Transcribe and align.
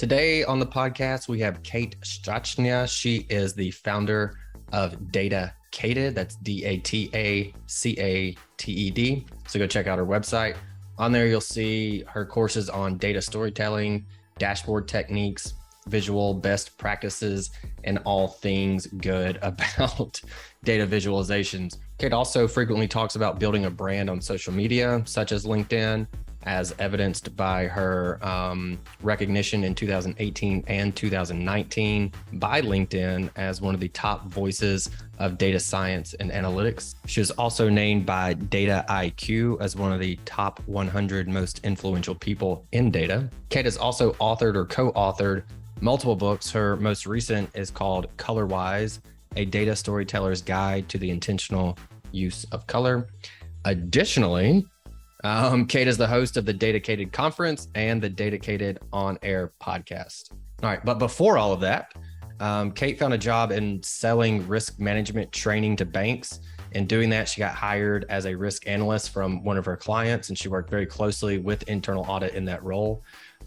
Today 0.00 0.44
on 0.44 0.58
the 0.58 0.66
podcast, 0.66 1.28
we 1.28 1.40
have 1.40 1.62
Kate 1.62 1.94
Strachnyi. 2.00 2.88
She 2.88 3.26
is 3.28 3.52
the 3.52 3.70
founder 3.70 4.34
of 4.72 5.12
Data 5.12 5.52
Cated. 5.72 6.14
That's 6.14 6.36
D 6.36 6.64
A 6.64 6.78
T 6.78 7.10
A 7.12 7.52
C 7.66 7.94
A 7.98 8.34
T 8.56 8.72
E 8.72 8.90
D. 8.90 9.26
So 9.46 9.58
go 9.58 9.66
check 9.66 9.88
out 9.88 9.98
her 9.98 10.06
website. 10.06 10.56
On 10.96 11.12
there, 11.12 11.26
you'll 11.26 11.42
see 11.42 12.02
her 12.08 12.24
courses 12.24 12.70
on 12.70 12.96
data 12.96 13.20
storytelling, 13.20 14.06
dashboard 14.38 14.88
techniques, 14.88 15.52
visual 15.86 16.32
best 16.32 16.78
practices, 16.78 17.50
and 17.84 17.98
all 18.06 18.26
things 18.26 18.86
good 18.86 19.38
about 19.42 20.18
data 20.64 20.86
visualizations. 20.86 21.76
Kate 21.98 22.14
also 22.14 22.48
frequently 22.48 22.88
talks 22.88 23.16
about 23.16 23.38
building 23.38 23.66
a 23.66 23.70
brand 23.70 24.08
on 24.08 24.22
social 24.22 24.54
media, 24.54 25.02
such 25.04 25.30
as 25.30 25.44
LinkedIn, 25.44 26.06
as 26.44 26.74
evidenced 26.78 27.36
by 27.36 27.66
her 27.66 28.18
um, 28.26 28.78
recognition 29.02 29.64
in 29.64 29.74
2018 29.74 30.64
and 30.66 30.96
2019 30.96 32.12
by 32.34 32.62
LinkedIn 32.62 33.30
as 33.36 33.60
one 33.60 33.74
of 33.74 33.80
the 33.80 33.88
top 33.88 34.26
voices 34.26 34.90
of 35.18 35.36
data 35.36 35.60
science 35.60 36.14
and 36.14 36.30
analytics. 36.30 36.94
She 37.06 37.20
was 37.20 37.30
also 37.32 37.68
named 37.68 38.06
by 38.06 38.34
DataIQ 38.34 39.60
as 39.60 39.76
one 39.76 39.92
of 39.92 40.00
the 40.00 40.18
top 40.24 40.60
100 40.66 41.28
most 41.28 41.60
influential 41.64 42.14
people 42.14 42.66
in 42.72 42.90
data. 42.90 43.28
Kate 43.50 43.66
has 43.66 43.76
also 43.76 44.12
authored 44.14 44.54
or 44.54 44.64
co 44.64 44.92
authored 44.92 45.44
multiple 45.80 46.16
books. 46.16 46.50
Her 46.50 46.76
most 46.76 47.06
recent 47.06 47.50
is 47.54 47.70
called 47.70 48.14
Colorwise, 48.16 49.00
a 49.36 49.44
data 49.44 49.76
storyteller's 49.76 50.42
guide 50.42 50.88
to 50.88 50.98
the 50.98 51.10
intentional 51.10 51.78
use 52.12 52.44
of 52.52 52.66
color. 52.66 53.08
Additionally, 53.66 54.66
um, 55.24 55.66
Kate 55.66 55.88
is 55.88 55.96
the 55.96 56.06
host 56.06 56.36
of 56.36 56.46
the 56.46 56.54
DATAcated 56.54 57.12
Conference 57.12 57.68
and 57.74 58.00
the 58.00 58.10
DATAcated 58.10 58.78
On 58.92 59.18
Air 59.22 59.52
podcast. 59.60 60.32
All 60.62 60.68
right, 60.70 60.84
but 60.84 60.98
before 60.98 61.38
all 61.38 61.52
of 61.52 61.60
that, 61.60 61.94
um, 62.40 62.72
Kate 62.72 62.98
found 62.98 63.12
a 63.12 63.18
job 63.18 63.52
in 63.52 63.82
selling 63.82 64.46
risk 64.48 64.78
management 64.78 65.30
training 65.30 65.76
to 65.76 65.84
banks. 65.84 66.40
In 66.72 66.86
doing 66.86 67.10
that, 67.10 67.28
she 67.28 67.40
got 67.40 67.54
hired 67.54 68.06
as 68.08 68.26
a 68.26 68.34
risk 68.34 68.66
analyst 68.66 69.10
from 69.10 69.44
one 69.44 69.58
of 69.58 69.64
her 69.66 69.76
clients, 69.76 70.30
and 70.30 70.38
she 70.38 70.48
worked 70.48 70.70
very 70.70 70.86
closely 70.86 71.38
with 71.38 71.62
internal 71.64 72.04
audit 72.08 72.34
in 72.34 72.44
that 72.46 72.62
role. 72.64 73.02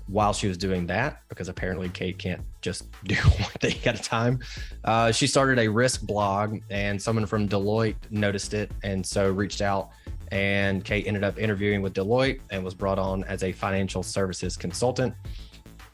While 0.07 0.34
she 0.34 0.50
was 0.50 0.57
doing 0.57 0.85
that, 0.88 1.22
because 1.29 1.47
apparently 1.47 1.88
Kate 1.90 2.17
can't 2.17 2.41
just 2.61 2.85
do 3.05 3.16
one 3.16 3.51
thing 3.61 3.78
at 3.85 4.00
a 4.00 4.03
time, 4.03 4.40
uh, 4.84 5.11
she 5.11 5.28
started 5.28 5.59
a 5.59 5.67
risk 5.67 6.01
blog, 6.01 6.59
and 6.69 7.01
someone 7.01 7.25
from 7.25 7.47
Deloitte 7.47 7.95
noticed 8.11 8.53
it 8.53 8.72
and 8.84 9.03
so 9.03 9.31
reached 9.31 9.61
out 9.61 9.90
and 10.33 10.83
Kate 10.83 11.05
ended 11.05 11.23
up 11.23 11.38
interviewing 11.38 11.83
with 11.83 11.94
Deloitte 11.94 12.39
and 12.49 12.63
was 12.63 12.73
brought 12.73 12.97
on 12.97 13.23
as 13.25 13.44
a 13.44 13.51
financial 13.51 14.01
services 14.01 14.57
consultant. 14.57 15.13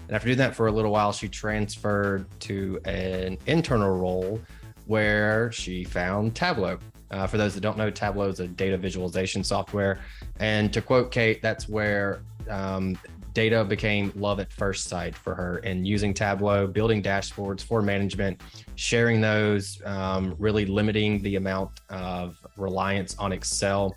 And 0.08 0.16
after 0.16 0.28
doing 0.28 0.38
that 0.38 0.56
for 0.56 0.68
a 0.68 0.72
little 0.72 0.92
while, 0.92 1.12
she 1.12 1.28
transferred 1.28 2.26
to 2.42 2.80
an 2.86 3.38
internal 3.48 3.98
role 3.98 4.40
where 4.86 5.52
she 5.52 5.84
found 5.84 6.36
Tableau. 6.36 6.80
Uh, 7.12 7.28
for 7.28 7.38
those 7.38 7.54
that 7.54 7.60
don't 7.60 7.78
know, 7.78 7.90
Tableau 7.90 8.30
is 8.30 8.40
a 8.40 8.48
data 8.48 8.78
visualization 8.78 9.44
software. 9.44 10.00
And 10.40 10.72
to 10.72 10.82
quote 10.82 11.12
Kate, 11.12 11.42
that's 11.42 11.68
where 11.68 12.22
um, 12.50 12.98
data 13.34 13.66
became 13.66 14.14
love 14.16 14.40
at 14.40 14.54
first 14.54 14.88
sight 14.88 15.18
for 15.18 15.36
her 15.36 15.58
and 15.66 15.86
using 15.86 16.14
Tableau, 16.14 16.66
building 16.66 17.04
dashboards 17.04 17.62
for 17.62 17.82
management, 17.82 18.40
sharing 18.76 19.20
those, 19.20 19.82
um, 19.86 20.34
really 20.40 20.66
limiting 20.66 21.22
the 21.24 21.36
amount 21.36 21.82
of 21.90 22.38
reliance 22.56 23.18
on 23.20 23.34
Excel 23.34 23.94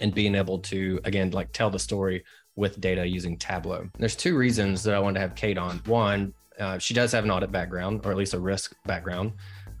and 0.00 0.14
being 0.14 0.34
able 0.34 0.58
to 0.58 1.00
again 1.04 1.30
like 1.30 1.52
tell 1.52 1.70
the 1.70 1.78
story 1.78 2.24
with 2.56 2.80
data 2.80 3.06
using 3.06 3.36
Tableau. 3.36 3.88
There's 3.98 4.16
two 4.16 4.36
reasons 4.36 4.82
that 4.82 4.94
I 4.94 4.98
wanted 4.98 5.14
to 5.14 5.20
have 5.20 5.34
Kate 5.36 5.58
on. 5.58 5.78
One, 5.86 6.34
uh, 6.58 6.78
she 6.78 6.92
does 6.92 7.12
have 7.12 7.22
an 7.24 7.30
audit 7.30 7.52
background, 7.52 8.00
or 8.04 8.10
at 8.10 8.16
least 8.16 8.34
a 8.34 8.40
risk 8.40 8.74
background. 8.84 9.32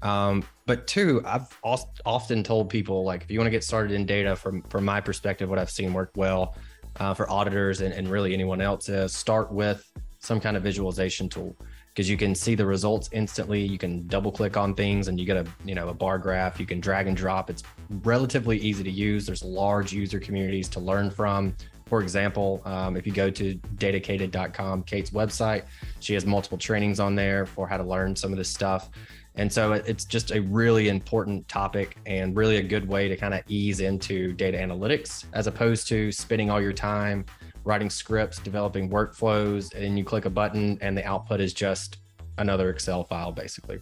Um, 0.02 0.44
but 0.64 0.86
two, 0.86 1.20
I've 1.24 1.48
often 1.64 2.44
told 2.44 2.70
people 2.70 3.02
like 3.04 3.22
if 3.22 3.30
you 3.32 3.38
want 3.40 3.48
to 3.48 3.50
get 3.50 3.64
started 3.64 3.92
in 3.92 4.06
data, 4.06 4.36
from 4.36 4.62
from 4.62 4.84
my 4.84 5.00
perspective, 5.00 5.50
what 5.50 5.58
I've 5.58 5.70
seen 5.70 5.92
work 5.92 6.12
well 6.14 6.54
uh, 7.00 7.14
for 7.14 7.28
auditors 7.30 7.80
and, 7.80 7.92
and 7.92 8.08
really 8.08 8.32
anyone 8.32 8.60
else 8.60 8.88
is 8.88 9.14
start 9.14 9.52
with 9.52 9.90
some 10.20 10.40
kind 10.40 10.56
of 10.56 10.62
visualization 10.62 11.28
tool 11.28 11.56
because 11.98 12.08
you 12.08 12.16
can 12.16 12.32
see 12.32 12.54
the 12.54 12.64
results 12.64 13.10
instantly. 13.10 13.60
You 13.60 13.76
can 13.76 14.06
double 14.06 14.30
click 14.30 14.56
on 14.56 14.72
things 14.72 15.08
and 15.08 15.18
you 15.18 15.26
get 15.26 15.36
a, 15.36 15.44
you 15.64 15.74
know, 15.74 15.88
a 15.88 15.92
bar 15.92 16.16
graph. 16.16 16.60
You 16.60 16.64
can 16.64 16.78
drag 16.78 17.08
and 17.08 17.16
drop. 17.16 17.50
It's 17.50 17.64
relatively 18.04 18.56
easy 18.58 18.84
to 18.84 18.90
use. 18.90 19.26
There's 19.26 19.42
large 19.42 19.92
user 19.92 20.20
communities 20.20 20.68
to 20.68 20.78
learn 20.78 21.10
from. 21.10 21.56
For 21.86 22.00
example, 22.00 22.62
um, 22.64 22.96
if 22.96 23.04
you 23.04 23.12
go 23.12 23.30
to 23.30 23.54
datacated.com, 23.78 24.84
Kate's 24.84 25.10
website, 25.10 25.64
she 25.98 26.14
has 26.14 26.24
multiple 26.24 26.56
trainings 26.56 27.00
on 27.00 27.16
there 27.16 27.46
for 27.46 27.66
how 27.66 27.76
to 27.76 27.82
learn 27.82 28.14
some 28.14 28.30
of 28.30 28.38
this 28.38 28.48
stuff. 28.48 28.90
And 29.34 29.52
so 29.52 29.72
it's 29.72 30.04
just 30.04 30.30
a 30.30 30.40
really 30.42 30.90
important 30.90 31.48
topic 31.48 31.96
and 32.06 32.36
really 32.36 32.58
a 32.58 32.62
good 32.62 32.86
way 32.86 33.08
to 33.08 33.16
kind 33.16 33.34
of 33.34 33.42
ease 33.48 33.80
into 33.80 34.34
data 34.34 34.56
analytics 34.56 35.24
as 35.32 35.48
opposed 35.48 35.88
to 35.88 36.12
spending 36.12 36.48
all 36.48 36.62
your 36.62 36.72
time 36.72 37.24
writing 37.64 37.90
scripts, 37.90 38.38
developing 38.38 38.90
workflows, 38.90 39.74
and 39.74 39.98
you 39.98 40.04
click 40.04 40.24
a 40.24 40.30
button 40.30 40.78
and 40.80 40.96
the 40.96 41.04
output 41.04 41.40
is 41.40 41.52
just 41.52 41.98
another 42.38 42.70
Excel 42.70 43.04
file, 43.04 43.32
basically. 43.32 43.80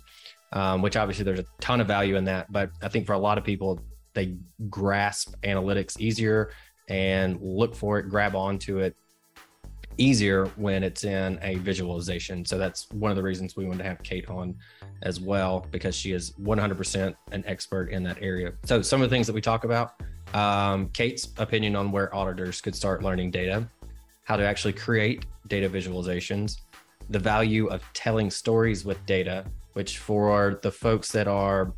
Um, 0.53 0.81
which 0.81 0.97
obviously 0.97 1.25
there's 1.25 1.41
a 1.41 1.45
ton 1.61 1.81
of 1.81 1.89
value 1.89 2.17
in 2.17 2.25
that, 2.25 2.51
but 2.53 2.71
I 2.81 2.89
think 2.89 3.05
for 3.05 3.15
a 3.15 3.19
lot 3.19 3.37
of 3.37 3.45
people, 3.45 3.81
they 4.15 4.37
grasp 4.71 5.35
analytics 5.43 5.99
easier 6.01 6.53
and 6.89 7.41
look 7.41 7.75
for 7.75 7.99
it, 7.99 8.09
grab 8.09 8.37
onto 8.37 8.79
it 8.79 8.97
easier 9.99 10.47
when 10.57 10.83
it's 10.83 11.05
in 11.05 11.39
a 11.43 11.57
visualization. 11.57 12.45
So 12.45 12.59
that's 12.59 12.89
one 12.91 13.11
of 13.11 13.17
the 13.17 13.23
reasons 13.23 13.57
we 13.57 13.65
wanted 13.65 13.79
to 13.79 13.89
have 13.89 14.03
Kate 14.03 14.29
on 14.29 14.55
as 15.03 15.21
well, 15.21 15.67
because 15.71 15.95
she 15.95 16.13
is 16.13 16.33
100% 16.33 17.15
an 17.33 17.45
expert 17.47 17.91
in 17.91 18.03
that 18.05 18.19
area. 18.21 18.53
So 18.65 18.83
some 18.83 19.03
of 19.03 19.11
the 19.11 19.15
things 19.15 19.27
that 19.27 19.33
we 19.33 19.41
talk 19.41 19.65
about, 19.65 20.01
um, 20.35 20.89
Kate's 20.91 21.29
opinion 21.39 21.77
on 21.77 21.93
where 21.93 22.15
auditors 22.15 22.61
could 22.61 22.75
start 22.75 23.03
learning 23.03 23.31
data, 23.31 23.69
how 24.25 24.37
to 24.37 24.45
actually 24.45 24.73
create 24.73 25.27
data 25.49 25.69
visualizations, 25.69 26.59
the 27.11 27.19
value 27.19 27.67
of 27.69 27.83
telling 27.95 28.31
stories 28.31 28.85
with 28.85 29.05
data, 29.07 29.45
which 29.75 29.99
for 29.99 30.59
the 30.63 30.71
folks 30.71 31.13
that 31.13 31.29
are 31.29 31.73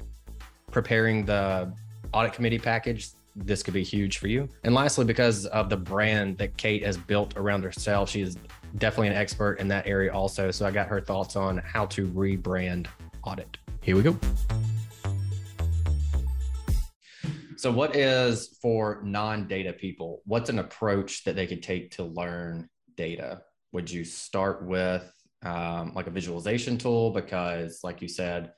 preparing 0.71 1.25
the 1.25 1.73
audit 2.13 2.33
committee 2.33 2.59
package, 2.59 3.11
this 3.37 3.63
could 3.63 3.75
be 3.75 3.85
huge 3.85 4.19
for 4.19 4.29
you. 4.29 4.49
And 4.65 4.75
lastly, 4.75 5.05
because 5.05 5.47
of 5.47 5.69
the 5.69 5.77
brand 5.77 6.39
that 6.39 6.57
Kate 6.57 6.85
has 6.85 6.97
built 6.97 7.37
around 7.37 7.63
herself, 7.63 8.11
she 8.11 8.21
is 8.21 8.37
definitely 8.79 9.09
an 9.09 9.15
expert 9.15 9.55
in 9.61 9.69
that 9.69 9.87
area 9.87 10.13
also. 10.13 10.51
So 10.51 10.67
I 10.67 10.71
got 10.71 10.89
her 10.89 11.01
thoughts 11.01 11.37
on 11.37 11.59
how 11.59 11.87
to 11.87 12.07
rebrand 12.09 12.87
audit. 13.23 13.57
Here 13.81 13.97
we 13.97 14.03
go. 14.03 14.19
So, 17.59 17.73
what 17.73 17.97
is 17.97 18.57
for 18.63 19.03
non 19.05 19.49
data 19.49 19.73
people? 19.73 20.23
What's 20.25 20.49
an 20.49 20.61
approach 20.61 21.25
that 21.25 21.35
they 21.35 21.47
could 21.47 21.63
take 21.63 21.91
to 21.93 22.05
learn 22.05 22.69
data? 22.97 23.43
Would 23.73 23.91
you 23.91 24.05
start 24.05 24.65
with 24.65 25.13
um, 25.43 25.93
like 25.93 26.07
a 26.07 26.11
visualization 26.13 26.79
tool? 26.79 27.11
Because, 27.11 27.81
like 27.83 28.01
you 28.01 28.07
said, 28.07 28.53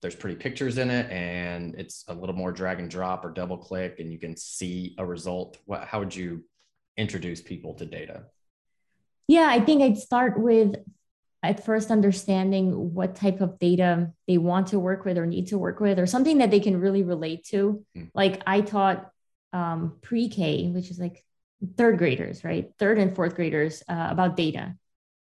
there's 0.00 0.14
pretty 0.14 0.36
pictures 0.36 0.78
in 0.78 0.90
it 0.90 1.10
and 1.10 1.74
it's 1.74 2.04
a 2.06 2.14
little 2.14 2.36
more 2.36 2.52
drag 2.52 2.78
and 2.78 2.88
drop 2.88 3.24
or 3.24 3.30
double 3.32 3.56
click 3.56 3.98
and 3.98 4.12
you 4.12 4.18
can 4.18 4.36
see 4.36 4.94
a 4.98 5.04
result 5.04 5.58
what 5.64 5.84
how 5.84 5.98
would 5.98 6.14
you 6.14 6.44
introduce 6.96 7.40
people 7.40 7.74
to 7.74 7.86
data 7.86 8.24
yeah 9.26 9.48
i 9.48 9.58
think 9.58 9.82
i'd 9.82 9.96
start 9.96 10.38
with 10.38 10.76
at 11.42 11.64
first 11.64 11.90
understanding 11.90 12.94
what 12.94 13.14
type 13.14 13.40
of 13.40 13.58
data 13.58 14.10
they 14.26 14.38
want 14.38 14.68
to 14.68 14.78
work 14.78 15.04
with 15.04 15.18
or 15.18 15.26
need 15.26 15.48
to 15.48 15.58
work 15.58 15.80
with 15.80 15.98
or 15.98 16.06
something 16.06 16.38
that 16.38 16.50
they 16.50 16.60
can 16.60 16.80
really 16.80 17.02
relate 17.02 17.44
to 17.44 17.84
mm. 17.96 18.10
like 18.14 18.42
i 18.46 18.60
taught 18.60 19.10
um, 19.52 19.96
pre-k 20.02 20.68
which 20.68 20.90
is 20.90 20.98
like 20.98 21.24
third 21.76 21.98
graders 21.98 22.44
right 22.44 22.70
third 22.78 22.98
and 22.98 23.14
fourth 23.14 23.34
graders 23.34 23.82
uh, 23.88 24.08
about 24.10 24.36
data 24.36 24.74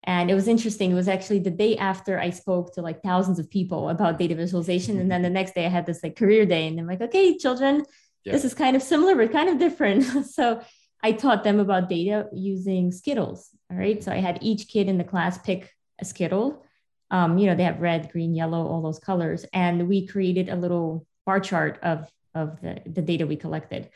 and 0.03 0.31
it 0.31 0.35
was 0.35 0.47
interesting. 0.47 0.91
It 0.91 0.95
was 0.95 1.07
actually 1.07 1.39
the 1.39 1.51
day 1.51 1.77
after 1.77 2.19
I 2.19 2.29
spoke 2.29 2.73
to 2.73 2.81
like 2.81 3.03
thousands 3.03 3.37
of 3.37 3.49
people 3.49 3.89
about 3.89 4.17
data 4.17 4.33
visualization. 4.33 4.97
And 4.97 5.11
then 5.11 5.21
the 5.21 5.29
next 5.29 5.55
day 5.55 5.65
I 5.65 5.69
had 5.69 5.85
this 5.85 6.01
like 6.01 6.15
career 6.15 6.45
day. 6.45 6.67
And 6.67 6.79
I'm 6.79 6.87
like, 6.87 7.01
okay, 7.01 7.37
children, 7.37 7.83
yeah. 8.23 8.31
this 8.31 8.45
is 8.45 8.53
kind 8.53 8.75
of 8.75 8.81
similar, 8.81 9.15
but 9.15 9.31
kind 9.31 9.49
of 9.49 9.59
different. 9.59 10.03
so 10.25 10.61
I 11.03 11.11
taught 11.11 11.43
them 11.43 11.59
about 11.59 11.89
data 11.89 12.27
using 12.33 12.91
Skittles. 12.91 13.49
All 13.69 13.77
right. 13.77 14.01
So 14.03 14.11
I 14.11 14.17
had 14.17 14.39
each 14.41 14.67
kid 14.67 14.87
in 14.87 14.97
the 14.97 15.03
class 15.03 15.37
pick 15.37 15.73
a 15.99 16.05
Skittle. 16.05 16.65
Um, 17.11 17.37
you 17.37 17.47
know, 17.47 17.55
they 17.55 17.63
have 17.63 17.79
red, 17.79 18.11
green, 18.11 18.35
yellow, 18.35 18.67
all 18.67 18.81
those 18.81 18.99
colors. 18.99 19.45
And 19.53 19.87
we 19.87 20.05
created 20.05 20.49
a 20.49 20.55
little 20.55 21.05
bar 21.25 21.39
chart 21.39 21.79
of, 21.81 22.07
of 22.35 22.61
the, 22.61 22.81
the 22.85 23.01
data 23.01 23.25
we 23.25 23.35
collected 23.35 23.89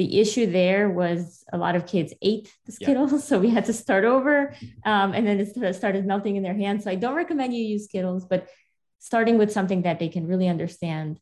the 0.00 0.18
issue 0.18 0.50
there 0.50 0.88
was 0.88 1.44
a 1.52 1.58
lot 1.58 1.76
of 1.76 1.86
kids 1.86 2.14
ate 2.22 2.50
the 2.64 2.72
Skittles, 2.72 3.12
yeah. 3.12 3.18
so 3.28 3.38
we 3.38 3.50
had 3.50 3.66
to 3.66 3.72
start 3.74 4.04
over, 4.04 4.54
um, 4.86 5.12
and 5.12 5.26
then 5.26 5.38
it 5.38 5.74
started 5.74 6.06
melting 6.06 6.36
in 6.36 6.42
their 6.42 6.54
hands. 6.54 6.84
So 6.84 6.90
I 6.90 6.94
don't 6.94 7.14
recommend 7.14 7.52
you 7.52 7.62
use 7.62 7.84
Skittles, 7.84 8.24
but 8.24 8.48
starting 8.98 9.36
with 9.36 9.52
something 9.52 9.82
that 9.82 9.98
they 9.98 10.08
can 10.08 10.26
really 10.26 10.48
understand. 10.48 11.20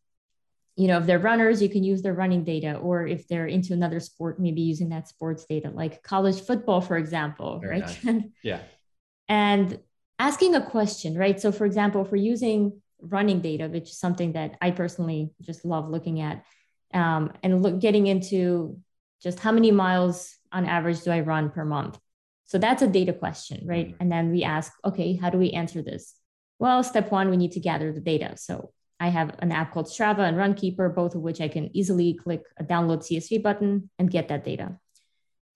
You 0.76 0.86
know, 0.86 0.98
if 0.98 1.06
they're 1.06 1.18
runners, 1.18 1.60
you 1.60 1.68
can 1.68 1.82
use 1.82 2.02
their 2.02 2.14
running 2.14 2.44
data, 2.44 2.76
or 2.76 3.04
if 3.04 3.26
they're 3.26 3.48
into 3.48 3.72
another 3.72 3.98
sport, 3.98 4.38
maybe 4.38 4.60
using 4.60 4.90
that 4.90 5.08
sports 5.08 5.44
data, 5.44 5.70
like 5.70 6.04
college 6.04 6.40
football, 6.40 6.80
for 6.80 6.96
example, 6.96 7.58
Very 7.58 7.80
right? 7.80 8.04
Nice. 8.04 8.22
yeah. 8.44 8.60
And 9.28 9.80
asking 10.18 10.54
a 10.54 10.64
question, 10.64 11.16
right? 11.16 11.40
So, 11.40 11.52
for 11.52 11.64
example, 11.64 12.02
if 12.02 12.10
we're 12.10 12.16
using 12.18 12.80
running 13.00 13.40
data, 13.40 13.68
which 13.68 13.90
is 13.90 13.98
something 13.98 14.32
that 14.32 14.56
I 14.60 14.72
personally 14.72 15.30
just 15.40 15.64
love 15.64 15.88
looking 15.88 16.20
at 16.20 16.44
um, 16.92 17.32
and 17.42 17.62
look, 17.62 17.80
getting 17.80 18.06
into 18.06 18.78
just 19.22 19.40
how 19.40 19.52
many 19.52 19.70
miles 19.70 20.36
on 20.52 20.64
average 20.64 21.02
do 21.02 21.10
I 21.10 21.20
run 21.20 21.50
per 21.50 21.64
month? 21.64 21.98
So 22.46 22.58
that's 22.58 22.82
a 22.82 22.86
data 22.86 23.12
question, 23.12 23.66
right? 23.66 23.88
Mm-hmm. 23.88 23.96
And 24.00 24.10
then 24.10 24.30
we 24.30 24.42
ask, 24.42 24.72
okay, 24.84 25.16
how 25.16 25.30
do 25.30 25.38
we 25.38 25.50
answer 25.50 25.82
this? 25.82 26.14
Well, 26.58 26.82
step 26.82 27.10
one, 27.10 27.30
we 27.30 27.36
need 27.36 27.52
to 27.52 27.60
gather 27.60 27.92
the 27.92 28.00
data. 28.00 28.36
So 28.36 28.72
I 28.98 29.08
have 29.08 29.36
an 29.40 29.52
app 29.52 29.72
called 29.72 29.86
Strava 29.86 30.20
and 30.20 30.36
Runkeeper, 30.36 30.94
both 30.94 31.14
of 31.14 31.20
which 31.20 31.40
I 31.40 31.48
can 31.48 31.70
easily 31.76 32.14
click 32.14 32.42
a 32.58 32.64
download 32.64 33.02
CSV 33.06 33.42
button 33.42 33.90
and 33.98 34.10
get 34.10 34.28
that 34.28 34.44
data. 34.44 34.78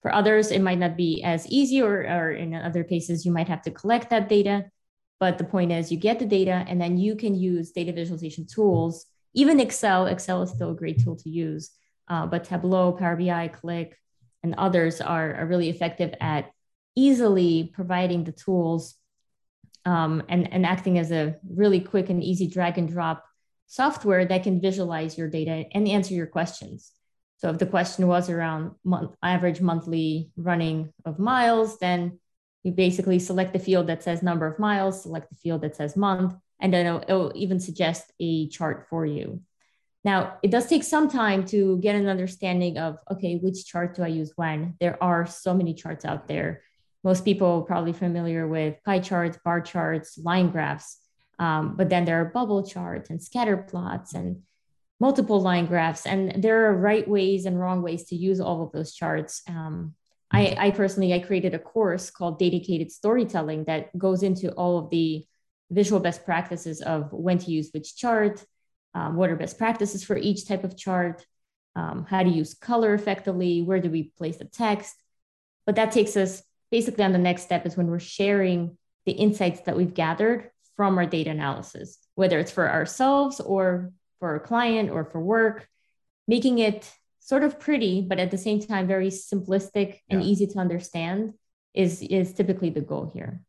For 0.03 0.13
others, 0.13 0.51
it 0.51 0.61
might 0.61 0.77
not 0.77 0.95
be 0.95 1.23
as 1.23 1.47
easy, 1.47 1.81
or, 1.81 2.01
or 2.01 2.31
in 2.31 2.53
other 2.53 2.83
cases, 2.83 3.25
you 3.25 3.31
might 3.31 3.47
have 3.47 3.63
to 3.63 3.71
collect 3.71 4.11
that 4.11 4.29
data. 4.29 4.65
But 5.19 5.37
the 5.37 5.45
point 5.45 5.71
is, 5.71 5.91
you 5.91 5.97
get 5.97 6.19
the 6.19 6.25
data, 6.25 6.63
and 6.67 6.79
then 6.79 6.97
you 6.97 7.15
can 7.15 7.33
use 7.33 7.71
data 7.71 7.93
visualization 7.93 8.45
tools 8.45 9.07
even 9.33 9.59
Excel, 9.59 10.07
Excel 10.07 10.43
is 10.43 10.51
still 10.51 10.71
a 10.71 10.75
great 10.75 11.03
tool 11.03 11.15
to 11.17 11.29
use, 11.29 11.71
uh, 12.07 12.27
but 12.27 12.43
Tableau, 12.43 12.91
Power 12.91 13.15
BI, 13.15 13.49
Qlik, 13.49 13.93
and 14.43 14.55
others 14.55 15.01
are, 15.01 15.35
are 15.35 15.45
really 15.45 15.69
effective 15.69 16.13
at 16.21 16.51
easily 16.95 17.71
providing 17.73 18.23
the 18.23 18.31
tools 18.31 18.95
um, 19.85 20.21
and, 20.29 20.51
and 20.53 20.65
acting 20.65 20.99
as 20.99 21.11
a 21.11 21.35
really 21.49 21.79
quick 21.79 22.09
and 22.09 22.23
easy 22.23 22.47
drag 22.47 22.77
and 22.77 22.89
drop 22.89 23.25
software 23.67 24.25
that 24.25 24.43
can 24.43 24.61
visualize 24.61 25.17
your 25.17 25.29
data 25.29 25.65
and 25.73 25.87
answer 25.87 26.13
your 26.13 26.27
questions. 26.27 26.91
So 27.43 27.49
if 27.49 27.57
the 27.57 27.65
question 27.65 28.07
was 28.07 28.29
around 28.29 28.71
month, 28.85 29.17
average 29.21 29.59
monthly 29.59 30.31
running 30.37 30.93
of 31.03 31.19
miles, 31.19 31.77
then 31.77 32.19
you 32.63 32.71
basically 32.71 33.19
select 33.19 33.51
the 33.51 33.59
field 33.59 33.87
that 33.87 34.01
says 34.01 34.23
number 34.23 34.47
of 34.47 34.59
miles, 34.59 35.03
select 35.03 35.29
the 35.29 35.35
field 35.35 35.59
that 35.63 35.75
says 35.75 35.97
month, 35.97 36.35
and 36.61 36.73
then 36.73 36.85
it'll, 36.85 37.01
it'll 37.01 37.31
even 37.35 37.59
suggest 37.59 38.13
a 38.21 38.47
chart 38.47 38.87
for 38.89 39.05
you. 39.05 39.41
Now, 40.05 40.37
it 40.41 40.51
does 40.51 40.67
take 40.67 40.85
some 40.85 41.09
time 41.09 41.45
to 41.47 41.79
get 41.79 41.97
an 41.97 42.07
understanding 42.07 42.77
of, 42.77 42.95
okay, 43.11 43.35
which 43.35 43.65
chart 43.65 43.93
do 43.93 44.03
I 44.03 44.07
use 44.07 44.31
when? 44.37 44.75
There 44.79 44.97
are 45.03 45.25
so 45.25 45.53
many 45.53 45.73
charts 45.73 46.05
out 46.05 46.29
there. 46.29 46.61
Most 47.03 47.25
people 47.25 47.59
are 47.59 47.63
probably 47.63 47.91
familiar 47.91 48.47
with 48.47 48.81
pie 48.85 48.99
charts, 48.99 49.37
bar 49.43 49.59
charts, 49.59 50.17
line 50.17 50.49
graphs, 50.49 50.97
um, 51.39 51.75
but 51.75 51.89
then 51.89 52.05
there 52.05 52.21
are 52.21 52.25
bubble 52.31 52.65
charts 52.65 53.09
and 53.09 53.21
scatter 53.21 53.57
plots 53.57 54.13
and 54.13 54.43
multiple 55.03 55.41
line 55.41 55.65
graphs. 55.65 56.05
And 56.05 56.41
there 56.41 56.65
are 56.65 56.77
right 56.77 57.05
ways 57.05 57.45
and 57.45 57.59
wrong 57.59 57.81
ways 57.81 58.05
to 58.05 58.15
use 58.15 58.39
all 58.39 58.63
of 58.63 58.71
those 58.71 58.93
charts. 58.93 59.41
Um, 59.49 59.95
I, 60.31 60.55
I 60.57 60.71
personally, 60.71 61.13
I 61.13 61.19
created 61.19 61.53
a 61.53 61.59
course 61.59 62.09
called 62.09 62.39
DATAcated 62.39 62.89
Storytelling 62.89 63.65
that 63.65 63.95
goes 63.97 64.23
into 64.23 64.53
all 64.53 64.77
of 64.79 64.89
the 64.89 65.25
visual 65.69 65.99
best 65.99 66.23
practices 66.23 66.81
of 66.81 67.11
when 67.11 67.37
to 67.39 67.51
use 67.51 67.69
which 67.73 67.97
chart, 67.97 68.45
um, 68.95 69.17
what 69.17 69.29
are 69.29 69.35
best 69.35 69.57
practices 69.57 70.05
for 70.05 70.15
each 70.15 70.47
type 70.47 70.63
of 70.63 70.77
chart, 70.77 71.25
um, 71.75 72.05
how 72.09 72.23
to 72.23 72.29
use 72.29 72.53
color 72.53 72.93
effectively, 72.93 73.61
where 73.61 73.81
do 73.81 73.89
we 73.89 74.13
place 74.17 74.37
the 74.37 74.45
text. 74.45 74.95
But 75.65 75.75
that 75.75 75.91
takes 75.91 76.15
us 76.15 76.41
basically 76.71 77.03
on 77.03 77.11
the 77.11 77.27
next 77.29 77.41
step 77.41 77.65
is 77.65 77.75
when 77.75 77.87
we're 77.87 77.99
sharing 77.99 78.77
the 79.05 79.11
insights 79.11 79.59
that 79.65 79.75
we've 79.75 79.93
gathered 79.93 80.49
from 80.77 80.97
our 80.97 81.05
data 81.05 81.31
analysis, 81.31 81.97
whether 82.15 82.39
it's 82.39 82.53
for 82.53 82.71
ourselves 82.71 83.41
or 83.41 83.91
for 84.23 84.29
our 84.29 84.39
client 84.39 84.89
or 84.89 85.03
for 85.03 85.19
work, 85.19 85.67
making 86.29 86.57
it 86.59 86.89
sort 87.19 87.43
of 87.43 87.59
pretty, 87.59 87.99
but 87.99 88.19
at 88.19 88.31
the 88.31 88.37
same 88.37 88.61
time 88.61 88.87
very 88.87 89.09
simplistic 89.09 89.99
and 90.09 90.23
yeah. 90.23 90.29
easy 90.29 90.47
to 90.47 90.59
understand 90.59 91.33
is, 91.73 92.01
is 92.01 92.33
typically 92.33 92.69
the 92.69 92.79
goal 92.79 93.11
here. 93.13 93.41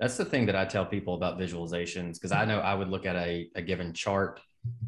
That's 0.00 0.16
the 0.16 0.24
thing 0.24 0.46
that 0.46 0.56
I 0.56 0.64
tell 0.64 0.84
people 0.84 1.14
about 1.14 1.38
visualizations 1.38 2.14
because 2.14 2.32
I 2.32 2.44
know 2.44 2.58
I 2.58 2.74
would 2.74 2.88
look 2.88 3.06
at 3.06 3.14
a, 3.14 3.48
a 3.54 3.62
given 3.62 3.92
chart 3.92 4.40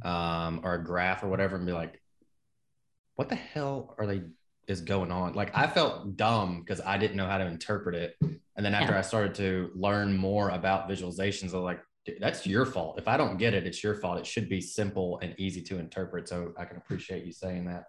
um, 0.03 0.63
or 0.65 0.75
a 0.75 0.83
graph 0.83 1.23
or 1.23 1.29
whatever 1.29 1.55
and 1.55 1.65
be 1.65 1.71
like, 1.73 2.03
what 3.15 3.29
the 3.29 3.37
hell 3.37 3.95
are 3.99 4.09
they 4.09 4.23
is 4.67 4.81
going 4.81 5.13
on? 5.13 5.35
Like 5.35 5.57
I 5.57 5.69
felt 5.69 6.17
dumb 6.17 6.63
because 6.63 6.81
I 6.81 6.99
didn't 6.99 7.17
know 7.17 7.29
how 7.29 7.39
to 7.39 7.47
interpret 7.47 7.95
it. 7.95 8.17
And 8.21 8.67
then 8.67 8.75
after 8.75 8.95
yeah. 8.95 8.99
I 8.99 9.03
started 9.03 9.37
to 9.37 9.71
learn 9.77 10.17
more 10.17 10.49
about 10.49 10.91
visualizations, 10.91 11.53
I 11.53 11.59
was 11.59 11.63
like, 11.63 11.81
that's 12.21 12.47
your 12.47 12.67
fault. 12.67 12.99
If 12.99 13.09
I 13.09 13.17
don't 13.17 13.37
get 13.37 13.55
it, 13.55 13.67
it's 13.67 13.83
your 13.83 13.95
fault. 13.95 14.19
It 14.19 14.27
should 14.27 14.49
be 14.49 14.61
simple 14.61 15.19
and 15.23 15.35
easy 15.39 15.63
to 15.63 15.79
interpret. 15.79 16.29
So 16.29 16.53
I 16.59 16.65
can 16.65 16.77
appreciate 16.77 17.25
you 17.25 17.33
saying 17.33 17.67
that. 17.67 17.85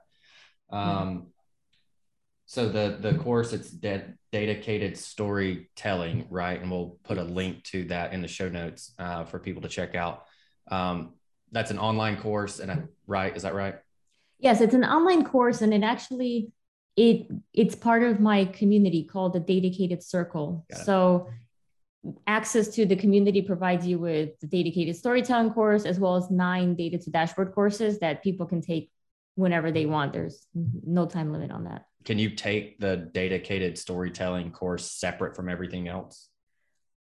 Um, 0.69 1.27
so 2.45 2.69
the 2.69 2.97
the 2.99 3.17
course 3.17 3.51
it's 3.53 3.69
de- 3.69 4.13
DATAcated 4.33 4.95
storytelling, 4.97 6.27
right? 6.29 6.59
And 6.61 6.71
we'll 6.71 6.97
put 7.03 7.17
a 7.17 7.23
link 7.23 7.63
to 7.65 7.83
that 7.85 8.13
in 8.13 8.21
the 8.21 8.27
show 8.27 8.49
notes 8.49 8.93
uh, 8.97 9.25
for 9.25 9.39
people 9.39 9.61
to 9.61 9.69
check 9.69 9.95
out. 9.95 10.23
Um, 10.69 11.13
that's 11.51 11.71
an 11.71 11.79
online 11.79 12.17
course, 12.17 12.59
and 12.59 12.71
a, 12.71 12.87
right? 13.05 13.35
Is 13.35 13.43
that 13.43 13.53
right? 13.53 13.75
Yes, 14.39 14.61
it's 14.61 14.73
an 14.73 14.83
online 14.83 15.25
course, 15.25 15.61
and 15.61 15.73
it 15.73 15.83
actually 15.83 16.51
it 16.95 17.27
it's 17.53 17.75
part 17.75 18.03
of 18.03 18.19
my 18.19 18.45
community 18.45 19.03
called 19.03 19.33
the 19.33 19.39
DATAcated 19.39 20.01
Circle. 20.01 20.65
So 20.73 21.29
access 22.25 22.67
to 22.69 22.85
the 22.85 22.95
community 22.95 23.41
provides 23.41 23.85
you 23.85 23.99
with 23.99 24.39
the 24.39 24.47
DATAcated 24.47 24.95
storytelling 24.95 25.51
course 25.51 25.85
as 25.85 25.99
well 25.99 26.15
as 26.15 26.29
nine 26.29 26.75
data 26.75 26.97
to 26.97 27.09
dashboard 27.09 27.53
courses 27.53 27.99
that 27.99 28.23
people 28.23 28.45
can 28.45 28.61
take 28.61 28.91
whenever 29.35 29.71
they 29.71 29.85
want. 29.85 30.13
There's 30.13 30.45
no 30.53 31.05
time 31.05 31.31
limit 31.31 31.51
on 31.51 31.65
that 31.65 31.85
can 32.07 32.17
you 32.17 32.29
take 32.29 32.79
the 32.79 33.11
DATAcated 33.13 33.77
storytelling 33.77 34.51
course 34.51 34.89
separate 34.89 35.35
from 35.35 35.49
everything 35.49 35.89
else? 35.89 36.29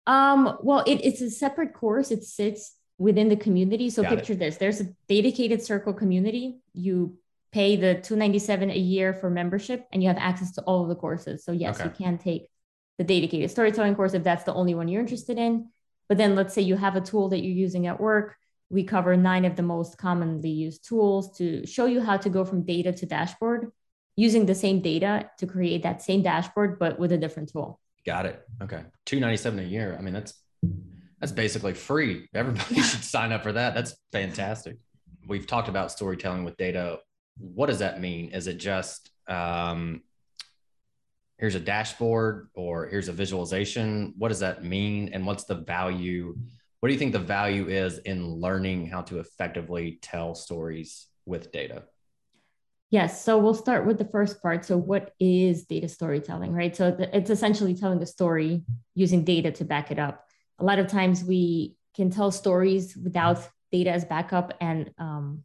Um, 0.08 0.58
well, 0.64 0.84
it, 0.88 0.96
it's 0.96 1.22
a 1.22 1.30
separate 1.30 1.76
course. 1.76 2.10
It 2.10 2.24
sits 2.24 2.76
within 2.98 3.30
the 3.30 3.36
community. 3.36 3.92
So 3.92 4.02
Got 4.02 4.16
picture 4.16 4.34
it. 4.34 4.40
this: 4.40 4.58
there's 4.58 4.82
a 4.82 4.86
DATAcated 5.08 5.62
circle 5.62 5.94
community. 5.94 6.58
You 6.74 7.20
pay 7.52 7.76
the 7.76 7.94
297 7.94 8.72
a 8.72 8.74
year 8.74 9.14
for 9.14 9.30
membership 9.30 9.86
and 9.94 10.02
you 10.02 10.10
have 10.10 10.18
access 10.18 10.54
to 10.54 10.62
all 10.64 10.82
of 10.82 10.90
the 10.90 10.96
courses. 10.96 11.46
So 11.46 11.52
yes, 11.52 11.80
okay. 11.80 11.86
you 11.86 12.06
can 12.06 12.18
take 12.18 12.50
the 12.98 13.06
DATAcated 13.06 13.50
storytelling 13.50 13.96
course 13.96 14.14
if 14.14 14.24
that's 14.24 14.44
the 14.44 14.54
only 14.54 14.76
one 14.76 14.88
you're 14.88 15.02
interested 15.02 15.38
in. 15.38 15.70
But 16.08 16.18
then 16.18 16.36
let's 16.36 16.54
say 16.54 16.62
you 16.62 16.76
have 16.76 16.96
a 16.96 17.02
tool 17.02 17.30
that 17.30 17.44
you're 17.44 17.54
using 17.54 17.88
at 17.88 18.00
work. 18.00 18.36
We 18.70 18.84
cover 18.84 19.16
nine 19.18 19.46
of 19.46 19.56
the 19.56 19.64
most 19.64 19.98
commonly 19.98 20.50
used 20.50 20.88
tools 20.88 21.38
to 21.38 21.66
show 21.66 21.86
you 21.86 22.02
how 22.02 22.18
to 22.18 22.30
go 22.30 22.46
from 22.46 22.64
data 22.64 22.92
to 22.94 23.06
dashboard 23.06 23.72
using 24.16 24.46
the 24.46 24.56
same 24.56 24.82
data 24.82 25.30
to 25.40 25.48
create 25.48 25.84
that 25.84 26.02
same 26.02 26.22
dashboard, 26.22 26.80
but 26.80 26.98
with 26.98 27.12
a 27.12 27.18
different 27.18 27.52
tool. 27.52 27.80
Got 28.06 28.26
it. 28.26 28.42
Okay. 28.62 28.84
297 29.06 29.60
a 29.60 29.64
year. 29.64 29.96
I 29.98 30.02
mean, 30.02 30.14
that's 30.14 30.34
that's 31.20 31.32
basically 31.32 31.74
free. 31.74 32.30
Everybody 32.34 32.76
should 32.76 33.04
sign 33.04 33.32
up 33.32 33.44
for 33.44 33.54
that. 33.54 33.74
That's 33.74 33.96
fantastic. 34.12 34.78
We've 35.28 35.48
talked 35.48 35.70
about 35.70 35.92
storytelling 35.92 36.44
with 36.44 36.56
data. 36.58 37.00
What 37.38 37.68
does 37.68 37.80
that 37.80 38.00
mean? 38.00 38.32
Is 38.32 38.48
it 38.48 38.58
just 38.58 39.10
um, 39.28 40.02
here's 41.38 41.56
a 41.56 41.60
dashboard 41.60 42.50
or 42.54 42.88
here's 42.88 43.08
a 43.08 43.14
visualization? 43.14 44.14
What 44.18 44.30
does 44.30 44.40
that 44.40 44.64
mean? 44.64 45.10
And 45.14 45.26
what's 45.26 45.44
the 45.46 45.56
value? 45.56 46.36
what 46.86 46.90
do 46.90 46.94
you 46.94 47.00
think 47.00 47.14
the 47.14 47.20
value 47.20 47.68
is 47.68 47.98
in 47.98 48.36
learning 48.36 48.86
how 48.86 49.02
to 49.02 49.18
effectively 49.18 49.98
tell 50.04 50.36
stories 50.36 51.08
with 51.26 51.52
data? 51.52 51.86
Yes. 52.92 53.24
So 53.26 53.40
we'll 53.40 53.56
start 53.56 53.88
with 53.88 53.98
the 53.98 54.06
first 54.06 54.40
part. 54.40 54.64
So, 54.66 54.78
what 54.78 55.12
is 55.20 55.66
data 55.66 55.88
storytelling, 55.88 56.54
right? 56.54 56.76
So, 56.76 56.96
it's 57.00 57.32
essentially 57.32 57.74
telling 57.74 58.04
a 58.04 58.06
story 58.06 58.64
using 58.94 59.24
data 59.24 59.52
to 59.54 59.66
back 59.66 59.90
it 59.90 59.98
up. 59.98 60.26
A 60.60 60.64
lot 60.64 60.78
of 60.78 60.86
times 60.86 61.24
we 61.24 61.76
can 61.96 62.12
tell 62.12 62.30
stories 62.30 62.96
without 62.96 63.50
data 63.72 63.90
as 63.90 64.06
backup, 64.06 64.54
and 64.62 64.92
um, 65.00 65.44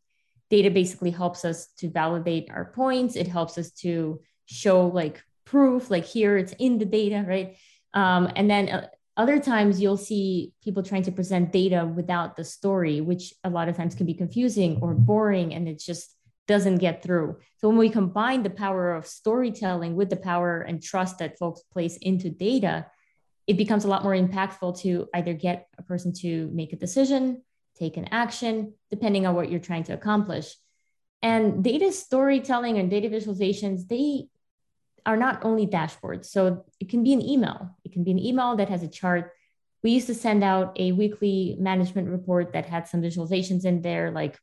data 0.51 0.71
basically 0.71 1.11
helps 1.11 1.47
us 1.47 1.69
to 1.79 1.89
validate 1.89 2.51
our 2.51 2.67
points. 2.67 3.17
It 3.17 3.29
helps 3.29 3.57
us 3.57 3.71
to 3.81 4.21
show 4.45 4.89
like 4.89 5.23
proof, 5.51 5.91
like 5.91 6.05
here 6.05 6.37
it's 6.37 6.55
in 6.59 6.79
the 6.79 6.85
data, 6.85 7.25
right? 7.27 7.57
Um, 7.93 8.31
and 8.37 8.49
then 8.49 8.69
uh, 8.69 8.87
other 9.17 9.39
times 9.41 9.81
you'll 9.81 10.05
see 10.11 10.53
people 10.65 10.83
trying 10.83 11.03
to 11.03 11.13
present 11.13 11.53
data 11.53 11.85
without 11.85 12.37
the 12.37 12.45
story, 12.45 13.01
which 13.01 13.35
a 13.43 13.51
lot 13.51 13.69
of 13.69 13.77
times 13.77 13.95
can 13.95 14.07
be 14.07 14.15
confusing 14.15 14.79
or 14.81 14.95
boring, 14.95 15.53
and 15.55 15.69
it 15.69 15.79
just 15.79 16.17
doesn't 16.47 16.79
get 16.79 17.03
through. 17.03 17.37
So 17.59 17.69
when 17.69 17.79
we 17.79 17.91
combine 17.91 18.43
the 18.43 18.57
power 18.65 18.95
of 18.95 19.07
storytelling 19.07 19.95
with 19.95 20.09
the 20.11 20.17
power 20.31 20.63
and 20.63 20.83
trust 20.83 21.19
that 21.19 21.39
folks 21.39 21.63
place 21.75 21.97
into 21.97 22.31
data, 22.31 22.87
it 23.47 23.57
becomes 23.57 23.85
a 23.85 23.89
lot 23.89 24.05
more 24.05 24.15
impactful 24.15 24.81
to 24.83 25.09
either 25.15 25.35
get 25.35 25.67
a 25.79 25.83
person 25.83 26.13
to 26.23 26.49
make 26.53 26.73
a 26.73 26.77
decision, 26.77 27.43
take 27.77 27.97
an 27.97 28.09
action, 28.11 28.75
depending 28.91 29.27
on 29.27 29.35
what 29.35 29.51
you're 29.51 29.61
trying 29.69 29.85
to 29.85 29.95
accomplish. 29.95 30.57
And 31.23 31.63
data 31.63 31.93
storytelling 31.93 32.79
and 32.79 32.91
data 32.91 33.09
visualizations, 33.09 33.89
they 33.89 34.29
are 35.07 35.17
not 35.17 35.45
only 35.45 35.67
dashboards. 35.67 36.27
So 36.27 36.65
it 36.79 36.89
can 36.89 37.03
be 37.03 37.13
an 37.13 37.23
email. 37.23 37.77
It 37.85 37.93
can 37.93 38.05
be 38.05 38.11
an 38.11 38.19
email 38.19 38.57
that 38.57 38.69
has 38.69 38.83
a 38.83 38.89
chart. 38.89 39.33
We 39.83 39.93
used 39.93 40.07
to 40.09 40.15
send 40.15 40.45
out 40.45 40.77
a 40.79 40.93
weekly 40.93 41.57
management 41.59 42.09
report 42.09 42.53
that 42.53 42.67
had 42.67 42.87
some 42.87 43.03
visualizations 43.03 43.65
in 43.65 43.83
there, 43.83 44.11
like, 44.11 44.39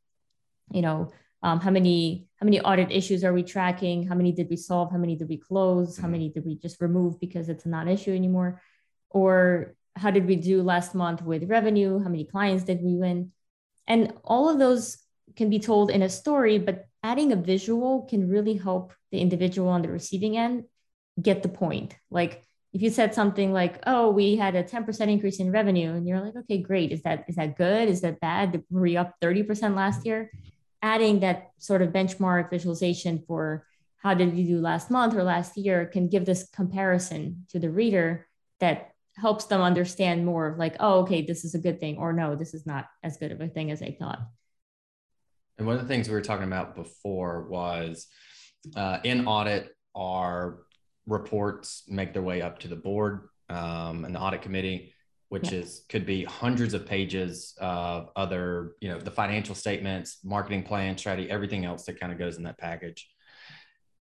you 0.72 0.82
know, 0.82 1.12
um, 1.44 1.60
how 1.60 1.70
many 1.70 2.28
how 2.38 2.46
many 2.46 2.60
audit 2.62 2.92
issues 2.92 3.24
are 3.24 3.34
we 3.34 3.44
tracking 3.44 4.08
how 4.08 4.16
many 4.16 4.32
did 4.32 4.50
we 4.50 4.56
solve 4.56 4.92
how 4.92 4.98
many 4.98 5.16
did 5.16 5.30
we 5.30 5.38
close 5.38 5.98
how 5.98 6.04
mm-hmm. 6.04 6.12
many 6.14 6.30
did 6.30 6.46
we 6.46 6.56
just 6.56 6.82
remove 6.82 7.20
because 7.20 7.50
it's 7.50 7.66
a 7.66 7.70
non-issue 7.70 8.12
anymore 8.12 8.62
or 9.10 9.76
how 9.96 10.12
did 10.12 10.26
we 10.26 10.36
do 10.36 10.62
last 10.62 10.96
month 10.96 11.22
with 11.22 11.50
revenue 11.50 12.00
how 12.00 12.10
many 12.10 12.26
clients 12.26 12.64
did 12.64 12.82
we 12.82 12.96
win 12.96 13.32
and 13.88 14.14
all 14.24 14.50
of 14.50 14.60
those 14.60 14.98
can 15.36 15.50
be 15.50 15.60
told 15.60 15.92
in 15.92 16.02
a 16.02 16.10
story 16.10 16.58
but 16.58 16.86
adding 17.08 17.32
a 17.32 17.36
visual 17.54 18.06
can 18.10 18.30
really 18.30 18.56
help 18.68 18.94
the 19.12 19.20
individual 19.20 19.70
on 19.70 19.82
the 19.82 19.90
receiving 20.00 20.38
end 20.38 20.66
get 21.28 21.42
the 21.42 21.50
point. 21.64 21.96
Like 22.12 22.44
if 22.74 22.82
you 22.82 22.90
said 22.90 23.16
something 23.16 23.54
like 23.54 23.76
oh 23.88 24.10
we 24.10 24.36
had 24.36 24.56
a 24.56 24.64
10% 24.64 25.12
increase 25.16 25.40
in 25.40 25.52
revenue 25.60 25.92
and 25.94 26.08
you're 26.08 26.22
like 26.22 26.36
okay 26.42 26.60
great. 26.70 26.92
Is 26.92 27.02
that 27.04 27.26
is 27.30 27.36
that 27.38 27.58
good? 27.58 27.88
Is 27.88 28.02
that 28.02 28.20
bad? 28.20 28.62
Were 28.70 28.82
we 28.82 28.98
up 28.98 29.16
30% 29.22 29.76
last 29.76 30.06
year? 30.06 30.30
Adding 30.82 31.22
that 31.22 31.52
sort 31.58 31.82
of 31.82 31.90
benchmark 31.90 32.50
visualization 32.50 33.24
for 33.28 33.66
how 34.04 34.14
did 34.14 34.38
you 34.38 34.46
do 34.46 34.60
last 34.60 34.92
month 34.92 35.16
or 35.16 35.24
last 35.24 35.58
year 35.58 35.86
can 35.86 36.08
give 36.08 36.26
this 36.26 36.50
comparison 36.60 37.46
to 37.50 37.58
the 37.60 37.70
reader 37.70 38.28
that 38.60 38.92
helps 39.16 39.46
them 39.46 39.62
understand 39.62 40.26
more 40.26 40.46
of 40.48 40.60
like 40.60 40.76
oh 40.80 41.00
okay 41.02 41.22
this 41.24 41.44
is 41.44 41.56
a 41.56 41.64
good 41.66 41.80
thing 41.80 41.98
or 41.98 42.14
no 42.14 42.36
this 42.36 42.54
is 42.54 42.66
not 42.66 42.86
as 43.04 43.18
good 43.18 43.32
of 43.32 43.42
a 43.42 43.48
thing 43.48 43.72
as 43.72 43.82
i 43.82 43.96
thought 44.00 44.20
and 45.58 45.66
one 45.66 45.76
of 45.76 45.82
the 45.82 45.88
things 45.88 46.08
we 46.08 46.14
were 46.14 46.22
talking 46.22 46.46
about 46.46 46.76
before 46.76 47.48
was 47.48 48.08
uh, 48.76 49.00
in 49.04 49.28
audit 49.28 49.76
our 49.96 50.60
reports 51.06 51.84
make 51.88 52.14
their 52.14 52.22
way 52.22 52.42
up 52.42 52.60
to 52.60 52.68
the 52.68 52.76
board 52.76 53.30
um, 53.50 54.06
and 54.06 54.14
the 54.14 54.20
audit 54.20 54.42
committee 54.42 54.94
which 55.30 55.52
yeah. 55.52 55.60
is 55.60 55.84
could 55.90 56.06
be 56.06 56.24
hundreds 56.24 56.74
of 56.74 56.86
pages 56.86 57.54
of 57.60 58.10
other, 58.16 58.74
you 58.80 58.90
know, 58.90 59.00
the 59.00 59.12
financial 59.12 59.56
statements, 59.56 60.20
marketing 60.24 60.64
plan, 60.64 60.98
strategy, 60.98 61.30
everything 61.30 61.66
else 61.66 61.86
that 61.86 62.00
kind 62.00 62.12
of 62.12 62.20
goes 62.20 62.38
in 62.38 62.44
that 62.44 62.58
package. 62.58 63.10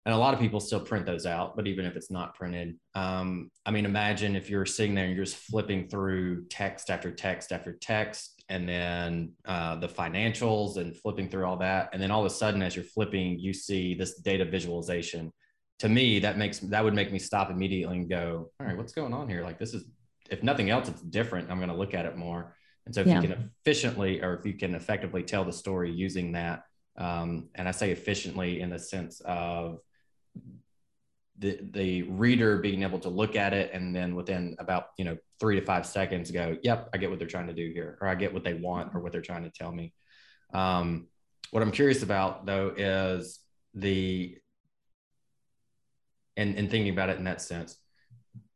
And 0.07 0.15
a 0.15 0.19
lot 0.19 0.35
of 0.35 0.41
people 0.41 0.61
still 0.61 0.81
print 0.81 1.07
those 1.07 1.25
out, 1.25 1.57
but 1.57 1.67
even 1.67 1.87
if 1.87 1.97
it's 1.97 2.11
not 2.11 2.35
printed, 2.35 2.79
um, 2.95 3.51
I 3.65 3.71
mean, 3.71 3.87
imagine 3.87 4.37
if 4.37 4.51
you're 4.51 4.67
sitting 4.67 4.95
there 4.95 5.07
and 5.07 5.17
you're 5.17 5.25
just 5.25 5.39
flipping 5.39 5.89
through 5.89 6.45
text 6.49 6.91
after 6.91 7.11
text 7.11 7.53
after 7.53 7.73
text, 7.73 8.34
and 8.49 8.69
then 8.69 9.33
uh, 9.47 9.77
the 9.77 9.89
financials 9.89 10.77
and 10.77 10.97
flipping 10.97 11.29
through 11.29 11.47
all 11.47 11.57
that, 11.59 11.91
and 11.93 12.03
then 12.03 12.11
all 12.11 12.21
of 12.21 12.27
a 12.27 12.35
sudden, 12.35 12.63
as 12.63 12.77
you're 12.77 12.85
flipping, 12.85 13.39
you 13.39 13.53
see 13.53 13.95
this 13.95 14.21
data 14.21 14.45
visualization. 14.45 15.33
To 15.81 15.89
me, 15.89 16.21
that 16.21 16.39
makes 16.39 16.61
that 16.61 16.85
would 16.85 16.95
make 16.95 17.13
me 17.13 17.19
stop 17.19 17.51
immediately 17.51 17.97
and 17.97 18.09
go, 18.09 18.51
"All 18.61 18.67
right, 18.67 18.77
what's 18.77 18.93
going 18.93 19.13
on 19.13 19.29
here? 19.29 19.43
Like 19.43 19.59
this 19.59 19.75
is 19.75 19.85
if 20.31 20.43
nothing 20.43 20.71
else, 20.71 20.89
it's 20.89 21.03
different. 21.03 21.51
I'm 21.51 21.59
going 21.59 21.69
to 21.69 21.77
look 21.77 21.95
at 21.95 22.07
it 22.07 22.17
more. 22.17 22.55
And 22.87 22.95
so 22.95 23.01
if 23.01 23.07
yeah. 23.07 23.21
you 23.21 23.29
can 23.29 23.51
efficiently 23.61 24.23
or 24.23 24.35
if 24.35 24.47
you 24.47 24.55
can 24.55 24.75
effectively 24.75 25.23
tell 25.23 25.45
the 25.45 25.53
story 25.53 25.91
using 25.91 26.33
that, 26.33 26.65
um, 26.97 27.49
and 27.55 27.69
I 27.69 27.73
say 27.73 27.91
efficiently 27.91 28.61
in 28.61 28.71
the 28.71 28.79
sense 28.79 29.21
of 29.25 29.79
the 31.39 31.59
the 31.73 32.03
reader 32.03 32.59
being 32.59 32.83
able 32.83 32.99
to 33.01 33.09
look 33.09 33.35
at 33.37 33.53
it 33.53 33.71
and 33.73 33.95
then 33.95 34.15
within 34.15 34.57
about 34.59 34.87
you 34.97 35.05
know 35.05 35.17
three 35.41 35.59
to 35.59 35.67
five 35.67 35.87
seconds 35.87 36.31
go, 36.31 36.57
yep, 36.63 36.89
I 36.95 36.99
get 36.99 37.11
what 37.11 37.19
they're 37.19 37.29
trying 37.29 37.49
to 37.49 37.53
do 37.53 37.71
here, 37.73 37.99
or 38.01 38.09
I 38.09 38.15
get 38.15 38.33
what 38.33 38.45
they 38.45 38.55
want 38.55 38.95
or 38.95 39.01
what 39.01 39.13
they're 39.13 39.21
trying 39.21 39.45
to 39.45 39.51
tell 39.51 39.73
me. 39.73 39.93
Um, 40.53 41.09
what 41.51 41.63
I'm 41.63 41.73
curious 41.73 42.03
about 42.03 42.47
though 42.47 42.73
is 42.77 43.41
the 43.75 44.39
and, 46.37 46.57
and 46.57 46.71
thinking 46.71 46.93
about 46.93 47.11
it 47.11 47.19
in 47.19 47.25
that 47.25 47.41
sense, 47.41 47.77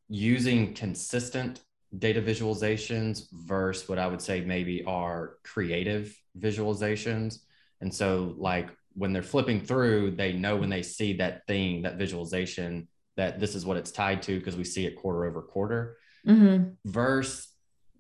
using 0.08 0.74
consistent 0.74 1.62
data 1.96 2.20
visualizations 2.20 3.26
versus 3.32 3.88
what 3.88 3.98
I 3.98 4.06
would 4.06 4.20
say 4.20 4.40
maybe 4.40 4.84
are 4.84 5.36
creative 5.44 6.16
visualizations. 6.38 7.38
And 7.80 7.94
so, 7.94 8.34
like 8.36 8.70
when 8.98 9.12
they're 9.12 9.22
flipping 9.22 9.60
through, 9.60 10.10
they 10.10 10.32
know 10.32 10.56
when 10.56 10.68
they 10.68 10.82
see 10.82 11.14
that 11.14 11.46
thing, 11.46 11.82
that 11.82 11.96
visualization, 11.96 12.88
that 13.16 13.38
this 13.38 13.54
is 13.54 13.64
what 13.64 13.76
it's 13.76 13.92
tied 13.92 14.22
to 14.22 14.38
because 14.38 14.56
we 14.56 14.64
see 14.64 14.86
it 14.86 14.96
quarter 14.96 15.24
over 15.24 15.40
quarter. 15.40 15.96
Mm-hmm. 16.26 16.70
Versus, 16.84 17.48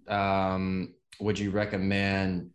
um, 0.08 0.94
would 1.20 1.38
you 1.38 1.50
recommend 1.50 2.50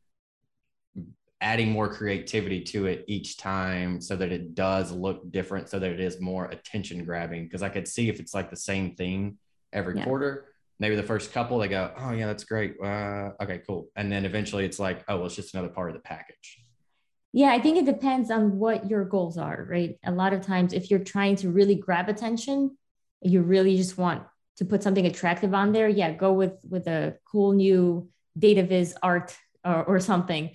adding 1.42 1.72
more 1.72 1.94
creativity 1.94 2.62
to 2.62 2.86
it 2.86 3.04
each 3.08 3.38
time 3.38 4.00
so 4.00 4.16
that 4.16 4.32
it 4.32 4.56
does 4.56 4.92
look 4.92 5.30
different, 5.32 5.70
so 5.70 5.80
that 5.80 5.90
it 5.90 6.00
is 6.00 6.20
more 6.20 6.46
attention 6.46 7.06
grabbing? 7.06 7.46
Because 7.46 7.64
I 7.64 7.70
could 7.70 7.88
see 7.88 8.10
if 8.10 8.20
it's 8.20 8.34
like 8.34 8.50
the 8.50 8.58
same 8.58 8.96
thing 8.96 9.38
every 9.72 9.98
yeah. 9.98 10.04
quarter. 10.04 10.50
Maybe 10.80 10.96
the 10.96 11.04
first 11.04 11.32
couple 11.32 11.60
they 11.60 11.70
go, 11.70 11.94
oh 11.98 12.12
yeah, 12.12 12.26
that's 12.26 12.44
great. 12.44 12.76
Uh, 12.84 13.32
okay, 13.42 13.62
cool. 13.66 13.88
And 13.96 14.12
then 14.12 14.26
eventually 14.26 14.66
it's 14.66 14.80
like, 14.80 15.04
oh, 15.08 15.18
well, 15.18 15.28
it's 15.28 15.36
just 15.36 15.54
another 15.54 15.70
part 15.70 15.90
of 15.90 15.96
the 15.96 16.02
package. 16.02 16.60
Yeah, 17.34 17.52
I 17.52 17.60
think 17.60 17.78
it 17.78 17.86
depends 17.86 18.30
on 18.30 18.60
what 18.60 18.90
your 18.90 19.04
goals 19.06 19.38
are, 19.38 19.66
right? 19.68 19.98
A 20.06 20.12
lot 20.12 20.34
of 20.34 20.42
times, 20.42 20.72
if 20.72 20.90
you're 20.90 21.00
trying 21.00 21.36
to 21.38 21.50
really 21.50 21.76
grab 21.76 22.08
attention, 22.08 22.78
you 23.22 23.42
really 23.42 23.76
just 23.76 23.98
want 23.98 24.24
to 24.58 24.66
put 24.66 24.84
something 24.84 25.06
attractive 25.06 25.54
on 25.54 25.72
there. 25.72 25.90
Yeah, 25.90 26.12
go 26.12 26.34
with 26.34 26.54
with 26.70 26.88
a 26.88 27.16
cool 27.30 27.54
new 27.54 28.10
data 28.38 28.64
viz 28.64 28.96
art 29.02 29.36
or, 29.66 29.84
or 29.84 30.00
something. 30.00 30.52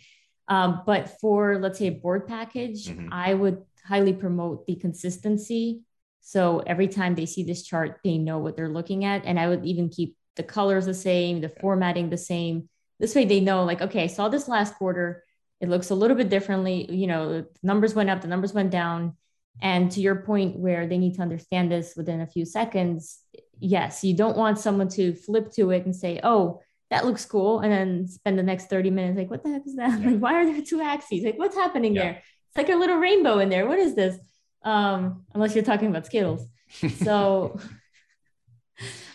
Um, 0.46 0.82
but 0.86 1.20
for 1.20 1.58
let's 1.58 1.78
say 1.78 1.88
a 1.88 1.92
board 1.92 2.26
package, 2.26 2.86
mm-hmm. 2.86 3.12
I 3.12 3.34
would 3.34 3.62
highly 3.84 4.12
promote 4.12 4.66
the 4.66 4.76
consistency 4.76 5.82
so 6.28 6.58
every 6.66 6.88
time 6.88 7.14
they 7.14 7.24
see 7.24 7.42
this 7.42 7.62
chart, 7.62 8.00
they 8.04 8.18
know 8.18 8.36
what 8.36 8.54
they're 8.54 8.68
looking 8.68 9.06
at. 9.06 9.24
And 9.24 9.40
I 9.40 9.48
would 9.48 9.64
even 9.64 9.88
keep 9.88 10.14
the 10.36 10.42
colors 10.42 10.84
the 10.84 10.92
same, 10.92 11.40
the 11.40 11.48
formatting 11.48 12.10
the 12.10 12.18
same. 12.18 12.68
This 13.00 13.14
way 13.14 13.24
they 13.24 13.40
know, 13.40 13.64
like, 13.64 13.80
okay, 13.80 14.04
I 14.04 14.08
saw 14.08 14.28
this 14.28 14.46
last 14.46 14.74
quarter. 14.74 15.24
It 15.60 15.68
looks 15.68 15.90
a 15.90 15.94
little 15.94 16.16
bit 16.16 16.28
differently. 16.28 16.90
You 16.90 17.06
know, 17.06 17.44
numbers 17.62 17.94
went 17.94 18.10
up, 18.10 18.20
the 18.20 18.28
numbers 18.28 18.52
went 18.52 18.70
down. 18.70 19.16
And 19.60 19.90
to 19.92 20.00
your 20.00 20.16
point, 20.16 20.56
where 20.56 20.86
they 20.86 20.98
need 20.98 21.16
to 21.16 21.22
understand 21.22 21.70
this 21.70 21.94
within 21.96 22.20
a 22.20 22.26
few 22.26 22.44
seconds, 22.44 23.18
yes, 23.58 24.04
you 24.04 24.14
don't 24.14 24.36
want 24.36 24.58
someone 24.58 24.88
to 24.90 25.14
flip 25.14 25.50
to 25.54 25.70
it 25.70 25.84
and 25.84 25.94
say, 25.94 26.20
oh, 26.22 26.60
that 26.90 27.04
looks 27.04 27.24
cool. 27.24 27.58
And 27.60 27.72
then 27.72 28.06
spend 28.06 28.38
the 28.38 28.44
next 28.44 28.70
30 28.70 28.90
minutes 28.90 29.18
like, 29.18 29.30
what 29.30 29.42
the 29.42 29.50
heck 29.50 29.66
is 29.66 29.74
that? 29.76 30.00
Yeah. 30.00 30.10
Like, 30.10 30.20
why 30.20 30.34
are 30.34 30.46
there 30.46 30.62
two 30.62 30.80
axes? 30.80 31.24
Like, 31.24 31.38
what's 31.38 31.56
happening 31.56 31.94
yeah. 31.94 32.02
there? 32.02 32.22
It's 32.48 32.56
like 32.56 32.68
a 32.68 32.78
little 32.78 32.98
rainbow 32.98 33.40
in 33.40 33.48
there. 33.48 33.66
What 33.66 33.80
is 33.80 33.96
this? 33.96 34.16
um, 34.62 35.24
unless 35.34 35.54
you're 35.54 35.64
talking 35.64 35.88
about 35.88 36.06
Skittles. 36.06 36.46
So 37.02 37.58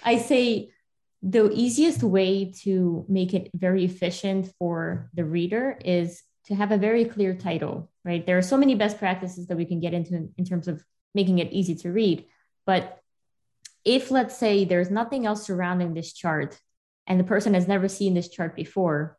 I 0.03 0.17
say 0.17 0.71
the 1.21 1.51
easiest 1.51 2.01
way 2.01 2.51
to 2.63 3.05
make 3.07 3.35
it 3.35 3.51
very 3.53 3.85
efficient 3.85 4.51
for 4.57 5.11
the 5.13 5.23
reader 5.23 5.77
is 5.85 6.23
to 6.45 6.55
have 6.55 6.71
a 6.71 6.77
very 6.77 7.05
clear 7.05 7.33
title, 7.33 7.89
right? 8.03 8.25
There 8.25 8.37
are 8.37 8.43
so 8.43 8.57
many 8.57 8.75
best 8.75 8.97
practices 8.97 9.47
that 9.47 9.57
we 9.57 9.65
can 9.65 9.79
get 9.79 9.93
into 9.93 10.29
in 10.37 10.45
terms 10.45 10.67
of 10.67 10.83
making 11.13 11.39
it 11.39 11.51
easy 11.51 11.75
to 11.75 11.91
read. 11.91 12.25
But 12.65 12.99
if, 13.85 14.11
let's 14.11 14.37
say, 14.37 14.65
there's 14.65 14.89
nothing 14.91 15.25
else 15.25 15.45
surrounding 15.45 15.93
this 15.93 16.13
chart 16.13 16.57
and 17.07 17.19
the 17.19 17.25
person 17.25 17.53
has 17.53 17.67
never 17.67 17.87
seen 17.87 18.13
this 18.13 18.29
chart 18.29 18.55
before, 18.55 19.17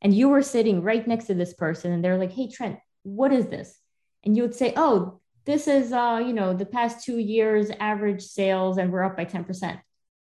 and 0.00 0.14
you 0.14 0.28
were 0.28 0.42
sitting 0.42 0.82
right 0.82 1.06
next 1.06 1.26
to 1.26 1.34
this 1.34 1.54
person 1.54 1.90
and 1.90 2.04
they're 2.04 2.18
like, 2.18 2.32
hey, 2.32 2.48
Trent, 2.48 2.78
what 3.02 3.32
is 3.32 3.46
this? 3.46 3.76
And 4.22 4.36
you 4.36 4.42
would 4.42 4.54
say, 4.54 4.72
oh, 4.76 5.20
this 5.44 5.66
is 5.68 5.92
uh, 5.92 6.22
you 6.24 6.32
know, 6.32 6.54
the 6.54 6.66
past 6.66 7.04
two 7.04 7.18
years 7.18 7.70
average 7.80 8.22
sales 8.22 8.78
and 8.78 8.92
we're 8.92 9.02
up 9.02 9.16
by 9.16 9.24
10%. 9.24 9.80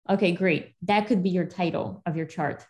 Okay, 0.09 0.31
great. 0.31 0.73
That 0.83 1.07
could 1.07 1.23
be 1.23 1.29
your 1.29 1.45
title 1.45 2.01
of 2.05 2.15
your 2.15 2.25
chart. 2.25 2.65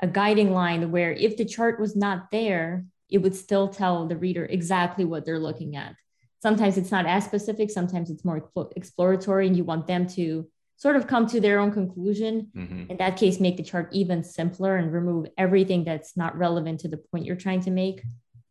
A 0.00 0.06
guiding 0.06 0.52
line 0.52 0.90
where 0.90 1.12
if 1.12 1.36
the 1.36 1.44
chart 1.44 1.80
was 1.80 1.96
not 1.96 2.30
there, 2.30 2.84
it 3.08 3.18
would 3.18 3.34
still 3.34 3.68
tell 3.68 4.06
the 4.06 4.16
reader 4.16 4.44
exactly 4.44 5.04
what 5.04 5.24
they're 5.24 5.38
looking 5.38 5.76
at. 5.76 5.94
Sometimes 6.40 6.78
it's 6.78 6.92
not 6.92 7.06
as 7.06 7.24
specific, 7.24 7.70
sometimes 7.70 8.10
it's 8.10 8.24
more 8.24 8.48
exploratory, 8.76 9.46
and 9.46 9.56
you 9.56 9.64
want 9.64 9.86
them 9.86 10.06
to 10.08 10.48
sort 10.76 10.94
of 10.94 11.08
come 11.08 11.26
to 11.26 11.40
their 11.40 11.58
own 11.58 11.72
conclusion. 11.72 12.48
Mm-hmm. 12.56 12.90
In 12.92 12.96
that 12.98 13.16
case, 13.16 13.40
make 13.40 13.56
the 13.56 13.64
chart 13.64 13.88
even 13.92 14.22
simpler 14.22 14.76
and 14.76 14.92
remove 14.92 15.26
everything 15.36 15.82
that's 15.82 16.16
not 16.16 16.38
relevant 16.38 16.80
to 16.80 16.88
the 16.88 16.98
point 16.98 17.24
you're 17.24 17.34
trying 17.34 17.60
to 17.62 17.70
make. 17.70 18.02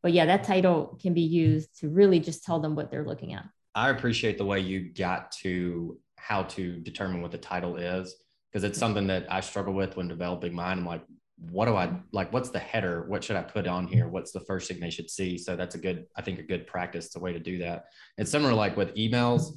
But 0.04 0.12
yeah, 0.12 0.26
that 0.26 0.44
title 0.44 1.00
can 1.02 1.14
be 1.14 1.22
used 1.22 1.80
to 1.80 1.90
really 1.90 2.20
just 2.20 2.44
tell 2.44 2.60
them 2.60 2.76
what 2.76 2.92
they're 2.92 3.06
looking 3.06 3.34
at. 3.34 3.46
I 3.74 3.90
appreciate 3.90 4.38
the 4.38 4.46
way 4.46 4.60
you 4.60 4.90
got 4.92 5.32
to 5.44 5.98
how 6.18 6.44
to 6.44 6.78
determine 6.80 7.22
what 7.22 7.32
the 7.32 7.38
title 7.38 7.78
is 7.78 8.16
because 8.52 8.64
it's 8.64 8.78
something 8.80 9.08
that 9.08 9.32
I 9.32 9.40
struggle 9.40 9.74
with 9.74 9.96
when 9.96 10.08
developing 10.08 10.54
mine. 10.54 10.80
I'm 10.80 10.86
like, 10.86 11.04
what 11.40 11.66
do 11.66 11.76
I 11.76 11.92
like? 12.12 12.34
What's 12.34 12.50
the 12.50 12.60
header? 12.60 13.06
What 13.08 13.24
should 13.24 13.36
I 13.36 13.44
put 13.44 13.68
on 13.68 13.88
here? 13.88 14.08
What's 14.08 14.32
the 14.32 14.40
first 14.42 14.68
thing 14.68 14.80
they 14.80 14.90
should 14.90 15.10
see? 15.10 15.38
So 15.38 15.56
that's 15.56 15.76
a 15.76 15.78
good, 15.78 16.08
I 16.16 16.22
think, 16.22 16.40
a 16.40 16.44
good 16.44 16.66
practice. 16.66 17.16
A 17.16 17.20
way 17.20 17.32
to 17.32 17.40
do 17.40 17.60
that. 17.60 17.86
It's 18.18 18.32
similar 18.32 18.54
like 18.54 18.76
with 18.76 18.96
emails. 18.96 19.52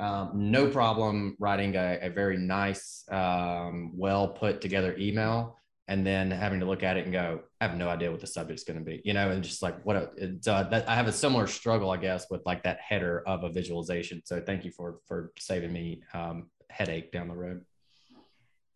Um, 0.00 0.32
no 0.34 0.68
problem 0.68 1.36
writing 1.38 1.76
a, 1.76 1.98
a 2.02 2.10
very 2.10 2.36
nice, 2.36 3.04
um, 3.10 3.92
well 3.94 4.28
put 4.28 4.60
together 4.60 4.96
email 4.98 5.56
and 5.86 6.06
then 6.06 6.30
having 6.30 6.60
to 6.60 6.66
look 6.66 6.82
at 6.82 6.96
it 6.96 7.04
and 7.04 7.12
go, 7.12 7.40
I 7.60 7.66
have 7.66 7.76
no 7.76 7.88
idea 7.88 8.10
what 8.10 8.20
the 8.20 8.26
subject's 8.26 8.64
going 8.64 8.78
to 8.78 8.84
be, 8.84 9.02
you 9.04 9.12
know, 9.12 9.30
and 9.30 9.42
just 9.42 9.60
like 9.60 9.84
what 9.84 9.96
a, 9.96 10.10
it's, 10.16 10.48
uh, 10.48 10.62
that 10.64 10.88
I 10.88 10.94
have 10.94 11.08
a 11.08 11.12
similar 11.12 11.46
struggle, 11.46 11.90
I 11.90 11.96
guess, 11.96 12.26
with 12.30 12.42
like 12.46 12.62
that 12.62 12.78
header 12.80 13.22
of 13.26 13.44
a 13.44 13.50
visualization. 13.50 14.22
So 14.24 14.40
thank 14.40 14.64
you 14.64 14.70
for 14.70 14.98
for 15.06 15.32
saving 15.38 15.72
me 15.72 16.02
um, 16.14 16.48
headache 16.70 17.12
down 17.12 17.28
the 17.28 17.34
road. 17.34 17.64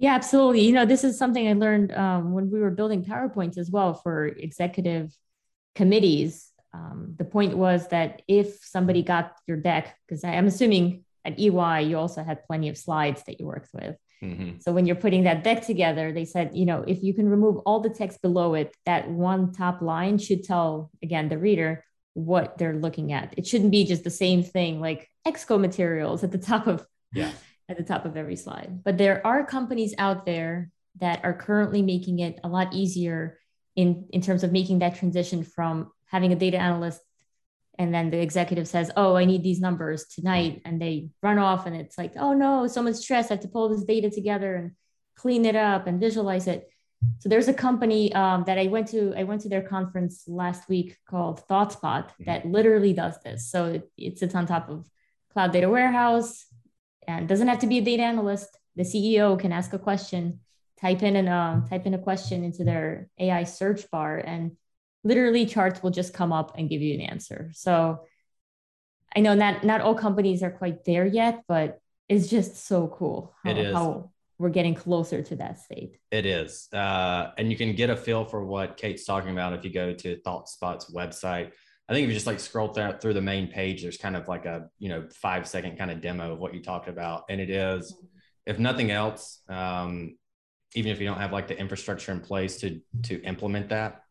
Yeah, 0.04 0.16
absolutely. 0.16 0.60
You 0.60 0.72
know, 0.72 0.84
this 0.84 1.02
is 1.02 1.16
something 1.16 1.48
I 1.48 1.54
learned 1.54 1.90
um, 1.94 2.34
when 2.34 2.50
we 2.50 2.60
were 2.60 2.70
building 2.70 3.02
PowerPoints 3.02 3.56
as 3.56 3.70
well 3.70 3.94
for 3.94 4.26
executive 4.26 5.16
committees. 5.74 6.52
Um, 6.74 7.14
the 7.16 7.24
point 7.24 7.56
was 7.56 7.88
that 7.88 8.20
if 8.28 8.62
somebody 8.62 9.02
got 9.02 9.32
your 9.46 9.56
deck, 9.56 9.96
because 10.06 10.22
I'm 10.22 10.46
assuming 10.46 11.04
at 11.24 11.40
EY 11.40 11.86
you 11.88 11.96
also 11.96 12.22
had 12.22 12.44
plenty 12.44 12.68
of 12.68 12.76
slides 12.76 13.22
that 13.22 13.40
you 13.40 13.46
worked 13.46 13.70
with. 13.72 13.96
Mm-hmm. 14.22 14.58
So 14.60 14.72
when 14.72 14.84
you're 14.84 14.94
putting 14.94 15.24
that 15.24 15.42
deck 15.42 15.64
together, 15.64 16.12
they 16.12 16.26
said, 16.26 16.54
you 16.54 16.66
know, 16.66 16.84
if 16.86 17.02
you 17.02 17.14
can 17.14 17.26
remove 17.26 17.56
all 17.64 17.80
the 17.80 17.88
text 17.88 18.20
below 18.20 18.52
it, 18.52 18.76
that 18.84 19.08
one 19.08 19.52
top 19.52 19.80
line 19.80 20.18
should 20.18 20.44
tell 20.44 20.90
again 21.02 21.30
the 21.30 21.38
reader 21.38 21.82
what 22.12 22.58
they're 22.58 22.74
looking 22.76 23.14
at. 23.14 23.32
It 23.38 23.46
shouldn't 23.46 23.70
be 23.70 23.86
just 23.86 24.04
the 24.04 24.10
same 24.10 24.42
thing 24.42 24.82
like 24.82 25.08
exco 25.26 25.58
materials 25.58 26.22
at 26.22 26.30
the 26.30 26.36
top 26.36 26.66
of 26.66 26.86
yeah 27.14 27.30
at 27.68 27.76
the 27.76 27.82
top 27.82 28.04
of 28.04 28.16
every 28.16 28.36
slide. 28.36 28.82
But 28.84 28.98
there 28.98 29.26
are 29.26 29.44
companies 29.44 29.94
out 29.98 30.26
there 30.26 30.70
that 31.00 31.24
are 31.24 31.34
currently 31.34 31.82
making 31.82 32.20
it 32.20 32.38
a 32.44 32.48
lot 32.48 32.72
easier 32.72 33.38
in, 33.74 34.06
in 34.10 34.20
terms 34.20 34.44
of 34.44 34.52
making 34.52 34.80
that 34.80 34.96
transition 34.96 35.42
from 35.42 35.90
having 36.06 36.32
a 36.32 36.36
data 36.36 36.58
analyst 36.58 37.00
and 37.78 37.92
then 37.92 38.10
the 38.10 38.20
executive 38.20 38.68
says, 38.68 38.90
Oh, 38.96 39.16
I 39.16 39.24
need 39.24 39.42
these 39.42 39.60
numbers 39.60 40.06
tonight. 40.06 40.62
And 40.64 40.80
they 40.80 41.10
run 41.22 41.38
off 41.38 41.66
and 41.66 41.74
it's 41.74 41.98
like, 41.98 42.12
Oh 42.16 42.32
no, 42.32 42.66
so 42.66 42.82
much 42.82 42.96
stress. 42.96 43.30
I 43.30 43.34
have 43.34 43.42
to 43.42 43.48
pull 43.48 43.68
this 43.68 43.84
data 43.84 44.10
together 44.10 44.54
and 44.54 44.72
clean 45.16 45.44
it 45.44 45.56
up 45.56 45.86
and 45.86 46.00
visualize 46.00 46.46
it. 46.46 46.68
So 47.18 47.28
there's 47.28 47.48
a 47.48 47.54
company 47.54 48.12
um, 48.14 48.44
that 48.46 48.58
I 48.58 48.68
went 48.68 48.88
to. 48.88 49.12
I 49.16 49.24
went 49.24 49.42
to 49.42 49.48
their 49.48 49.62
conference 49.62 50.24
last 50.26 50.68
week 50.68 50.96
called 51.08 51.42
ThoughtSpot 51.48 51.80
mm-hmm. 51.80 52.24
that 52.24 52.46
literally 52.46 52.92
does 52.92 53.20
this. 53.22 53.50
So 53.50 53.66
it, 53.66 53.90
it 53.96 54.18
sits 54.18 54.34
on 54.34 54.46
top 54.46 54.70
of 54.70 54.88
Cloud 55.32 55.52
Data 55.52 55.68
Warehouse 55.68 56.46
and 57.06 57.28
doesn't 57.28 57.48
have 57.48 57.60
to 57.60 57.66
be 57.66 57.78
a 57.78 57.82
data 57.82 58.02
analyst. 58.02 58.58
The 58.76 58.82
CEO 58.82 59.38
can 59.38 59.52
ask 59.52 59.72
a 59.72 59.78
question, 59.78 60.40
type 60.80 61.02
in 61.02 61.16
and 61.16 61.28
uh, 61.28 61.60
type 61.68 61.86
in 61.86 61.94
a 61.94 61.98
question 61.98 62.44
into 62.44 62.64
their 62.64 63.08
AI 63.18 63.44
search 63.44 63.90
bar, 63.90 64.18
and 64.18 64.56
literally 65.04 65.46
charts 65.46 65.82
will 65.82 65.90
just 65.90 66.14
come 66.14 66.32
up 66.32 66.56
and 66.58 66.68
give 66.68 66.82
you 66.82 66.94
an 66.94 67.00
answer. 67.00 67.50
So 67.54 68.04
I 69.14 69.20
know 69.20 69.34
not 69.34 69.64
not 69.64 69.80
all 69.80 69.94
companies 69.94 70.42
are 70.42 70.50
quite 70.50 70.84
there 70.84 71.06
yet, 71.06 71.42
but 71.46 71.78
it's 72.08 72.28
just 72.28 72.66
so 72.66 72.88
cool 72.88 73.34
how, 73.42 73.50
it 73.50 73.58
is. 73.58 73.74
how 73.74 74.10
we're 74.38 74.50
getting 74.50 74.74
closer 74.74 75.22
to 75.22 75.36
that 75.36 75.60
state. 75.60 75.96
It 76.10 76.26
is, 76.26 76.68
uh, 76.72 77.30
and 77.38 77.50
you 77.50 77.56
can 77.56 77.74
get 77.74 77.90
a 77.90 77.96
feel 77.96 78.24
for 78.24 78.44
what 78.44 78.76
Kate's 78.76 79.04
talking 79.04 79.30
about 79.30 79.52
if 79.52 79.64
you 79.64 79.72
go 79.72 79.92
to 79.92 80.16
ThoughtSpot's 80.16 80.92
website. 80.92 81.52
I 81.88 81.92
think 81.92 82.04
if 82.04 82.08
you 82.08 82.14
just 82.14 82.26
like 82.26 82.40
scroll 82.40 82.68
th- 82.70 83.00
through 83.00 83.14
the 83.14 83.20
main 83.20 83.48
page, 83.48 83.82
there's 83.82 83.98
kind 83.98 84.16
of 84.16 84.26
like 84.26 84.46
a 84.46 84.68
you 84.78 84.88
know 84.88 85.06
five 85.10 85.46
second 85.46 85.76
kind 85.76 85.90
of 85.90 86.00
demo 86.00 86.32
of 86.32 86.38
what 86.38 86.54
you 86.54 86.62
talked 86.62 86.88
about, 86.88 87.24
and 87.28 87.40
it 87.40 87.50
is, 87.50 87.94
if 88.46 88.58
nothing 88.58 88.90
else, 88.90 89.40
um, 89.48 90.16
even 90.74 90.90
if 90.92 91.00
you 91.00 91.06
don't 91.06 91.18
have 91.18 91.32
like 91.32 91.48
the 91.48 91.58
infrastructure 91.58 92.12
in 92.12 92.20
place 92.20 92.58
to 92.58 92.80
to 93.04 93.22
implement 93.22 93.68
that, 93.68 94.02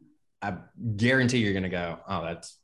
I 0.41 0.57
guarantee 0.95 1.39
you're 1.39 1.53
going 1.53 1.63
to 1.63 1.69
go, 1.69 1.99
oh, 2.07 2.23
that's 2.23 2.57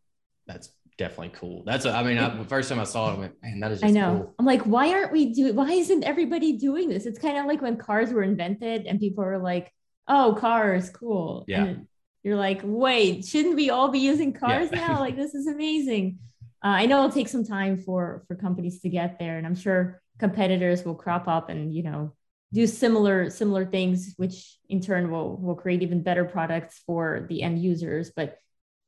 that's 0.45 0.69
definitely 0.98 1.32
cool. 1.34 1.63
That's 1.65 1.86
a, 1.86 1.91
I 1.91 2.04
mean, 2.04 2.17
I, 2.17 2.36
the 2.36 2.43
first 2.43 2.69
time 2.69 2.80
I 2.80 2.84
saw 2.84 3.12
it, 3.12 3.15
I 3.15 3.19
went, 3.19 3.34
man, 3.41 3.60
that 3.62 3.72
is. 3.72 3.84
I 3.84 3.89
know. 3.89 4.17
Cool. 4.17 4.36
I'm 4.38 4.45
like, 4.45 4.62
why 4.63 4.93
aren't 4.93 5.12
we 5.12 5.34
doing? 5.34 5.56
Why 5.56 5.72
isn't 5.72 6.04
everybody 6.04 6.58
doing 6.58 6.89
this? 6.89 7.06
It's 7.06 7.17
kind 7.17 7.38
of 7.38 7.45
like 7.45 7.62
when 7.62 7.78
cars 7.78 8.12
were 8.12 8.22
invented 8.22 8.86
and 8.86 9.00
people 9.00 9.24
were 9.24 9.39
like, 9.39 9.74
oh, 10.08 10.36
cars, 10.39 10.89
cool. 10.89 11.45
Yeah. 11.48 11.63
And 11.63 11.88
you're 12.23 12.36
like, 12.36 12.62
wait, 12.63 13.25
shouldn't 13.25 13.55
we 13.55 13.69
all 13.69 13.89
be 13.89 13.99
using 13.99 14.34
cars 14.34 14.69
yeah. 14.71 14.88
now? 14.88 14.99
Like, 14.99 15.15
this 15.15 15.34
is 15.34 15.47
amazing. 15.47 16.19
Uh, 16.63 16.67
I 16.67 16.86
know 16.86 16.99
it'll 16.99 17.12
take 17.12 17.29
some 17.29 17.45
time 17.45 17.77
for 17.77 18.23
for 18.27 18.36
companies 18.36 18.82
to 18.82 18.89
get 18.89 19.17
there, 19.19 19.38
and 19.38 19.47
I'm 19.47 19.55
sure 19.55 20.01
competitors 20.19 20.84
will 20.84 20.95
crop 20.95 21.27
up 21.27 21.47
and 21.49 21.73
you 21.73 21.84
know 21.84 22.13
do 22.51 22.67
similar 22.67 23.29
similar 23.29 23.65
things, 23.65 24.13
which 24.17 24.58
in 24.67 24.82
turn 24.82 25.10
will 25.10 25.38
will 25.38 25.55
create 25.55 25.82
even 25.82 26.03
better 26.03 26.25
products 26.25 26.82
for 26.86 27.25
the 27.29 27.41
end 27.41 27.62
users. 27.62 28.12
But 28.13 28.38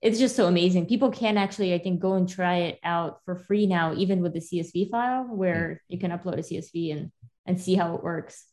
it's 0.02 0.20
just 0.20 0.36
so 0.36 0.48
amazing. 0.48 0.88
People 0.88 1.12
can 1.12 1.38
actually, 1.38 1.74
I 1.74 1.78
think, 1.78 2.00
go 2.00 2.16
and 2.16 2.28
try 2.28 2.58
it 2.58 2.80
out 2.84 3.20
for 3.24 3.36
free 3.36 3.68
now, 3.68 3.94
even 3.94 4.22
with 4.22 4.34
the 4.34 4.40
CSV 4.40 4.90
file, 4.90 5.24
where 5.24 5.70
mm. 5.70 5.78
you 5.88 6.00
can 6.00 6.12
upload 6.12 6.40
a 6.40 6.42
CSV 6.42 6.92
and 6.98 7.12
and 7.46 7.62
see 7.62 7.76
how 7.76 7.96
it 7.96 8.04
works. 8.04 8.46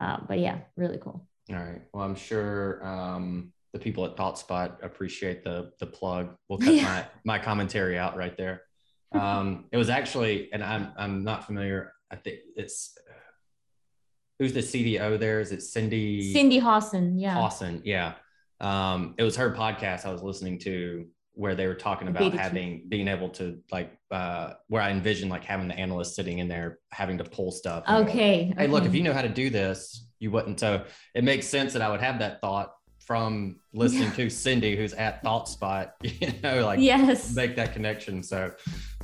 Uh, 0.00 0.18
but 0.26 0.38
yeah, 0.38 0.60
really 0.76 0.98
cool. 0.98 1.28
All 1.50 1.56
right. 1.56 1.82
Well, 1.92 2.04
I'm 2.04 2.16
sure 2.16 2.84
um, 2.84 3.52
the 3.74 3.80
people 3.80 4.06
at 4.06 4.16
ThoughtSpot 4.16 4.82
appreciate 4.82 5.42
the 5.42 5.72
the 5.80 5.86
plug. 5.86 6.36
We'll 6.48 6.60
cut 6.60 6.74
yeah. 6.74 6.84
my 7.24 7.36
my 7.36 7.44
commentary 7.44 7.98
out 7.98 8.16
right 8.16 8.34
there. 8.38 8.62
Um, 9.12 9.66
it 9.72 9.76
was 9.76 9.90
actually, 9.90 10.52
and 10.52 10.62
I'm 10.62 10.92
I'm 10.96 11.24
not 11.24 11.44
familiar. 11.44 11.92
I 12.10 12.16
think 12.16 12.38
it's 12.56 12.96
who's 14.38 14.52
the 14.52 14.60
CDO 14.60 15.18
there? 15.18 15.40
Is 15.40 15.50
it 15.50 15.58
Cindi? 15.58 16.32
Cindi 16.32 16.62
Howson. 16.62 17.18
Yeah. 17.18 17.34
Howson. 17.34 17.82
Yeah. 17.84 18.14
Um, 18.60 19.14
it 19.18 19.24
was 19.24 19.36
her 19.36 19.52
podcast 19.52 20.06
I 20.06 20.12
was 20.12 20.22
listening 20.22 20.60
to 20.60 21.06
where 21.32 21.56
they 21.56 21.66
were 21.66 21.74
talking 21.74 22.06
about 22.06 22.32
having 22.32 22.84
being 22.88 23.08
able 23.08 23.28
to 23.28 23.58
like 23.72 23.98
uh 24.12 24.52
where 24.68 24.80
I 24.80 24.92
envision 24.92 25.28
like 25.28 25.42
having 25.42 25.66
the 25.66 25.74
analyst 25.74 26.14
sitting 26.14 26.38
in 26.38 26.46
there 26.46 26.78
having 26.92 27.18
to 27.18 27.24
pull 27.24 27.50
stuff. 27.50 27.82
Okay. 27.90 28.44
Hey, 28.44 28.52
okay. 28.52 28.66
look, 28.68 28.84
if 28.84 28.94
you 28.94 29.02
know 29.02 29.12
how 29.12 29.22
to 29.22 29.28
do 29.28 29.50
this, 29.50 30.06
you 30.20 30.30
wouldn't. 30.30 30.60
So 30.60 30.84
it 31.12 31.24
makes 31.24 31.48
sense 31.48 31.72
that 31.72 31.82
I 31.82 31.90
would 31.90 32.00
have 32.00 32.20
that 32.20 32.40
thought 32.40 32.70
from 33.06 33.56
listening 33.72 34.04
yeah. 34.04 34.14
to 34.14 34.26
Cindi, 34.26 34.76
who's 34.76 34.94
at 34.94 35.22
ThoughtSpot, 35.22 35.90
you 36.02 36.32
know, 36.42 36.64
like 36.64 36.80
yes, 36.80 37.34
make 37.34 37.56
that 37.56 37.72
connection. 37.72 38.22
So 38.22 38.52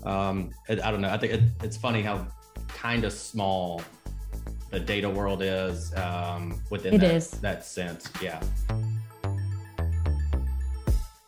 um, 0.04 0.50
it, 0.68 0.82
I 0.82 0.90
don't 0.90 1.00
know. 1.00 1.10
I 1.10 1.18
think 1.18 1.34
it, 1.34 1.42
it's 1.62 1.76
funny 1.76 2.02
how 2.02 2.26
kind 2.68 3.04
of 3.04 3.12
small 3.12 3.82
the 4.70 4.80
data 4.80 5.10
world 5.10 5.42
is 5.42 5.94
um, 5.96 6.60
within 6.70 6.94
it 6.94 7.00
that, 7.00 7.14
is. 7.14 7.30
that 7.30 7.64
sense. 7.64 8.10
Yeah. 8.22 8.40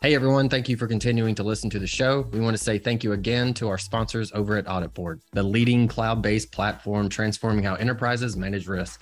Hey 0.01 0.15
everyone, 0.15 0.49
thank 0.49 0.67
you 0.67 0.75
for 0.75 0.85
continuing 0.85 1.33
to 1.35 1.43
listen 1.43 1.69
to 1.69 1.79
the 1.79 1.87
show. 1.87 2.27
We 2.33 2.41
want 2.41 2.57
to 2.57 2.61
say 2.61 2.77
thank 2.77 3.05
you 3.05 3.13
again 3.13 3.53
to 3.53 3.69
our 3.69 3.77
sponsors 3.77 4.33
over 4.33 4.57
at 4.57 4.65
AuditBoard, 4.65 5.21
the 5.31 5.43
leading 5.43 5.87
cloud 5.87 6.21
based 6.21 6.51
platform 6.51 7.07
transforming 7.07 7.63
how 7.63 7.75
enterprises 7.75 8.35
manage 8.35 8.67
risk. 8.67 9.01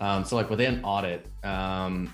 Um, 0.00 0.24
so, 0.24 0.36
like 0.36 0.50
within 0.50 0.84
audit, 0.84 1.26
um, 1.44 2.12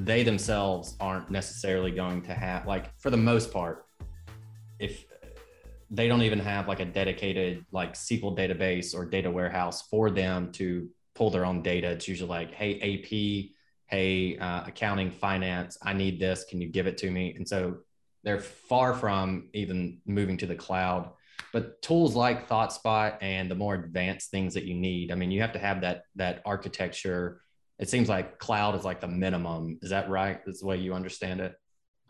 they 0.00 0.22
themselves 0.22 0.96
aren't 1.00 1.30
necessarily 1.30 1.90
going 1.90 2.22
to 2.22 2.34
have, 2.34 2.66
like, 2.66 2.98
for 2.98 3.10
the 3.10 3.16
most 3.16 3.52
part, 3.52 3.86
if 4.78 5.04
they 5.92 6.08
don't 6.08 6.22
even 6.22 6.38
have 6.38 6.68
like 6.68 6.80
a 6.80 6.86
dedicated 6.86 7.64
like 7.70 7.92
SQL 7.92 8.36
database 8.36 8.94
or 8.94 9.04
data 9.04 9.30
warehouse 9.30 9.82
for 9.82 10.10
them 10.10 10.50
to 10.52 10.88
pull 11.14 11.28
their 11.28 11.44
own 11.44 11.62
data. 11.62 11.90
It's 11.90 12.08
usually 12.08 12.30
like, 12.30 12.54
hey, 12.54 12.80
AP, 12.80 13.50
hey, 13.86 14.38
uh, 14.38 14.64
accounting, 14.66 15.10
finance, 15.10 15.76
I 15.82 15.92
need 15.92 16.18
this. 16.18 16.44
Can 16.48 16.62
you 16.62 16.68
give 16.68 16.86
it 16.86 16.96
to 16.98 17.10
me? 17.10 17.34
And 17.36 17.46
so 17.46 17.76
they're 18.24 18.40
far 18.40 18.94
from 18.94 19.50
even 19.52 20.00
moving 20.06 20.38
to 20.38 20.46
the 20.46 20.54
cloud. 20.54 21.10
But 21.52 21.80
tools 21.82 22.14
like 22.14 22.48
ThoughtSpot 22.48 23.18
and 23.20 23.50
the 23.50 23.54
more 23.54 23.74
advanced 23.74 24.30
things 24.30 24.54
that 24.54 24.64
you 24.64 24.74
need, 24.74 25.10
I 25.10 25.14
mean, 25.14 25.30
you 25.30 25.40
have 25.40 25.52
to 25.52 25.58
have 25.58 25.80
that 25.82 26.04
that 26.16 26.42
architecture. 26.44 27.40
It 27.78 27.88
seems 27.88 28.08
like 28.08 28.38
cloud 28.38 28.74
is 28.74 28.84
like 28.84 29.00
the 29.00 29.08
minimum. 29.08 29.78
Is 29.82 29.90
that 29.90 30.08
right? 30.08 30.40
That's 30.44 30.60
the 30.60 30.66
way 30.66 30.76
you 30.76 30.94
understand 30.94 31.40
it. 31.40 31.54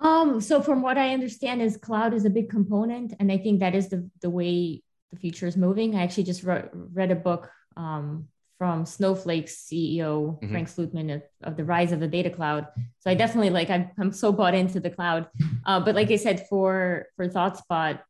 Um, 0.01 0.41
so 0.41 0.61
from 0.61 0.83
what 0.83 0.99
I 0.99 1.15
understand 1.15 1.63
is 1.63 1.77
cloud 1.77 2.13
is 2.13 2.25
a 2.25 2.31
big 2.31 2.51
component. 2.51 3.15
And 3.21 3.31
I 3.31 3.39
think 3.39 3.61
that 3.61 3.75
is 3.75 3.89
the, 3.89 4.11
the 4.21 4.31
way 4.31 4.83
the 5.13 5.17
future 5.17 5.47
is 5.47 5.57
moving. 5.57 5.95
I 5.95 6.03
actually 6.03 6.25
just 6.25 6.43
re- 6.43 6.69
read 6.73 7.13
a 7.13 7.17
book 7.17 7.49
um, 7.77 8.27
from 8.59 8.85
Snowflake's 8.85 9.55
CEO 9.55 10.39
mm-hmm. 10.39 10.51
Frank 10.51 10.69
Slootman 10.69 11.15
of, 11.15 11.23
of, 11.45 11.57
the 11.57 11.65
rise 11.65 11.93
of 11.93 12.01
the 12.01 12.09
data 12.09 12.31
cloud. 12.31 12.67
So 12.99 13.11
I 13.11 13.15
definitely 13.15 13.51
like 13.51 13.71
I'm, 13.71 13.91
I'm 13.99 14.13
so 14.13 14.33
bought 14.33 14.55
into 14.55 14.81
the 14.81 14.91
cloud. 14.91 15.29
Uh, 15.65 15.79
but 15.79 15.95
like 15.95 16.11
I 16.11 16.17
said, 16.17 16.49
for 16.49 17.07
for 17.15 17.29
ThoughtSpot, 17.29 18.01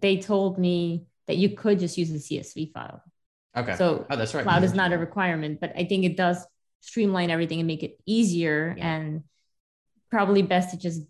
they 0.00 0.18
told 0.18 0.58
me 0.58 1.06
that 1.26 1.36
you 1.36 1.50
could 1.50 1.78
just 1.78 1.96
use 1.96 2.10
a 2.10 2.14
CSV 2.14 2.72
file. 2.72 3.02
Okay. 3.56 3.76
So 3.76 4.06
oh, 4.10 4.16
that's 4.16 4.34
right. 4.34 4.42
Cloud 4.42 4.64
is 4.64 4.74
not 4.74 4.92
a 4.92 4.98
requirement, 4.98 5.60
but 5.60 5.72
I 5.76 5.84
think 5.84 6.04
it 6.04 6.16
does 6.16 6.44
streamline 6.80 7.30
everything 7.30 7.60
and 7.60 7.66
make 7.66 7.82
it 7.82 7.98
easier 8.04 8.74
yeah. 8.76 8.94
and 8.94 9.24
probably 10.10 10.42
best 10.42 10.70
to 10.70 10.76
just 10.76 11.02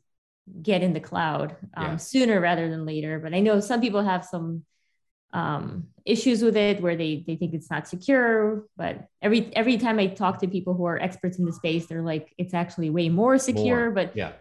get 0.62 0.82
in 0.82 0.92
the 0.92 1.00
cloud 1.00 1.56
um, 1.76 1.84
yeah. 1.84 1.96
sooner 1.96 2.40
rather 2.40 2.68
than 2.68 2.84
later. 2.84 3.18
But 3.18 3.34
I 3.34 3.40
know 3.40 3.60
some 3.60 3.80
people 3.80 4.02
have 4.02 4.24
some 4.24 4.64
um, 5.32 5.88
issues 6.04 6.42
with 6.42 6.56
it 6.56 6.80
where 6.80 6.96
they 6.96 7.24
they 7.26 7.36
think 7.36 7.54
it's 7.54 7.70
not 7.70 7.88
secure. 7.88 8.64
But 8.76 9.08
every 9.20 9.54
every 9.56 9.78
time 9.78 9.98
I 9.98 10.06
talk 10.06 10.38
to 10.40 10.48
people 10.48 10.74
who 10.74 10.84
are 10.84 10.98
experts 10.98 11.38
in 11.38 11.44
the 11.44 11.52
space, 11.52 11.86
they're 11.86 12.02
like, 12.02 12.32
it's 12.38 12.54
actually 12.54 12.90
way 12.90 13.08
more 13.08 13.38
secure. 13.38 13.86
More. 13.86 13.90
But 13.90 14.16
yeah, 14.16 14.32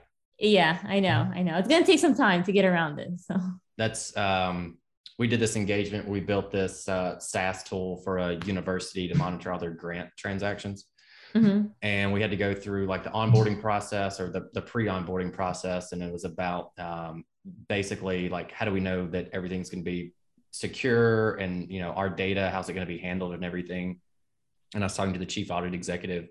yeah, 0.43 0.79
I 0.83 0.99
know, 0.99 1.31
I 1.33 1.41
know. 1.41 1.57
It's 1.57 1.67
gonna 1.67 1.85
take 1.85 1.99
some 1.99 2.15
time 2.15 2.43
to 2.43 2.51
get 2.51 2.65
around 2.65 2.99
it. 2.99 3.19
So 3.19 3.35
that's 3.77 4.15
um 4.17 4.77
we 5.19 5.27
did 5.27 5.39
this 5.39 5.55
engagement. 5.55 6.07
We 6.07 6.19
built 6.19 6.51
this 6.51 6.89
uh, 6.89 7.19
SaaS 7.19 7.63
tool 7.63 7.97
for 7.97 8.17
a 8.17 8.35
university 8.45 9.07
to 9.07 9.15
monitor 9.15 9.51
all 9.51 9.59
their 9.59 9.71
grant 9.71 10.09
transactions. 10.17 10.85
Mm-hmm. 11.35 11.67
And 11.81 12.13
we 12.13 12.21
had 12.21 12.31
to 12.31 12.37
go 12.37 12.53
through 12.53 12.87
like 12.87 13.03
the 13.03 13.09
onboarding 13.09 13.59
process 13.59 14.19
or 14.19 14.29
the, 14.29 14.49
the 14.53 14.61
pre 14.61 14.85
onboarding 14.85 15.31
process. 15.31 15.91
And 15.91 16.01
it 16.01 16.11
was 16.11 16.25
about 16.25 16.71
um, 16.79 17.25
basically 17.69 18.29
like, 18.29 18.51
how 18.51 18.65
do 18.65 18.71
we 18.71 18.79
know 18.79 19.07
that 19.07 19.29
everything's 19.33 19.69
going 19.69 19.83
to 19.83 19.89
be 19.89 20.13
secure 20.51 21.35
and, 21.35 21.71
you 21.71 21.79
know, 21.79 21.91
our 21.91 22.09
data, 22.09 22.49
how's 22.51 22.69
it 22.69 22.73
going 22.73 22.85
to 22.85 22.93
be 22.93 22.99
handled 22.99 23.33
and 23.33 23.43
everything. 23.43 23.99
And 24.75 24.83
I 24.83 24.85
was 24.85 24.95
talking 24.95 25.13
to 25.13 25.19
the 25.19 25.25
chief 25.25 25.51
audit 25.51 25.73
executive 25.73 26.27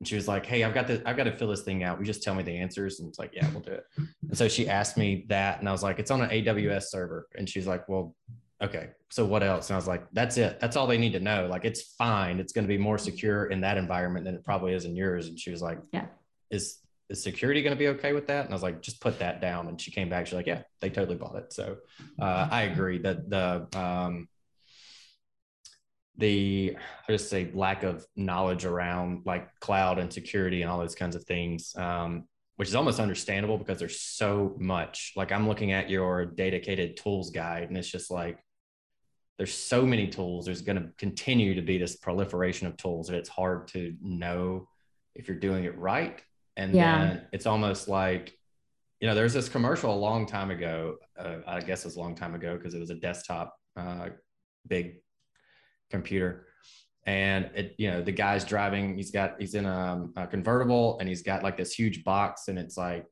and 0.00 0.08
she 0.08 0.16
was 0.16 0.28
like, 0.28 0.44
Hey, 0.44 0.64
I've 0.64 0.74
got 0.74 0.86
to, 0.88 1.02
I've 1.08 1.16
got 1.16 1.24
to 1.24 1.32
fill 1.32 1.48
this 1.48 1.62
thing 1.62 1.82
out. 1.82 1.98
We 1.98 2.04
just 2.04 2.22
tell 2.22 2.34
me 2.34 2.42
the 2.42 2.56
answers. 2.56 3.00
And 3.00 3.08
it's 3.08 3.18
like, 3.18 3.30
yeah, 3.32 3.48
we'll 3.52 3.60
do 3.60 3.72
it. 3.72 3.84
And 3.96 4.36
so 4.36 4.48
she 4.48 4.68
asked 4.68 4.96
me 4.96 5.24
that. 5.28 5.60
And 5.60 5.68
I 5.68 5.72
was 5.72 5.82
like, 5.82 5.98
it's 5.98 6.10
on 6.10 6.20
an 6.20 6.30
AWS 6.30 6.84
server. 6.84 7.28
And 7.36 7.48
she's 7.48 7.66
like, 7.66 7.88
well, 7.88 8.14
okay, 8.62 8.90
so 9.10 9.24
what 9.24 9.42
else? 9.42 9.68
And 9.68 9.74
I 9.74 9.78
was 9.78 9.86
like, 9.86 10.04
that's 10.12 10.36
it. 10.36 10.58
That's 10.60 10.76
all 10.76 10.86
they 10.86 10.98
need 10.98 11.12
to 11.12 11.20
know. 11.20 11.46
Like, 11.46 11.64
it's 11.64 11.94
fine. 11.94 12.40
It's 12.40 12.52
going 12.52 12.64
to 12.64 12.68
be 12.68 12.78
more 12.78 12.98
secure 12.98 13.46
in 13.46 13.60
that 13.60 13.76
environment 13.76 14.24
than 14.24 14.34
it 14.34 14.44
probably 14.44 14.74
is 14.74 14.84
in 14.84 14.96
yours. 14.96 15.28
And 15.28 15.38
she 15.38 15.50
was 15.50 15.62
like, 15.62 15.78
yeah, 15.92 16.06
is, 16.50 16.78
is 17.08 17.22
security 17.22 17.62
going 17.62 17.74
to 17.74 17.78
be 17.78 17.88
okay 17.88 18.12
with 18.12 18.26
that? 18.26 18.44
And 18.44 18.52
I 18.52 18.56
was 18.56 18.62
like, 18.62 18.80
just 18.80 19.00
put 19.00 19.18
that 19.20 19.40
down. 19.40 19.68
And 19.68 19.80
she 19.80 19.90
came 19.90 20.08
back. 20.08 20.26
She's 20.26 20.34
like, 20.34 20.46
yeah, 20.46 20.62
they 20.80 20.90
totally 20.90 21.16
bought 21.16 21.36
it. 21.36 21.52
So 21.52 21.76
uh, 22.20 22.48
I 22.50 22.62
agree 22.62 22.98
that 22.98 23.30
the, 23.30 23.66
um, 23.78 24.28
the 26.16 26.76
I 27.08 27.12
just 27.12 27.28
say 27.28 27.50
lack 27.54 27.82
of 27.82 28.06
knowledge 28.16 28.64
around 28.64 29.22
like 29.24 29.48
cloud 29.60 29.98
and 29.98 30.12
security 30.12 30.62
and 30.62 30.70
all 30.70 30.78
those 30.78 30.94
kinds 30.94 31.16
of 31.16 31.24
things, 31.24 31.74
um, 31.76 32.24
which 32.56 32.68
is 32.68 32.74
almost 32.74 33.00
understandable 33.00 33.58
because 33.58 33.78
there's 33.78 34.00
so 34.00 34.54
much. 34.58 35.12
Like 35.16 35.32
I'm 35.32 35.48
looking 35.48 35.72
at 35.72 35.90
your 35.90 36.26
DATAcated 36.26 36.96
tools 36.96 37.30
guide, 37.30 37.64
and 37.64 37.76
it's 37.76 37.90
just 37.90 38.10
like 38.10 38.38
there's 39.38 39.54
so 39.54 39.84
many 39.84 40.06
tools. 40.06 40.46
There's 40.46 40.62
going 40.62 40.80
to 40.80 40.88
continue 40.98 41.54
to 41.54 41.62
be 41.62 41.78
this 41.78 41.96
proliferation 41.96 42.66
of 42.66 42.76
tools 42.76 43.08
that 43.08 43.16
it's 43.16 43.28
hard 43.28 43.68
to 43.68 43.94
know 44.00 44.68
if 45.14 45.26
you're 45.28 45.38
doing 45.38 45.64
it 45.64 45.76
right. 45.76 46.22
And 46.56 46.74
yeah. 46.74 46.98
then 46.98 47.26
it's 47.32 47.46
almost 47.46 47.88
like, 47.88 48.38
you 49.00 49.08
know, 49.08 49.14
there's 49.14 49.32
this 49.32 49.48
commercial 49.48 49.92
a 49.92 49.96
long 49.96 50.26
time 50.26 50.50
ago. 50.52 50.96
Uh, 51.18 51.38
I 51.46 51.60
guess 51.60 51.84
it 51.84 51.88
was 51.88 51.96
a 51.96 52.00
long 52.00 52.14
time 52.14 52.34
ago 52.34 52.56
because 52.56 52.74
it 52.74 52.78
was 52.78 52.90
a 52.90 52.94
desktop, 52.94 53.56
uh, 53.76 54.10
big 54.68 54.96
computer. 55.94 56.46
And 57.06 57.50
it 57.54 57.74
you 57.78 57.90
know 57.90 58.02
the 58.02 58.12
guy's 58.12 58.44
driving 58.44 58.96
he's 58.96 59.10
got 59.10 59.34
he's 59.38 59.54
in 59.54 59.66
a, 59.66 59.78
um, 59.78 60.12
a, 60.16 60.26
convertible 60.26 60.98
and 60.98 61.08
he's 61.08 61.22
got 61.22 61.42
like 61.42 61.56
this 61.56 61.72
huge 61.72 62.02
box 62.02 62.48
and 62.48 62.58
it's 62.58 62.78
like 62.78 63.04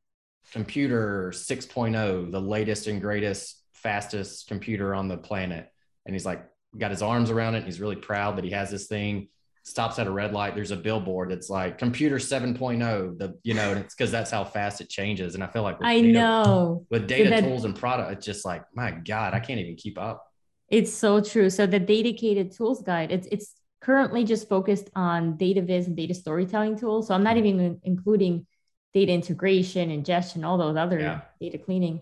computer 0.51 1.31
6.0 1.35 2.31
the 2.31 2.41
latest 2.41 2.87
and 2.87 3.01
greatest 3.01 3.63
fastest 3.75 4.49
computer 4.49 4.95
on 4.95 5.09
the 5.09 5.19
planet. 5.19 5.69
And 6.07 6.15
he's 6.15 6.25
like 6.25 6.43
got 6.79 6.91
his 6.91 7.03
arms 7.03 7.31
around 7.31 7.55
it 7.55 7.59
And 7.59 7.67
he's 7.67 7.81
really 7.81 7.97
proud 7.97 8.37
that 8.37 8.45
he 8.45 8.51
has 8.51 8.71
this 8.71 8.87
thing. 8.87 9.29
Stops 9.65 9.99
at 9.99 10.07
a 10.07 10.11
red 10.11 10.33
light 10.33 10.55
there's 10.55 10.73
a 10.73 10.77
billboard 10.77 11.31
that's 11.31 11.51
like 11.51 11.79
computer 11.79 12.17
7.0 12.17 13.19
the 13.19 13.39
you 13.45 13.55
know 13.55 13.71
and 13.73 13.79
it's 13.79 13.95
because 13.95 14.11
that's 14.11 14.31
how 14.31 14.43
fast 14.43 14.81
it 14.81 14.89
changes. 14.89 15.35
And 15.35 15.45
i 15.45 15.47
feel 15.47 15.63
like 15.63 15.77
i 15.83 16.01
data, 16.01 16.13
know. 16.13 16.87
with 16.91 17.07
data 17.07 17.31
that, 17.31 17.45
tools 17.45 17.65
and 17.67 17.77
product 17.77 18.11
it's 18.11 18.27
just 18.27 18.45
like 18.45 18.65
my 18.75 18.91
god 18.91 19.35
i 19.35 19.39
can't 19.39 19.61
even 19.61 19.77
keep 19.77 19.99
up 20.01 20.32
it's 20.73 20.93
so 20.93 21.21
true. 21.21 21.51
So 21.51 21.67
the 21.67 21.79
DATAcated 21.79 22.57
tools 22.57 22.83
guide, 22.83 23.13
it's 23.13 23.29
it's 23.31 23.55
currently 23.83 24.25
just 24.25 24.49
focused 24.49 24.89
on 24.97 25.37
data 25.37 25.61
viz 25.61 25.87
and 25.87 25.97
data 25.97 26.15
storytelling 26.15 26.79
tools. 26.79 27.09
So 27.09 27.15
I'm 27.15 27.23
not 27.23 27.37
even 27.37 27.81
including 27.85 28.47
data 28.95 29.13
integration, 29.13 29.91
ingestion, 29.91 30.45
all 30.45 30.57
those 30.57 30.77
other 30.77 30.99
yeah. 30.99 31.21
data 31.41 31.59
cleaning. 31.59 32.01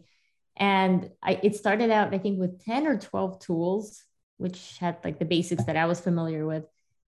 And 0.57 1.11
I, 1.23 1.41
it 1.43 1.57
started 1.57 1.91
out, 1.91 2.15
I 2.15 2.19
think, 2.19 2.39
with 2.39 2.65
10 2.65 2.87
or 2.87 2.99
12 2.99 3.41
tools, 3.41 4.05
which 4.37 4.77
had 4.79 4.99
like 5.03 5.19
the 5.19 5.25
basics 5.25 5.65
that 5.65 5.77
I 5.77 5.87
was 5.87 6.01
familiar 6.01 6.47
with. 6.47 6.65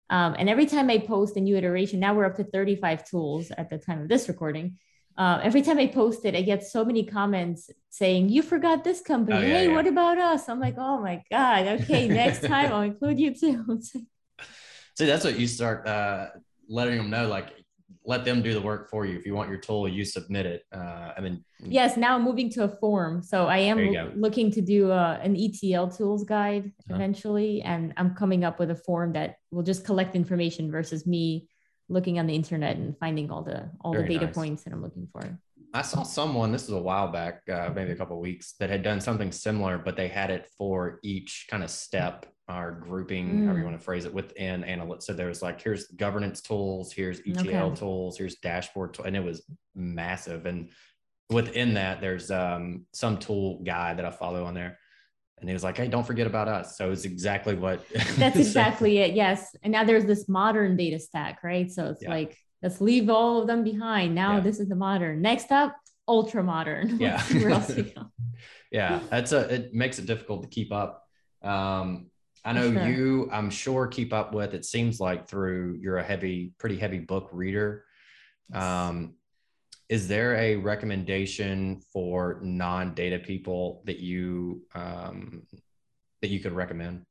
Um, 0.09 0.35
and 0.37 0.49
every 0.49 0.65
time 0.65 0.89
I 0.89 0.99
post 0.99 1.37
a 1.37 1.41
new 1.41 1.55
iteration, 1.55 1.99
now 1.99 2.15
we're 2.15 2.25
up 2.25 2.37
to 2.37 2.43
35 2.43 3.07
tools 3.07 3.51
at 3.51 3.69
the 3.69 3.77
time 3.77 4.01
of 4.01 4.07
this 4.07 4.27
recording 4.27 4.77
uh, 5.17 5.39
every 5.43 5.61
time 5.61 5.77
I 5.77 5.87
post 5.87 6.25
it, 6.25 6.35
I 6.35 6.41
get 6.41 6.63
so 6.63 6.83
many 6.83 7.05
comments 7.05 7.69
saying, 7.89 8.29
You 8.29 8.41
forgot 8.41 8.83
this 8.83 9.01
company. 9.01 9.37
Oh, 9.37 9.41
yeah, 9.41 9.47
hey, 9.47 9.67
yeah. 9.67 9.75
what 9.75 9.87
about 9.87 10.17
us? 10.17 10.49
I'm 10.49 10.59
like, 10.59 10.75
Oh 10.77 11.01
my 11.01 11.23
God. 11.29 11.67
Okay, 11.81 12.07
next 12.21 12.41
time 12.41 12.71
I'll 12.71 12.81
include 12.81 13.19
you 13.19 13.33
too. 13.33 13.79
See, 14.95 15.05
that's 15.05 15.23
what 15.23 15.39
you 15.39 15.47
start 15.47 15.87
uh, 15.87 16.27
letting 16.67 16.97
them 16.97 17.09
know. 17.09 17.27
Like, 17.27 17.49
let 18.05 18.25
them 18.25 18.41
do 18.41 18.53
the 18.53 18.61
work 18.61 18.89
for 18.89 19.05
you. 19.05 19.17
If 19.17 19.25
you 19.25 19.33
want 19.33 19.49
your 19.49 19.59
tool, 19.59 19.87
you 19.87 20.03
submit 20.03 20.45
it. 20.45 20.63
Uh, 20.75 21.13
I 21.15 21.21
mean, 21.21 21.43
yes, 21.59 21.95
now 21.95 22.15
I'm 22.15 22.23
moving 22.23 22.49
to 22.51 22.65
a 22.65 22.67
form. 22.67 23.23
So 23.23 23.47
I 23.47 23.59
am 23.59 24.19
looking 24.19 24.51
to 24.51 24.61
do 24.61 24.91
uh, 24.91 25.19
an 25.23 25.37
ETL 25.37 25.89
tools 25.89 26.23
guide 26.23 26.65
uh-huh. 26.65 26.95
eventually. 26.95 27.61
And 27.61 27.93
I'm 27.95 28.13
coming 28.13 28.43
up 28.43 28.59
with 28.59 28.71
a 28.71 28.75
form 28.75 29.13
that 29.13 29.37
will 29.51 29.63
just 29.63 29.85
collect 29.85 30.15
information 30.15 30.69
versus 30.69 31.07
me 31.07 31.47
looking 31.93 32.19
on 32.19 32.27
the 32.27 32.35
internet 32.35 32.75
and 32.75 32.97
finding 32.97 33.31
all 33.31 33.43
the 33.43 33.69
all 33.81 33.93
Very 33.93 34.07
the 34.07 34.13
data 34.15 34.25
nice. 34.25 34.35
points 34.35 34.63
that 34.63 34.73
I'm 34.73 34.81
looking 34.81 35.07
for. 35.11 35.39
I 35.75 35.81
saw 35.81 36.03
someone, 36.03 36.51
this 36.51 36.67
was 36.67 36.77
a 36.77 36.81
while 36.81 37.07
back, 37.07 37.41
uh, 37.51 37.71
maybe 37.73 37.91
a 37.91 37.95
couple 37.95 38.19
weeks, 38.19 38.53
that 38.59 38.69
had 38.69 38.83
done 38.83 39.01
something 39.01 39.31
similar, 39.31 39.79
but 39.79 39.95
they 39.95 40.07
had 40.07 40.29
it 40.29 40.47
for 40.55 40.99
each 41.01 41.47
kind 41.49 41.63
of 41.63 41.71
step 41.71 42.27
or 42.47 42.79
grouping, 42.79 43.27
mm. 43.27 43.43
however 43.45 43.57
you 43.57 43.63
mm. 43.63 43.69
want 43.69 43.79
to 43.79 43.83
phrase 43.83 44.05
it, 44.05 44.13
within 44.13 44.61
analytics. 44.63 45.03
So 45.03 45.13
there 45.13 45.29
was 45.29 45.41
like, 45.41 45.59
here's 45.59 45.87
governance 45.87 46.41
tools, 46.41 46.93
here's 46.93 47.21
ETL 47.21 47.47
okay. 47.47 47.75
tools, 47.75 48.19
here's 48.19 48.35
dashboard, 48.35 48.99
and 49.03 49.15
it 49.15 49.23
was 49.23 49.43
massive. 49.73 50.45
And 50.45 50.69
within 51.31 51.73
that, 51.73 52.01
there's 52.01 52.29
um, 52.29 52.85
some 52.93 53.17
tool 53.17 53.63
guy 53.63 53.95
that 53.95 54.05
I 54.05 54.11
follow 54.11 54.45
on 54.45 54.53
there 54.53 54.77
and 55.39 55.49
he 55.49 55.53
was 55.53 55.63
like, 55.63 55.77
"Hey, 55.77 55.87
don't 55.87 56.05
forget 56.05 56.27
about 56.27 56.47
us." 56.47 56.77
So 56.77 56.91
it's 56.91 57.05
exactly 57.05 57.55
what. 57.55 57.85
That's 58.15 58.37
exactly 58.37 58.99
it. 58.99 59.13
Yes, 59.13 59.55
and 59.61 59.71
now 59.71 59.83
there's 59.83 60.05
this 60.05 60.29
modern 60.29 60.77
data 60.77 60.99
stack, 60.99 61.43
right? 61.43 61.69
So 61.71 61.87
it's 61.87 62.03
yeah. 62.03 62.09
like 62.09 62.37
let's 62.61 62.79
leave 62.79 63.09
all 63.09 63.41
of 63.41 63.47
them 63.47 63.63
behind. 63.63 64.15
Now 64.15 64.35
yeah. 64.35 64.39
this 64.39 64.59
is 64.59 64.69
the 64.69 64.75
modern. 64.75 65.21
Next 65.21 65.51
up, 65.51 65.75
ultra 66.07 66.43
modern. 66.43 66.97
Yeah. 66.99 67.21
where 67.23 67.49
else 67.49 67.75
we 67.75 67.83
go. 67.83 68.09
yeah, 68.71 69.01
that's 69.09 69.31
a. 69.31 69.53
It 69.53 69.73
makes 69.73 69.99
it 69.99 70.05
difficult 70.05 70.43
to 70.43 70.49
keep 70.49 70.71
up. 70.71 71.03
Um, 71.41 72.07
I 72.45 72.53
know 72.53 72.71
sure. 72.71 72.87
you. 72.87 73.29
I'm 73.31 73.49
sure 73.49 73.87
keep 73.87 74.13
up 74.13 74.33
with. 74.33 74.53
It 74.53 74.65
seems 74.65 74.99
like 74.99 75.27
through 75.27 75.77
you're 75.81 75.97
a 75.97 76.03
heavy, 76.03 76.53
pretty 76.57 76.77
heavy 76.77 76.99
book 76.99 77.29
reader. 77.31 77.85
Um, 78.53 79.15
is 79.93 80.07
there 80.07 80.35
a 80.37 80.55
recommendation 80.55 81.79
for 81.93 82.39
non-data 82.41 83.19
people 83.19 83.83
that 83.85 83.99
you 83.99 84.63
um, 84.73 85.43
that 86.21 86.29
you 86.29 86.39
could 86.39 86.53
recommend? 86.53 87.03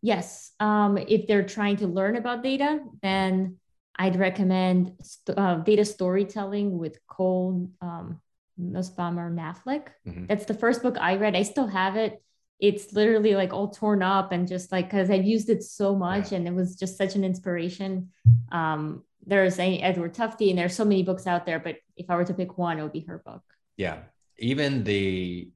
Yes, 0.00 0.52
um, 0.58 0.96
if 0.96 1.26
they're 1.26 1.44
trying 1.44 1.76
to 1.82 1.86
learn 1.86 2.16
about 2.16 2.42
data, 2.42 2.80
then 3.02 3.58
I'd 3.96 4.16
recommend 4.16 4.92
uh, 5.36 5.56
data 5.56 5.84
storytelling 5.84 6.78
with 6.78 6.98
Cole 7.06 7.70
um, 7.82 8.22
Nussbaumer 8.58 9.28
Knaflic. 9.38 9.88
Mm-hmm. 10.06 10.24
That's 10.24 10.46
the 10.46 10.54
first 10.54 10.82
book 10.82 10.96
I 10.98 11.16
read. 11.16 11.36
I 11.36 11.42
still 11.42 11.66
have 11.66 11.96
it. 11.96 12.22
it's 12.58 12.92
literally 12.94 13.34
like 13.34 13.52
all 13.52 13.68
torn 13.68 14.02
up 14.02 14.32
and 14.32 14.48
just 14.48 14.72
like 14.72 14.86
because 14.86 15.10
I've 15.10 15.26
used 15.26 15.50
it 15.50 15.62
so 15.62 15.94
much 15.94 16.26
yeah. 16.32 16.38
and 16.38 16.48
it 16.48 16.54
was 16.54 16.76
just 16.82 16.96
such 16.96 17.14
an 17.16 17.24
inspiration. 17.24 18.10
Um, 18.50 19.04
there's 19.26 19.58
a 19.58 19.78
Edward 19.78 20.14
Tufte 20.14 20.50
and 20.50 20.58
there's 20.58 20.74
so 20.74 20.84
many 20.84 21.02
books 21.02 21.26
out 21.26 21.46
there, 21.46 21.58
but 21.58 21.76
if 21.96 22.10
I 22.10 22.16
were 22.16 22.24
to 22.24 22.34
pick 22.34 22.58
one, 22.58 22.78
it 22.78 22.82
would 22.82 22.92
be 22.92 23.00
her 23.00 23.22
book. 23.24 23.42
Yeah. 23.76 23.98
Even 24.38 24.84
the 24.84 25.50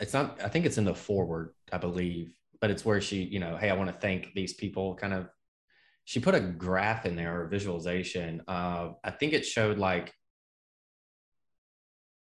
it's 0.00 0.12
not 0.12 0.40
I 0.42 0.48
think 0.48 0.66
it's 0.66 0.78
in 0.78 0.84
the 0.84 0.94
foreword, 0.94 1.54
I 1.72 1.78
believe, 1.78 2.32
but 2.60 2.70
it's 2.70 2.84
where 2.84 3.00
she, 3.00 3.22
you 3.22 3.38
know, 3.38 3.56
hey, 3.56 3.70
I 3.70 3.74
want 3.74 3.90
to 3.90 3.98
thank 3.98 4.32
these 4.34 4.54
people 4.54 4.94
kind 4.94 5.14
of 5.14 5.28
she 6.04 6.20
put 6.20 6.34
a 6.34 6.40
graph 6.40 7.04
in 7.04 7.16
there 7.16 7.40
or 7.40 7.44
a 7.46 7.48
visualization. 7.48 8.42
Uh, 8.46 8.90
I 9.02 9.10
think 9.10 9.32
it 9.32 9.44
showed 9.44 9.78
like 9.78 10.12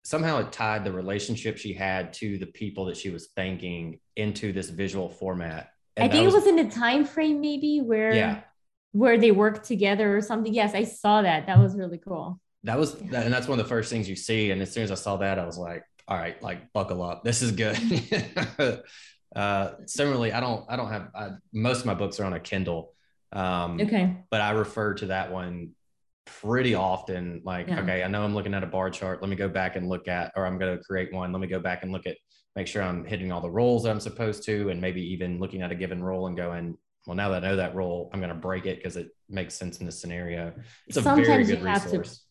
somehow 0.03 0.39
it 0.39 0.51
tied 0.51 0.83
the 0.83 0.91
relationship 0.91 1.57
she 1.57 1.73
had 1.73 2.13
to 2.13 2.39
the 2.39 2.47
people 2.47 2.85
that 2.85 2.97
she 2.97 3.11
was 3.11 3.29
thanking 3.35 3.99
into 4.15 4.51
this 4.51 4.69
visual 4.69 5.07
format. 5.07 5.69
And 5.97 6.09
I 6.09 6.11
think 6.11 6.25
was, 6.25 6.33
it 6.33 6.37
was 6.37 6.47
in 6.47 6.59
a 6.59 6.71
time 6.71 7.05
frame 7.05 7.41
maybe 7.41 7.79
where 7.79 8.13
yeah. 8.13 8.41
Where 8.91 9.17
they 9.17 9.31
work 9.31 9.63
together 9.63 10.15
or 10.15 10.21
something. 10.21 10.53
Yes, 10.53 10.73
I 10.73 10.83
saw 10.83 11.21
that. 11.21 11.47
That 11.47 11.59
was 11.59 11.75
really 11.75 11.97
cool. 11.97 12.39
That 12.63 12.77
was 12.77 12.95
and 12.95 13.11
that's 13.11 13.47
one 13.47 13.59
of 13.59 13.65
the 13.65 13.69
first 13.69 13.89
things 13.89 14.09
you 14.09 14.15
see. 14.15 14.51
And 14.51 14.61
as 14.61 14.71
soon 14.71 14.83
as 14.83 14.91
I 14.91 14.95
saw 14.95 15.17
that, 15.17 15.39
I 15.39 15.45
was 15.45 15.57
like, 15.57 15.83
all 16.07 16.17
right, 16.17 16.41
like 16.41 16.73
buckle 16.73 17.03
up. 17.03 17.23
This 17.23 17.41
is 17.41 17.51
good. 17.51 17.77
uh 19.35 19.71
similarly, 19.85 20.33
I 20.33 20.39
don't 20.39 20.65
I 20.67 20.75
don't 20.75 20.89
have 20.89 21.09
I, 21.15 21.29
most 21.53 21.81
of 21.81 21.85
my 21.85 21.93
books 21.93 22.19
are 22.19 22.25
on 22.25 22.33
a 22.33 22.39
Kindle. 22.39 22.93
Um, 23.31 23.79
okay. 23.79 24.17
But 24.29 24.41
I 24.41 24.51
refer 24.51 24.95
to 24.95 25.07
that 25.07 25.31
one 25.31 25.71
pretty 26.41 26.75
often. 26.75 27.41
Like, 27.43 27.67
yeah. 27.67 27.81
okay, 27.81 28.03
I 28.03 28.07
know 28.07 28.23
I'm 28.23 28.33
looking 28.33 28.53
at 28.53 28.63
a 28.63 28.67
bar 28.67 28.89
chart. 28.89 29.21
Let 29.21 29.29
me 29.29 29.35
go 29.35 29.49
back 29.49 29.75
and 29.75 29.87
look 29.87 30.07
at, 30.07 30.31
or 30.35 30.45
I'm 30.45 30.57
going 30.57 30.77
to 30.77 30.83
create 30.83 31.13
one. 31.13 31.31
Let 31.31 31.41
me 31.41 31.47
go 31.47 31.59
back 31.59 31.83
and 31.83 31.91
look 31.91 32.07
at, 32.07 32.17
make 32.55 32.67
sure 32.67 32.81
I'm 32.81 33.05
hitting 33.05 33.31
all 33.31 33.41
the 33.41 33.49
roles 33.49 33.83
that 33.83 33.91
I'm 33.91 33.99
supposed 33.99 34.43
to, 34.45 34.69
and 34.69 34.79
maybe 34.79 35.01
even 35.13 35.39
looking 35.39 35.61
at 35.61 35.71
a 35.71 35.75
given 35.75 36.03
role 36.03 36.27
and 36.27 36.37
going, 36.37 36.77
well, 37.05 37.15
now 37.15 37.29
that 37.29 37.43
I 37.43 37.49
know 37.49 37.55
that 37.55 37.75
rule, 37.75 38.09
I'm 38.13 38.19
going 38.19 38.29
to 38.29 38.35
break 38.35 38.65
it 38.65 38.77
because 38.77 38.95
it 38.95 39.09
makes 39.29 39.55
sense 39.55 39.79
in 39.79 39.85
this 39.85 39.99
scenario. 39.99 40.53
It's 40.87 40.97
a 40.97 41.01
Sometimes 41.01 41.27
very 41.27 41.43
good 41.45 41.63
resource. 41.63 42.17
To, 42.17 42.21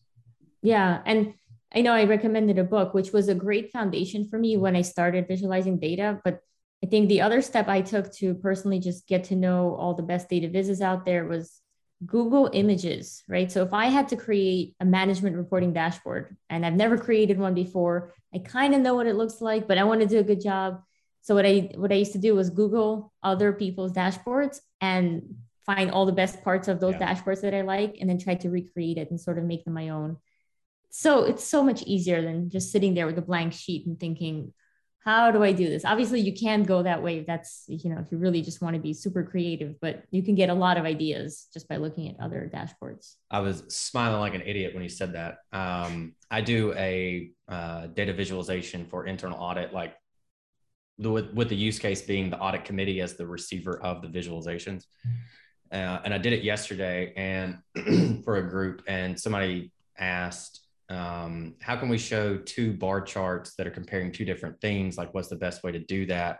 yeah. 0.61 1.01
And 1.05 1.33
I 1.73 1.81
know 1.81 1.93
I 1.93 2.05
recommended 2.05 2.57
a 2.57 2.63
book, 2.63 2.93
which 2.93 3.11
was 3.11 3.29
a 3.29 3.35
great 3.35 3.71
foundation 3.71 4.27
for 4.27 4.39
me 4.39 4.57
when 4.57 4.75
I 4.75 4.81
started 4.81 5.27
visualizing 5.27 5.79
data, 5.79 6.19
but 6.23 6.39
I 6.83 6.87
think 6.87 7.09
the 7.09 7.21
other 7.21 7.41
step 7.41 7.67
I 7.67 7.81
took 7.81 8.11
to 8.15 8.35
personally 8.35 8.79
just 8.79 9.07
get 9.07 9.25
to 9.25 9.35
know 9.35 9.75
all 9.75 9.93
the 9.93 10.03
best 10.03 10.29
data 10.29 10.49
vises 10.49 10.81
out 10.81 11.05
there 11.05 11.25
was 11.25 11.61
Google 12.05 12.49
Images, 12.53 13.23
right? 13.27 13.51
So 13.51 13.63
if 13.63 13.73
I 13.73 13.87
had 13.87 14.07
to 14.09 14.15
create 14.15 14.75
a 14.79 14.85
management 14.85 15.35
reporting 15.35 15.73
dashboard 15.73 16.37
and 16.49 16.65
I've 16.65 16.73
never 16.73 16.97
created 16.97 17.37
one 17.37 17.53
before, 17.53 18.13
I 18.33 18.39
kind 18.39 18.73
of 18.73 18.81
know 18.81 18.95
what 18.95 19.07
it 19.07 19.15
looks 19.15 19.41
like, 19.41 19.67
but 19.67 19.77
I 19.77 19.83
want 19.83 20.01
to 20.01 20.07
do 20.07 20.19
a 20.19 20.23
good 20.23 20.41
job. 20.41 20.81
So 21.21 21.35
what 21.35 21.45
I 21.45 21.71
what 21.75 21.91
I 21.91 21.95
used 21.95 22.13
to 22.13 22.17
do 22.17 22.35
was 22.35 22.49
Google 22.49 23.13
other 23.21 23.53
people's 23.53 23.93
dashboards 23.93 24.59
and 24.81 25.35
find 25.65 25.91
all 25.91 26.05
the 26.05 26.11
best 26.11 26.43
parts 26.43 26.67
of 26.67 26.79
those 26.79 26.95
yeah. 26.99 27.13
dashboards 27.13 27.41
that 27.41 27.53
I 27.53 27.61
like 27.61 27.97
and 27.99 28.09
then 28.09 28.17
try 28.17 28.35
to 28.35 28.49
recreate 28.49 28.97
it 28.97 29.11
and 29.11 29.19
sort 29.19 29.37
of 29.37 29.43
make 29.43 29.65
them 29.65 29.73
my 29.73 29.89
own. 29.89 30.17
So 30.89 31.23
it's 31.25 31.43
so 31.43 31.63
much 31.63 31.83
easier 31.83 32.21
than 32.21 32.49
just 32.49 32.71
sitting 32.71 32.95
there 32.95 33.05
with 33.05 33.17
a 33.19 33.21
blank 33.21 33.53
sheet 33.53 33.85
and 33.85 33.99
thinking, 33.99 34.53
how 35.05 35.31
do 35.31 35.43
I 35.43 35.51
do 35.53 35.69
this? 35.69 35.85
Obviously, 35.85 36.19
you 36.19 36.33
can 36.33 36.63
go 36.63 36.83
that 36.83 37.01
way. 37.01 37.23
That's, 37.23 37.63
you 37.67 37.89
know, 37.89 37.99
if 37.99 38.11
you 38.11 38.17
really 38.17 38.41
just 38.41 38.61
want 38.61 38.75
to 38.75 38.81
be 38.81 38.93
super 38.93 39.23
creative, 39.23 39.79
but 39.79 40.03
you 40.11 40.23
can 40.23 40.35
get 40.35 40.49
a 40.49 40.53
lot 40.53 40.77
of 40.77 40.85
ideas 40.85 41.47
just 41.53 41.69
by 41.69 41.77
looking 41.77 42.09
at 42.09 42.19
other 42.19 42.49
dashboards. 42.53 43.15
I 43.31 43.39
was 43.39 43.63
smiling 43.69 44.19
like 44.19 44.33
an 44.33 44.41
idiot 44.41 44.73
when 44.73 44.83
you 44.83 44.89
said 44.89 45.13
that. 45.13 45.37
Um, 45.53 46.15
I 46.29 46.41
do 46.41 46.73
a 46.73 47.31
uh, 47.47 47.87
data 47.87 48.13
visualization 48.13 48.85
for 48.85 49.05
internal 49.05 49.39
audit, 49.39 49.73
like 49.73 49.95
with, 50.99 51.33
with 51.33 51.49
the 51.49 51.55
use 51.55 51.79
case 51.79 52.01
being 52.01 52.29
the 52.29 52.39
audit 52.39 52.65
committee 52.65 53.01
as 53.01 53.15
the 53.15 53.25
receiver 53.25 53.81
of 53.81 54.01
the 54.01 54.07
visualizations. 54.07 54.85
Uh, 55.71 55.99
and 56.03 56.13
I 56.13 56.17
did 56.17 56.33
it 56.33 56.43
yesterday 56.43 57.13
and 57.15 58.23
for 58.23 58.37
a 58.37 58.49
group, 58.49 58.83
and 58.87 59.19
somebody 59.19 59.71
asked, 59.97 60.61
um, 60.89 61.55
how 61.61 61.75
can 61.75 61.89
we 61.89 61.99
show 61.99 62.37
two 62.37 62.73
bar 62.73 63.01
charts 63.01 63.55
that 63.55 63.67
are 63.67 63.71
comparing 63.71 64.11
two 64.11 64.25
different 64.25 64.59
things? 64.59 64.97
Like, 64.97 65.13
what's 65.13 65.27
the 65.27 65.35
best 65.35 65.63
way 65.63 65.71
to 65.71 65.79
do 65.79 66.07
that? 66.07 66.39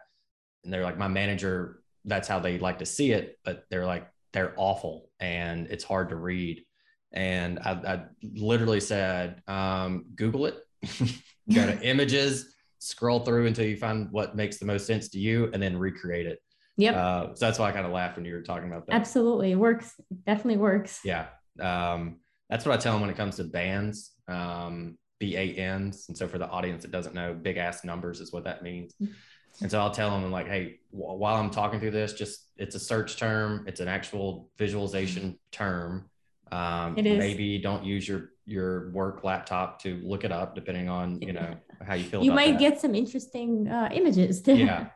And 0.63 0.73
they're 0.73 0.83
like, 0.83 0.97
my 0.97 1.07
manager, 1.07 1.81
that's 2.05 2.27
how 2.27 2.39
they 2.39 2.57
like 2.57 2.79
to 2.79 2.85
see 2.85 3.11
it, 3.11 3.37
but 3.45 3.65
they're 3.69 3.85
like, 3.85 4.07
they're 4.33 4.53
awful 4.57 5.09
and 5.19 5.67
it's 5.67 5.83
hard 5.83 6.09
to 6.09 6.15
read. 6.15 6.65
And 7.11 7.59
I, 7.59 7.71
I 7.71 8.03
literally 8.23 8.79
said, 8.79 9.41
um, 9.47 10.05
Google 10.15 10.47
it, 10.47 10.57
go 11.53 11.65
to 11.65 11.79
images, 11.83 12.53
scroll 12.79 13.19
through 13.19 13.45
until 13.45 13.65
you 13.65 13.77
find 13.77 14.09
what 14.11 14.35
makes 14.35 14.57
the 14.57 14.65
most 14.65 14.87
sense 14.87 15.09
to 15.09 15.19
you, 15.19 15.49
and 15.53 15.61
then 15.61 15.77
recreate 15.77 16.25
it. 16.25 16.39
Yep. 16.77 16.95
Uh, 16.95 17.35
so 17.35 17.45
that's 17.45 17.59
why 17.59 17.69
I 17.69 17.71
kind 17.73 17.85
of 17.85 17.91
laughed 17.91 18.15
when 18.15 18.25
you 18.25 18.33
were 18.33 18.41
talking 18.41 18.69
about 18.69 18.87
that. 18.87 18.95
Absolutely. 18.95 19.51
It 19.51 19.55
works. 19.55 19.93
definitely 20.25 20.57
works. 20.57 21.01
Yeah. 21.03 21.27
Um, 21.59 22.21
that's 22.49 22.65
what 22.65 22.73
I 22.73 22.77
tell 22.81 22.93
them 22.93 23.01
when 23.01 23.09
it 23.09 23.17
comes 23.17 23.35
to 23.35 23.43
BANs, 23.43 24.11
um, 24.27 24.97
BANs. 25.19 26.05
And 26.07 26.17
so 26.17 26.27
for 26.27 26.37
the 26.37 26.49
audience 26.49 26.83
that 26.83 26.91
doesn't 26.91 27.13
know, 27.13 27.33
big 27.33 27.57
ass 27.57 27.83
numbers 27.83 28.21
is 28.21 28.31
what 28.31 28.45
that 28.45 28.63
means. 28.63 28.93
Mm-hmm. 29.01 29.13
And 29.61 29.69
so 29.69 29.79
I'll 29.79 29.91
tell 29.91 30.09
them 30.11 30.31
like, 30.31 30.47
hey, 30.47 30.79
while 30.91 31.35
I'm 31.35 31.49
talking 31.49 31.79
through 31.79 31.91
this, 31.91 32.13
just 32.13 32.47
it's 32.57 32.75
a 32.75 32.79
search 32.79 33.17
term, 33.17 33.65
it's 33.67 33.81
an 33.81 33.87
actual 33.87 34.49
visualization 34.57 35.37
term. 35.51 36.08
Um, 36.51 36.97
it 36.97 37.05
is. 37.05 37.19
Maybe 37.19 37.57
don't 37.57 37.83
use 37.83 38.07
your 38.07 38.31
your 38.45 38.89
work 38.91 39.23
laptop 39.23 39.81
to 39.83 39.99
look 40.03 40.23
it 40.23 40.31
up, 40.31 40.55
depending 40.55 40.89
on 40.89 41.21
you 41.21 41.33
know 41.33 41.55
how 41.85 41.93
you 41.93 42.03
feel. 42.03 42.23
You 42.23 42.31
might 42.31 42.53
that. 42.53 42.59
get 42.59 42.81
some 42.81 42.95
interesting 42.95 43.67
uh, 43.67 43.89
images. 43.91 44.41
yeah. 44.47 44.87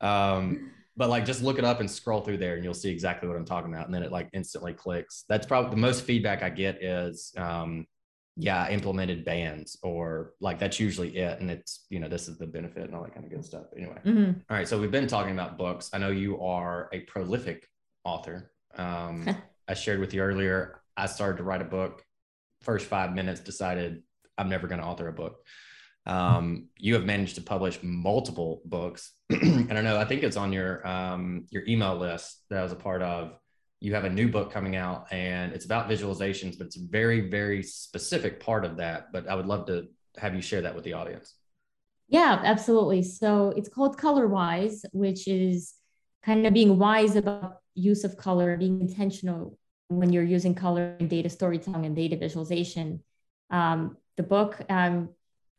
Um, 0.00 0.72
but 0.96 1.08
like 1.08 1.24
just 1.24 1.42
look 1.42 1.58
it 1.58 1.64
up 1.64 1.80
and 1.80 1.90
scroll 1.90 2.20
through 2.20 2.38
there 2.38 2.54
and 2.54 2.64
you'll 2.64 2.74
see 2.74 2.90
exactly 2.90 3.28
what 3.28 3.36
I'm 3.36 3.44
talking 3.44 3.72
about. 3.72 3.86
And 3.86 3.94
then 3.94 4.02
it 4.02 4.12
like 4.12 4.28
instantly 4.32 4.72
clicks. 4.72 5.24
That's 5.28 5.46
probably 5.46 5.70
the 5.70 5.76
most 5.76 6.04
feedback 6.04 6.42
I 6.42 6.50
get 6.50 6.82
is, 6.82 7.32
um, 7.36 7.86
yeah, 8.36 8.68
implemented 8.68 9.24
BANs 9.24 9.76
or 9.82 10.34
like 10.40 10.58
that's 10.58 10.78
usually 10.78 11.16
it. 11.16 11.40
And 11.40 11.50
it's, 11.50 11.86
you 11.88 12.00
know, 12.00 12.08
this 12.08 12.28
is 12.28 12.38
the 12.38 12.46
benefit 12.46 12.84
and 12.84 12.94
all 12.94 13.02
that 13.02 13.14
kind 13.14 13.24
of 13.24 13.30
good 13.30 13.44
stuff. 13.44 13.66
Anyway. 13.76 13.96
Mm-hmm. 14.04 14.40
All 14.48 14.56
right. 14.56 14.68
So 14.68 14.80
we've 14.80 14.90
been 14.90 15.06
talking 15.06 15.32
about 15.32 15.58
books. 15.58 15.90
I 15.92 15.98
know 15.98 16.10
you 16.10 16.40
are 16.40 16.88
a 16.92 17.00
prolific 17.00 17.68
author. 18.04 18.52
Um, 18.76 19.36
I 19.68 19.74
shared 19.74 20.00
with 20.00 20.14
you 20.14 20.22
earlier, 20.22 20.80
I 20.96 21.06
started 21.06 21.38
to 21.38 21.44
write 21.44 21.62
a 21.62 21.66
book. 21.66 22.04
First 22.62 22.86
five 22.86 23.14
minutes, 23.14 23.40
decided 23.40 24.02
I'm 24.38 24.48
never 24.48 24.66
going 24.66 24.80
to 24.80 24.86
author 24.86 25.08
a 25.08 25.12
book. 25.12 25.44
Um, 26.06 26.68
you 26.78 26.94
have 26.94 27.04
managed 27.04 27.36
to 27.36 27.40
publish 27.40 27.78
multiple 27.82 28.62
books. 28.64 29.12
and 29.30 29.72
I 29.72 29.80
know 29.80 29.98
I 29.98 30.04
think 30.04 30.22
it's 30.22 30.36
on 30.36 30.52
your 30.52 30.86
um, 30.86 31.46
your 31.50 31.62
email 31.66 31.96
list 31.96 32.44
that 32.50 32.58
I 32.58 32.62
was 32.62 32.72
a 32.72 32.76
part 32.76 33.02
of. 33.02 33.38
You 33.80 33.94
have 33.94 34.04
a 34.04 34.10
new 34.10 34.28
book 34.28 34.50
coming 34.50 34.76
out, 34.76 35.12
and 35.12 35.52
it's 35.52 35.64
about 35.66 35.88
visualizations, 35.88 36.56
but 36.56 36.66
it's 36.66 36.76
a 36.76 36.86
very 36.90 37.28
very 37.28 37.62
specific 37.62 38.40
part 38.40 38.64
of 38.64 38.76
that. 38.78 39.12
But 39.12 39.28
I 39.28 39.34
would 39.34 39.46
love 39.46 39.66
to 39.66 39.88
have 40.16 40.34
you 40.34 40.42
share 40.42 40.62
that 40.62 40.74
with 40.74 40.84
the 40.84 40.92
audience. 40.92 41.34
Yeah, 42.08 42.40
absolutely. 42.44 43.02
So 43.02 43.52
it's 43.56 43.68
called 43.68 43.98
Color 43.98 44.28
Wise, 44.28 44.84
which 44.92 45.26
is 45.26 45.74
kind 46.22 46.46
of 46.46 46.52
being 46.52 46.78
wise 46.78 47.16
about 47.16 47.56
use 47.74 48.04
of 48.04 48.16
color, 48.16 48.56
being 48.56 48.80
intentional 48.80 49.58
when 49.88 50.12
you're 50.12 50.24
using 50.24 50.54
color 50.54 50.96
in 50.98 51.08
data 51.08 51.28
storytelling 51.28 51.86
and 51.86 51.96
data 51.96 52.16
visualization. 52.16 53.02
Um, 53.50 53.96
the 54.16 54.22
book 54.22 54.60
um, 54.68 55.10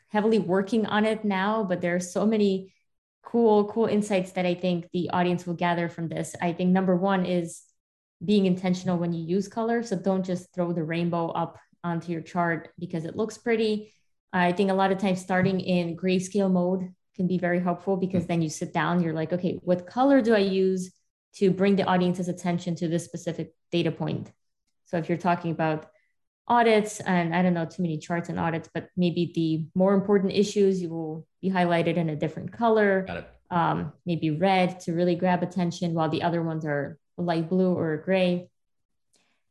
heavily 0.10 0.39
working 0.39 0.86
on 0.86 1.06
it 1.06 1.23
now, 1.25 1.63
but 1.63 1.82
there 1.82 1.95
are 1.95 1.99
so 1.99 2.25
many 2.25 2.73
cool, 3.23 3.65
cool 3.65 3.86
insights 3.86 4.32
that 4.34 4.45
I 4.45 4.54
think 4.54 4.89
the 4.93 5.10
audience 5.12 5.45
will 5.45 5.56
gather 5.56 5.89
from 5.89 6.08
this. 6.08 6.36
I 6.41 6.54
think 6.54 6.71
number 6.71 6.95
one 6.95 7.25
is 7.25 7.63
being 8.23 8.45
intentional 8.45 8.97
when 8.97 9.13
you 9.13 9.25
use 9.25 9.47
color. 9.47 9.84
So 9.84 9.97
don't 9.97 10.25
just 10.25 10.54
throw 10.54 10.71
the 10.71 10.84
rainbow 10.84 11.30
up 11.30 11.60
onto 11.84 12.12
your 12.12 12.21
chart 12.21 12.69
because 12.80 13.06
it 13.06 13.15
looks 13.15 13.38
pretty. 13.38 13.93
I 14.32 14.51
think 14.51 14.69
a 14.69 14.73
lot 14.73 14.91
of 14.91 14.97
times 14.97 15.21
starting 15.21 15.60
in 15.60 15.95
grayscale 15.95 16.51
mode 16.51 16.93
can 17.15 17.28
be 17.28 17.38
very 17.38 17.60
helpful 17.60 17.97
because 17.97 18.25
mm. 18.25 18.28
then 18.28 18.41
you 18.41 18.49
sit 18.49 18.73
down, 18.73 19.01
you're 19.01 19.13
like, 19.13 19.34
okay, 19.34 19.60
what 19.63 19.88
color 19.88 20.21
do 20.21 20.34
I 20.34 20.39
use 20.39 20.91
to 21.35 21.51
bring 21.51 21.75
the 21.75 21.83
audience's 21.83 22.27
attention 22.27 22.75
to 22.75 22.87
this 22.87 23.05
specific 23.05 23.53
data 23.71 23.91
point? 23.91 24.31
So 24.85 24.97
if 24.97 25.09
you're 25.09 25.17
talking 25.17 25.51
about 25.51 25.87
audits 26.47 26.99
and 26.99 27.35
i 27.35 27.41
don't 27.41 27.55
know 27.55 27.65
too 27.65 27.81
many 27.81 27.97
charts 27.97 28.29
and 28.29 28.39
audits 28.39 28.69
but 28.71 28.87
maybe 28.95 29.31
the 29.33 29.65
more 29.73 29.95
important 29.95 30.31
issues 30.31 30.79
you 30.79 30.89
will 30.89 31.25
be 31.41 31.49
highlighted 31.49 31.97
in 31.97 32.09
a 32.09 32.15
different 32.15 32.51
color. 32.51 33.05
Um, 33.51 33.93
maybe 34.05 34.31
red 34.31 34.79
to 34.81 34.93
really 34.93 35.15
grab 35.15 35.43
attention 35.43 35.93
while 35.93 36.09
the 36.09 36.23
other 36.23 36.41
ones 36.41 36.65
are 36.65 36.97
light 37.17 37.47
blue 37.47 37.73
or 37.73 37.97
gray. 37.97 38.49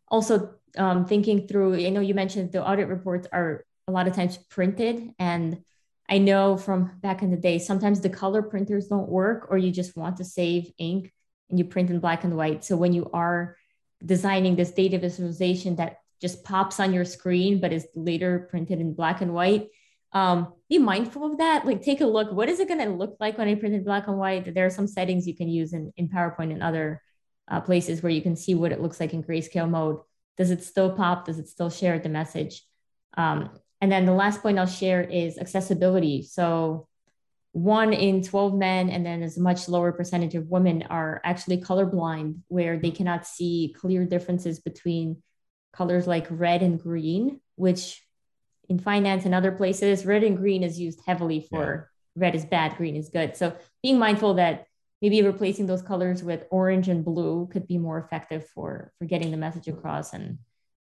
Also 0.08 0.54
um, 0.76 1.06
thinking 1.06 1.46
through 1.46 1.74
i 1.86 1.90
know 1.90 2.00
you 2.00 2.14
mentioned 2.14 2.52
the 2.52 2.64
audit 2.64 2.88
reports 2.88 3.28
are 3.32 3.64
a 3.86 3.92
lot 3.92 4.08
of 4.08 4.14
times 4.14 4.36
printed 4.36 5.12
and 5.18 5.62
i 6.08 6.18
know 6.18 6.56
from 6.56 6.90
back 7.00 7.22
in 7.22 7.30
the 7.30 7.36
day 7.36 7.58
sometimes 7.58 8.00
the 8.00 8.10
color 8.10 8.42
printers 8.42 8.88
don't 8.88 9.08
work 9.08 9.46
or 9.50 9.58
you 9.58 9.70
just 9.70 9.96
want 9.96 10.16
to 10.16 10.24
save 10.24 10.72
ink 10.78 11.12
you 11.50 11.64
print 11.64 11.90
in 11.90 12.00
black 12.00 12.24
and 12.24 12.36
white 12.36 12.64
so 12.64 12.76
when 12.76 12.92
you 12.92 13.10
are 13.12 13.56
designing 14.04 14.56
this 14.56 14.72
data 14.72 14.98
visualization 14.98 15.76
that 15.76 15.98
just 16.20 16.44
pops 16.44 16.80
on 16.80 16.92
your 16.92 17.04
screen, 17.04 17.60
but 17.60 17.72
is 17.72 17.86
later 17.94 18.46
printed 18.50 18.80
in 18.80 18.94
black 18.94 19.20
and 19.20 19.34
white. 19.34 19.68
um, 20.14 20.52
be 20.70 20.78
mindful 20.78 21.26
of 21.30 21.38
that. 21.38 21.66
Like 21.66 21.82
take 21.82 22.00
a 22.00 22.06
look. 22.06 22.32
What 22.32 22.48
is 22.48 22.60
it 22.60 22.68
going 22.68 22.80
to 22.80 22.88
look 22.88 23.16
like 23.18 23.36
when 23.36 23.48
I 23.48 23.56
print 23.56 23.74
in 23.74 23.84
black 23.84 24.06
and 24.06 24.16
white? 24.16 24.54
There 24.54 24.64
are 24.64 24.70
some 24.70 24.86
settings 24.86 25.26
you 25.26 25.34
can 25.34 25.48
use 25.48 25.72
in, 25.72 25.92
in 25.96 26.08
PowerPoint 26.08 26.52
and 26.52 26.62
other 26.62 27.02
uh, 27.48 27.60
places 27.60 28.02
where 28.02 28.12
you 28.12 28.22
can 28.22 28.36
see 28.36 28.54
what 28.54 28.72
it 28.72 28.80
looks 28.80 29.00
like 29.00 29.12
in 29.12 29.24
grayscale 29.24 29.68
mode. 29.68 29.98
Does 30.36 30.50
it 30.50 30.62
still 30.62 30.92
pop? 30.92 31.26
Does 31.26 31.38
it 31.38 31.48
still 31.48 31.68
share 31.68 31.98
the 31.98 32.08
message? 32.08 32.64
Um, 33.16 33.50
and 33.80 33.90
then 33.90 34.06
the 34.06 34.12
last 34.12 34.40
point 34.40 34.58
I'll 34.58 34.66
share 34.66 35.02
is 35.02 35.36
accessibility. 35.36 36.22
So 36.22 36.86
one 37.54 37.92
in 37.92 38.22
12 38.22 38.54
men 38.54 38.90
and 38.90 39.06
then 39.06 39.22
as 39.22 39.38
a 39.38 39.40
much 39.40 39.68
lower 39.68 39.92
percentage 39.92 40.34
of 40.34 40.48
women 40.48 40.82
are 40.90 41.20
actually 41.24 41.58
colorblind 41.58 42.36
where 42.48 42.78
they 42.78 42.90
cannot 42.90 43.26
see 43.26 43.74
clear 43.78 44.04
differences 44.04 44.58
between 44.58 45.22
colors 45.72 46.06
like 46.06 46.26
red 46.30 46.62
and 46.62 46.82
green 46.82 47.40
which 47.56 48.04
in 48.68 48.78
finance 48.78 49.24
and 49.24 49.34
other 49.34 49.52
places, 49.52 50.06
red 50.06 50.24
and 50.24 50.36
green 50.36 50.62
is 50.62 50.80
used 50.80 51.00
heavily 51.06 51.40
for 51.40 51.90
yeah. 52.16 52.22
red 52.22 52.34
is 52.34 52.44
bad, 52.44 52.76
green 52.76 52.96
is 52.96 53.08
good. 53.08 53.36
So 53.36 53.56
being 53.82 53.98
mindful 53.98 54.34
that 54.34 54.66
maybe 55.02 55.22
replacing 55.22 55.66
those 55.66 55.82
colors 55.82 56.22
with 56.22 56.46
orange 56.50 56.88
and 56.88 57.04
blue 57.04 57.48
could 57.52 57.66
be 57.66 57.78
more 57.78 57.98
effective 57.98 58.46
for 58.48 58.92
for 58.98 59.04
getting 59.04 59.30
the 59.30 59.36
message 59.36 59.68
across 59.68 60.12
and 60.12 60.38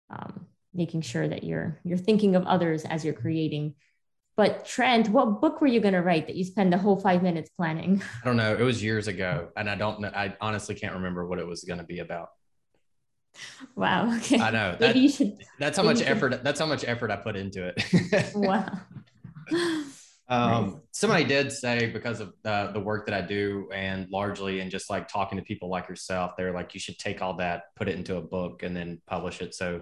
um, 0.09 0.47
making 0.73 1.01
sure 1.01 1.27
that 1.27 1.43
you're 1.43 1.79
you're 1.83 1.97
thinking 1.97 2.35
of 2.35 2.45
others 2.45 2.83
as 2.85 3.05
you're 3.05 3.13
creating. 3.13 3.75
But 4.39 4.65
Trent, 4.65 5.09
what 5.09 5.41
book 5.41 5.59
were 5.59 5.67
you 5.67 5.81
going 5.81 5.95
to 5.95 6.01
write 6.01 6.27
that 6.27 6.37
you 6.37 6.45
spend 6.45 6.71
the 6.71 6.77
whole 6.77 6.95
five 6.95 7.21
minutes 7.21 7.49
planning? 7.57 8.01
I 8.23 8.25
don't 8.25 8.37
know. 8.37 8.55
It 8.55 8.61
was 8.61 8.81
years 8.81 9.09
ago, 9.09 9.49
and 9.57 9.69
I 9.69 9.75
don't 9.75 9.99
know. 9.99 10.09
I 10.15 10.33
honestly 10.39 10.75
can't 10.75 10.93
remember 10.93 11.27
what 11.27 11.39
it 11.39 11.45
was 11.45 11.65
going 11.65 11.79
to 11.79 11.85
be 11.85 11.99
about. 11.99 12.29
Wow. 13.75 14.09
Okay. 14.15 14.39
I 14.39 14.49
know. 14.51 14.77
That, 14.79 14.95
you 14.95 15.09
should, 15.09 15.39
that's 15.59 15.75
how 15.75 15.83
much 15.83 16.01
effort. 16.01 16.31
Should. 16.31 16.43
That's 16.45 16.57
how 16.57 16.67
much 16.67 16.85
effort 16.87 17.11
I 17.11 17.17
put 17.17 17.35
into 17.35 17.67
it. 17.67 18.31
wow. 18.33 18.79
Um, 20.29 20.63
nice. 20.63 20.73
Somebody 20.93 21.25
did 21.25 21.51
say 21.51 21.87
because 21.87 22.21
of 22.21 22.33
the, 22.43 22.69
the 22.71 22.79
work 22.79 23.07
that 23.07 23.15
I 23.15 23.19
do 23.19 23.67
and 23.73 24.07
largely 24.09 24.61
and 24.61 24.71
just 24.71 24.89
like 24.89 25.09
talking 25.09 25.37
to 25.37 25.43
people 25.43 25.67
like 25.67 25.89
yourself, 25.89 26.37
they're 26.37 26.53
like, 26.53 26.73
you 26.73 26.79
should 26.79 26.97
take 26.97 27.21
all 27.21 27.33
that, 27.35 27.75
put 27.75 27.89
it 27.89 27.97
into 27.97 28.15
a 28.15 28.21
book 28.21 28.63
and 28.63 28.73
then 28.73 29.01
publish 29.05 29.41
it. 29.41 29.53
So 29.53 29.81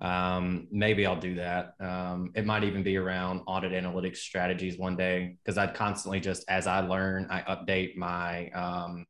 um, 0.00 0.68
maybe 0.70 1.06
I'll 1.06 1.18
do 1.18 1.34
that. 1.36 1.74
Um, 1.80 2.30
it 2.36 2.46
might 2.46 2.62
even 2.62 2.82
be 2.82 2.96
around 2.96 3.40
audit 3.46 3.72
analytics 3.72 4.18
strategies 4.18 4.78
one 4.78 4.96
day 4.96 5.36
because 5.42 5.58
I'd 5.58 5.74
constantly 5.74 6.20
just 6.20 6.44
as 6.48 6.66
I 6.66 6.80
learn, 6.80 7.26
I 7.30 7.40
update 7.42 7.96
my 7.96 8.48
um, 8.50 9.06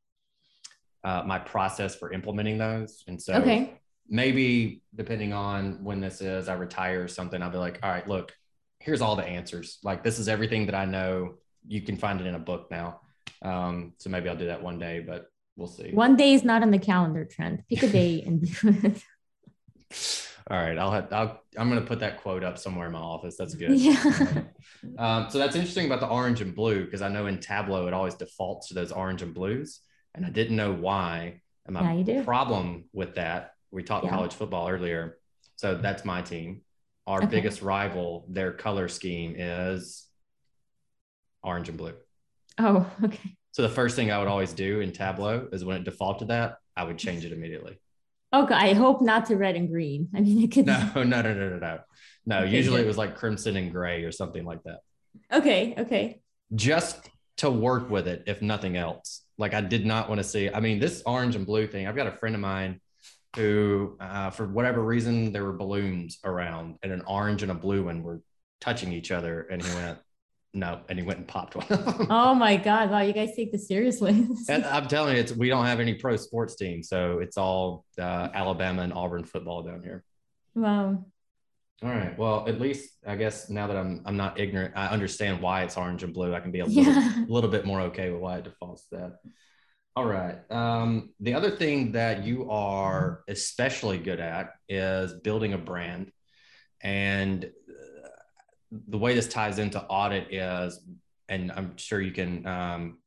uh, 1.04 1.22
my 1.26 1.38
process 1.38 1.94
for 1.94 2.12
implementing 2.12 2.58
those. 2.58 3.04
And 3.06 3.20
so 3.20 3.34
okay. 3.34 3.78
maybe 4.08 4.82
depending 4.94 5.32
on 5.32 5.84
when 5.84 6.00
this 6.00 6.20
is, 6.20 6.48
I 6.48 6.54
retire 6.54 7.04
or 7.04 7.08
something, 7.08 7.40
I'll 7.40 7.50
be 7.50 7.58
like, 7.58 7.78
all 7.82 7.90
right, 7.90 8.06
look, 8.08 8.32
here's 8.80 9.00
all 9.00 9.14
the 9.14 9.24
answers. 9.24 9.78
Like 9.84 10.02
this 10.02 10.18
is 10.18 10.28
everything 10.28 10.66
that 10.66 10.74
I 10.74 10.86
know. 10.86 11.34
You 11.66 11.82
can 11.82 11.96
find 11.96 12.20
it 12.20 12.26
in 12.26 12.34
a 12.34 12.38
book 12.40 12.68
now. 12.70 13.00
Um, 13.42 13.92
so 13.98 14.10
maybe 14.10 14.28
I'll 14.28 14.36
do 14.36 14.46
that 14.46 14.62
one 14.62 14.78
day, 14.78 15.00
but 15.00 15.26
we'll 15.56 15.68
see. 15.68 15.90
One 15.92 16.16
day 16.16 16.32
is 16.32 16.44
not 16.44 16.62
on 16.62 16.70
the 16.70 16.78
calendar 16.78 17.24
Trent. 17.26 17.60
Pick 17.68 17.82
a 17.82 17.88
day 17.88 18.22
and 18.26 18.42
do 18.42 18.74
it. 18.82 19.02
All 20.50 20.56
right, 20.56 20.78
I'll 20.78 20.90
have 20.90 21.12
I'll 21.12 21.42
I'm 21.58 21.68
gonna 21.68 21.82
put 21.82 22.00
that 22.00 22.22
quote 22.22 22.42
up 22.42 22.58
somewhere 22.58 22.86
in 22.86 22.92
my 22.92 23.00
office. 23.00 23.36
That's 23.36 23.54
good. 23.54 23.70
Yeah. 23.78 24.42
um, 24.98 25.30
so 25.30 25.38
that's 25.38 25.56
interesting 25.56 25.86
about 25.86 26.00
the 26.00 26.08
orange 26.08 26.40
and 26.40 26.54
blue 26.54 26.84
because 26.84 27.02
I 27.02 27.08
know 27.08 27.26
in 27.26 27.38
Tableau 27.38 27.86
it 27.86 27.94
always 27.94 28.14
defaults 28.14 28.68
to 28.68 28.74
those 28.74 28.92
orange 28.92 29.22
and 29.22 29.34
blues 29.34 29.80
and 30.14 30.26
I 30.26 30.30
didn't 30.30 30.56
know 30.56 30.72
why. 30.72 31.40
And 31.66 31.74
my 31.74 31.94
yeah, 31.94 32.22
problem 32.24 32.84
with 32.92 33.14
that, 33.14 33.52
we 33.70 33.82
talked 33.82 34.04
yeah. 34.04 34.10
college 34.10 34.34
football 34.34 34.68
earlier. 34.68 35.18
So 35.56 35.74
that's 35.74 36.04
my 36.04 36.22
team. 36.22 36.62
Our 37.06 37.18
okay. 37.18 37.26
biggest 37.26 37.62
rival, 37.62 38.26
their 38.28 38.52
color 38.52 38.88
scheme 38.88 39.34
is 39.36 40.06
orange 41.42 41.68
and 41.68 41.78
blue. 41.78 41.94
Oh, 42.58 42.90
okay. 43.04 43.36
So 43.52 43.62
the 43.62 43.68
first 43.68 43.96
thing 43.96 44.10
I 44.10 44.18
would 44.18 44.28
always 44.28 44.52
do 44.52 44.80
in 44.80 44.92
Tableau 44.92 45.48
is 45.52 45.64
when 45.64 45.76
it 45.76 45.84
defaulted 45.84 46.28
that, 46.28 46.56
I 46.76 46.84
would 46.84 46.98
change 46.98 47.24
it 47.24 47.32
immediately. 47.32 47.78
Okay, 48.32 48.54
I 48.54 48.74
hope 48.74 49.00
not 49.00 49.26
to 49.26 49.36
red 49.36 49.56
and 49.56 49.68
green. 49.68 50.08
I 50.14 50.20
mean, 50.20 50.42
it 50.42 50.52
could. 50.52 50.66
No, 50.66 50.90
no, 50.96 51.02
no, 51.02 51.22
no, 51.22 51.48
no, 51.48 51.58
no. 51.58 51.78
No, 52.26 52.38
okay, 52.40 52.54
usually 52.56 52.78
good. 52.78 52.84
it 52.84 52.88
was 52.88 52.98
like 52.98 53.16
crimson 53.16 53.56
and 53.56 53.72
gray 53.72 54.04
or 54.04 54.12
something 54.12 54.44
like 54.44 54.62
that. 54.64 54.80
Okay, 55.32 55.74
okay. 55.78 56.20
Just 56.54 57.08
to 57.38 57.50
work 57.50 57.88
with 57.88 58.06
it, 58.06 58.24
if 58.26 58.42
nothing 58.42 58.76
else. 58.76 59.22
Like 59.38 59.54
I 59.54 59.60
did 59.62 59.86
not 59.86 60.08
want 60.08 60.18
to 60.18 60.24
see. 60.24 60.50
I 60.50 60.60
mean, 60.60 60.78
this 60.78 61.02
orange 61.06 61.36
and 61.36 61.46
blue 61.46 61.66
thing. 61.66 61.86
I've 61.86 61.96
got 61.96 62.06
a 62.06 62.12
friend 62.12 62.34
of 62.34 62.40
mine 62.40 62.80
who, 63.36 63.96
uh, 64.00 64.30
for 64.30 64.46
whatever 64.46 64.82
reason, 64.82 65.32
there 65.32 65.44
were 65.44 65.52
balloons 65.52 66.18
around, 66.24 66.76
and 66.82 66.92
an 66.92 67.02
orange 67.06 67.42
and 67.42 67.50
a 67.50 67.54
blue 67.54 67.84
one 67.84 68.02
were 68.02 68.20
touching 68.60 68.92
each 68.92 69.10
other, 69.10 69.42
and 69.42 69.64
he 69.64 69.74
went. 69.74 69.98
No, 70.54 70.80
and 70.88 70.98
he 70.98 71.04
went 71.04 71.18
and 71.18 71.28
popped 71.28 71.56
one. 71.56 71.66
oh 72.10 72.34
my 72.34 72.56
god! 72.56 72.90
Wow, 72.90 73.00
you 73.00 73.12
guys 73.12 73.30
take 73.36 73.52
this 73.52 73.68
seriously. 73.68 74.26
and 74.48 74.64
I'm 74.64 74.88
telling 74.88 75.14
you, 75.14 75.20
it's 75.20 75.32
we 75.32 75.48
don't 75.48 75.66
have 75.66 75.78
any 75.78 75.94
pro 75.94 76.16
sports 76.16 76.56
team, 76.56 76.82
so 76.82 77.18
it's 77.18 77.36
all 77.36 77.84
uh, 77.98 78.28
Alabama 78.32 78.82
and 78.82 78.92
Auburn 78.92 79.24
football 79.24 79.62
down 79.62 79.82
here. 79.82 80.04
Wow. 80.54 81.04
All 81.82 81.90
right. 81.90 82.18
Well, 82.18 82.48
at 82.48 82.60
least 82.60 82.90
I 83.06 83.14
guess 83.14 83.50
now 83.50 83.66
that 83.68 83.76
I'm 83.76 84.02
I'm 84.04 84.16
not 84.16 84.40
ignorant, 84.40 84.74
I 84.74 84.88
understand 84.88 85.40
why 85.40 85.62
it's 85.62 85.76
orange 85.76 86.02
and 86.02 86.12
blue. 86.12 86.34
I 86.34 86.40
can 86.40 86.50
be 86.50 86.60
a 86.60 86.66
little, 86.66 86.92
yeah. 86.92 87.24
little 87.28 87.50
bit 87.50 87.66
more 87.66 87.82
okay 87.82 88.10
with 88.10 88.20
why 88.20 88.38
it 88.38 88.44
defaults 88.44 88.86
to 88.88 88.96
that. 88.96 89.12
All 89.94 90.06
right. 90.06 90.38
Um, 90.50 91.10
the 91.20 91.34
other 91.34 91.50
thing 91.50 91.92
that 91.92 92.24
you 92.24 92.50
are 92.50 93.22
especially 93.28 93.98
good 93.98 94.18
at 94.18 94.50
is 94.68 95.12
building 95.12 95.52
a 95.52 95.58
brand, 95.58 96.10
and 96.80 97.50
the 98.70 98.98
way 98.98 99.14
this 99.14 99.28
ties 99.28 99.58
into 99.58 99.82
audit 99.84 100.32
is, 100.32 100.80
and 101.28 101.52
I'm 101.52 101.76
sure 101.76 102.00
you 102.00 102.12
can 102.12 102.46
um, 102.46 102.98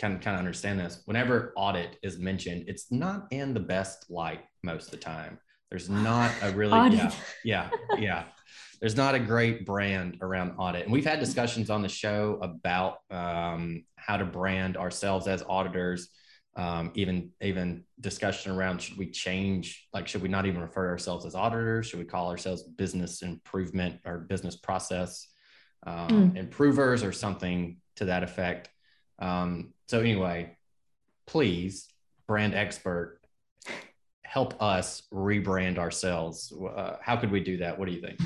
kind 0.00 0.14
of 0.14 0.20
kind 0.20 0.34
of 0.34 0.38
understand 0.38 0.80
this. 0.80 1.02
Whenever 1.04 1.52
audit 1.56 1.98
is 2.02 2.18
mentioned, 2.18 2.64
it's 2.66 2.90
not 2.90 3.26
in 3.30 3.54
the 3.54 3.60
best 3.60 4.10
light 4.10 4.40
most 4.62 4.86
of 4.86 4.90
the 4.92 4.96
time. 4.98 5.38
There's 5.70 5.88
not 5.88 6.30
a 6.42 6.50
really 6.54 6.96
yeah, 6.96 7.12
yeah, 7.44 7.70
yeah. 7.98 8.24
There's 8.80 8.96
not 8.96 9.14
a 9.14 9.20
great 9.20 9.64
brand 9.64 10.18
around 10.20 10.56
audit. 10.58 10.82
And 10.82 10.92
we've 10.92 11.06
had 11.06 11.20
discussions 11.20 11.70
on 11.70 11.82
the 11.82 11.88
show 11.88 12.38
about 12.42 12.98
um, 13.10 13.84
how 13.94 14.16
to 14.16 14.24
brand 14.24 14.76
ourselves 14.76 15.28
as 15.28 15.42
auditors. 15.48 16.08
Um, 16.54 16.90
even 16.94 17.30
even 17.40 17.84
discussion 17.98 18.52
around 18.52 18.82
should 18.82 18.98
we 18.98 19.10
change 19.10 19.88
like 19.94 20.06
should 20.06 20.20
we 20.20 20.28
not 20.28 20.44
even 20.44 20.60
refer 20.60 20.86
ourselves 20.86 21.24
as 21.24 21.34
auditors 21.34 21.86
should 21.86 21.98
we 21.98 22.04
call 22.04 22.28
ourselves 22.28 22.62
business 22.62 23.22
improvement 23.22 24.00
or 24.04 24.18
business 24.18 24.54
process 24.54 25.28
um, 25.86 26.08
mm. 26.08 26.36
improvers 26.36 27.02
or 27.02 27.10
something 27.10 27.78
to 27.96 28.04
that 28.04 28.22
effect 28.22 28.68
um, 29.18 29.72
so 29.88 30.00
anyway 30.00 30.54
please 31.26 31.88
brand 32.26 32.52
expert 32.54 33.22
help 34.32 34.62
us 34.62 35.02
rebrand 35.12 35.76
ourselves. 35.76 36.54
Uh, 36.74 36.96
how 37.02 37.16
could 37.18 37.30
we 37.30 37.40
do 37.40 37.58
that? 37.58 37.78
What 37.78 37.86
do 37.86 37.92
you 37.92 38.00
think? 38.00 38.18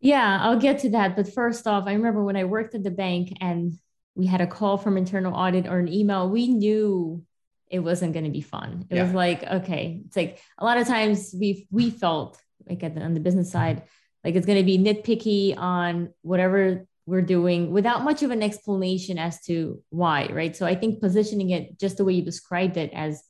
Yeah, 0.00 0.38
I'll 0.40 0.58
get 0.58 0.78
to 0.80 0.90
that. 0.90 1.16
But 1.16 1.30
first 1.30 1.66
off, 1.66 1.84
I 1.86 1.92
remember 1.92 2.24
when 2.24 2.36
I 2.36 2.44
worked 2.44 2.74
at 2.74 2.82
the 2.82 2.90
bank 2.90 3.36
and 3.42 3.74
we 4.14 4.24
had 4.24 4.40
a 4.40 4.46
call 4.46 4.78
from 4.78 4.96
internal 4.96 5.34
audit 5.34 5.66
or 5.66 5.80
an 5.80 5.92
email, 5.92 6.30
we 6.30 6.48
knew 6.48 7.22
it 7.70 7.80
wasn't 7.80 8.12
going 8.12 8.24
to 8.24 8.30
be 8.30 8.40
fun. 8.40 8.86
It 8.90 8.96
yeah. 8.96 9.04
was 9.04 9.12
like, 9.12 9.44
okay, 9.44 10.02
it's 10.06 10.16
like 10.16 10.40
a 10.58 10.64
lot 10.64 10.78
of 10.78 10.86
times 10.86 11.34
we 11.38 11.66
we 11.70 11.90
felt 11.90 12.40
like 12.68 12.80
the, 12.80 13.00
on 13.00 13.14
the 13.14 13.20
business 13.20 13.50
side, 13.50 13.82
like 14.24 14.34
it's 14.34 14.46
going 14.46 14.58
to 14.58 14.64
be 14.64 14.78
nitpicky 14.78 15.56
on 15.56 16.12
whatever 16.22 16.86
we're 17.06 17.22
doing 17.22 17.70
without 17.70 18.04
much 18.04 18.22
of 18.22 18.30
an 18.30 18.42
explanation 18.42 19.18
as 19.18 19.40
to 19.42 19.82
why, 19.88 20.26
right? 20.26 20.54
So 20.54 20.66
I 20.66 20.74
think 20.74 21.00
positioning 21.00 21.50
it 21.50 21.78
just 21.78 21.96
the 21.96 22.04
way 22.04 22.12
you 22.12 22.22
described 22.22 22.76
it 22.76 22.90
as 22.92 23.22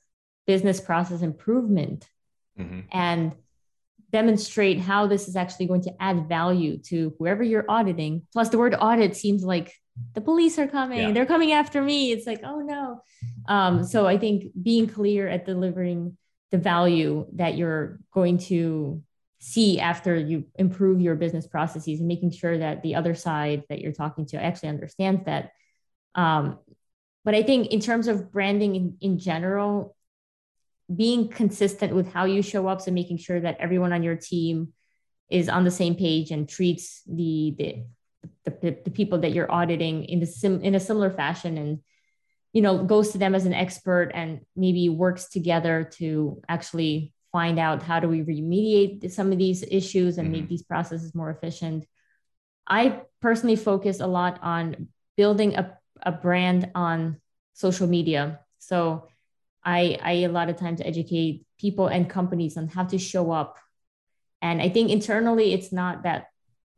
business 0.46 0.80
process 0.80 1.22
improvement 1.22 2.08
mm-hmm. 2.58 2.80
and 2.90 3.32
demonstrate 4.10 4.80
how 4.80 5.06
this 5.06 5.28
is 5.28 5.36
actually 5.36 5.66
going 5.66 5.82
to 5.82 5.94
add 6.00 6.28
value 6.28 6.78
to 6.78 7.14
whoever 7.18 7.42
you're 7.42 7.66
auditing. 7.68 8.26
Plus, 8.32 8.48
the 8.48 8.58
word 8.58 8.74
audit 8.78 9.14
seems 9.14 9.44
like 9.44 9.72
the 10.14 10.20
police 10.20 10.58
are 10.58 10.66
coming, 10.66 10.98
yeah. 10.98 11.12
they're 11.12 11.26
coming 11.26 11.52
after 11.52 11.82
me. 11.82 12.12
It's 12.12 12.26
like, 12.26 12.40
oh 12.44 12.60
no. 12.60 13.02
Um, 13.48 13.82
so 13.82 14.06
I 14.06 14.18
think 14.18 14.52
being 14.60 14.86
clear 14.86 15.26
at 15.26 15.46
delivering 15.46 16.16
the 16.50 16.58
value 16.58 17.26
that 17.34 17.56
you're 17.56 17.98
going 18.12 18.38
to 18.38 19.02
see 19.40 19.80
after 19.80 20.14
you 20.16 20.44
improve 20.56 21.00
your 21.00 21.14
business 21.14 21.46
processes 21.46 21.98
and 21.98 22.08
making 22.08 22.30
sure 22.32 22.58
that 22.58 22.82
the 22.82 22.94
other 22.94 23.14
side 23.14 23.64
that 23.68 23.80
you're 23.80 23.92
talking 23.92 24.26
to 24.26 24.42
actually 24.42 24.68
understands 24.68 25.24
that. 25.24 25.52
Um, 26.14 26.58
but 27.24 27.34
I 27.34 27.42
think 27.42 27.68
in 27.68 27.80
terms 27.80 28.06
of 28.06 28.30
branding 28.30 28.76
in, 28.76 28.96
in 29.00 29.18
general, 29.18 29.96
being 30.94 31.28
consistent 31.28 31.94
with 31.94 32.12
how 32.12 32.24
you 32.24 32.42
show 32.42 32.66
up 32.66 32.80
so 32.80 32.90
making 32.90 33.18
sure 33.18 33.40
that 33.40 33.58
everyone 33.60 33.92
on 33.92 34.02
your 34.02 34.16
team 34.16 34.72
is 35.30 35.48
on 35.48 35.64
the 35.64 35.70
same 35.70 35.94
page 35.94 36.30
and 36.30 36.48
treats 36.48 37.02
the 37.06 37.54
the 37.58 37.84
the, 38.44 38.78
the 38.84 38.90
people 38.90 39.18
that 39.18 39.32
you're 39.32 39.52
auditing 39.52 40.04
in 40.04 40.20
the 40.20 40.26
sim 40.26 40.62
in 40.62 40.74
a 40.74 40.80
similar 40.80 41.10
fashion 41.10 41.58
and 41.58 41.80
you 42.58 42.62
know 42.66 42.74
goes 42.84 43.12
to 43.12 43.18
them 43.18 43.34
as 43.38 43.46
an 43.46 43.54
expert 43.64 44.10
and 44.14 44.40
maybe 44.64 44.88
works 44.88 45.28
together 45.28 45.88
to 45.98 46.40
actually 46.48 47.12
find 47.30 47.58
out 47.58 47.82
how 47.82 48.00
do 48.00 48.08
we 48.08 48.20
remediate 48.22 49.10
some 49.12 49.30
of 49.32 49.38
these 49.38 49.62
issues 49.80 50.18
and 50.18 50.26
mm-hmm. 50.26 50.40
make 50.40 50.48
these 50.48 50.64
processes 50.72 51.14
more 51.14 51.30
efficient 51.30 51.86
I 52.68 53.00
personally 53.20 53.56
focus 53.56 54.00
a 54.00 54.06
lot 54.06 54.38
on 54.42 54.88
building 55.16 55.56
a, 55.56 55.76
a 56.02 56.12
brand 56.12 56.70
on 56.74 57.20
social 57.54 57.86
media. 57.86 58.40
So 58.58 59.08
I, 59.64 59.98
I 60.02 60.12
a 60.12 60.28
lot 60.28 60.50
of 60.50 60.56
times 60.56 60.80
educate 60.84 61.46
people 61.58 61.88
and 61.88 62.08
companies 62.08 62.56
on 62.56 62.68
how 62.68 62.84
to 62.84 62.98
show 62.98 63.32
up. 63.32 63.58
And 64.42 64.60
I 64.62 64.68
think 64.68 64.90
internally 64.90 65.52
it's 65.54 65.72
not 65.72 66.02
that 66.04 66.26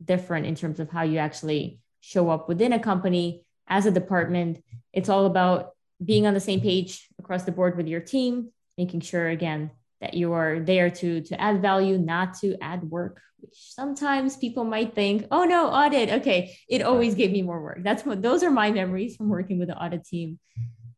different 0.03 0.47
in 0.47 0.55
terms 0.55 0.79
of 0.79 0.89
how 0.89 1.03
you 1.03 1.19
actually 1.19 1.79
show 1.99 2.29
up 2.29 2.47
within 2.47 2.73
a 2.73 2.79
company 2.79 3.45
as 3.71 3.87
a 3.87 3.91
department. 3.91 4.63
It's 4.93 5.09
all 5.09 5.25
about 5.25 5.71
being 6.03 6.27
on 6.27 6.35
the 6.35 6.39
same 6.39 6.61
page 6.61 7.07
across 7.17 7.43
the 7.43 7.51
board 7.51 7.77
with 7.77 7.87
your 7.87 8.01
team, 8.01 8.51
making 8.77 8.99
sure 8.99 9.29
again 9.29 9.71
that 10.01 10.13
you 10.13 10.33
are 10.33 10.59
there 10.59 10.89
to 10.89 11.21
to 11.21 11.41
add 11.41 11.61
value, 11.61 11.97
not 11.97 12.37
to 12.39 12.57
add 12.61 12.83
work. 12.83 13.19
Which 13.39 13.55
sometimes 13.55 14.37
people 14.37 14.65
might 14.65 14.93
think, 14.93 15.25
oh 15.31 15.45
no, 15.45 15.67
audit. 15.67 16.09
Okay, 16.19 16.55
it 16.69 16.83
always 16.83 17.15
gave 17.15 17.31
me 17.31 17.41
more 17.41 17.61
work. 17.63 17.79
That's 17.81 18.05
what 18.05 18.21
those 18.21 18.43
are 18.43 18.51
my 18.51 18.71
memories 18.71 19.15
from 19.15 19.29
working 19.29 19.57
with 19.57 19.69
the 19.69 19.77
audit 19.81 20.05
team. 20.05 20.37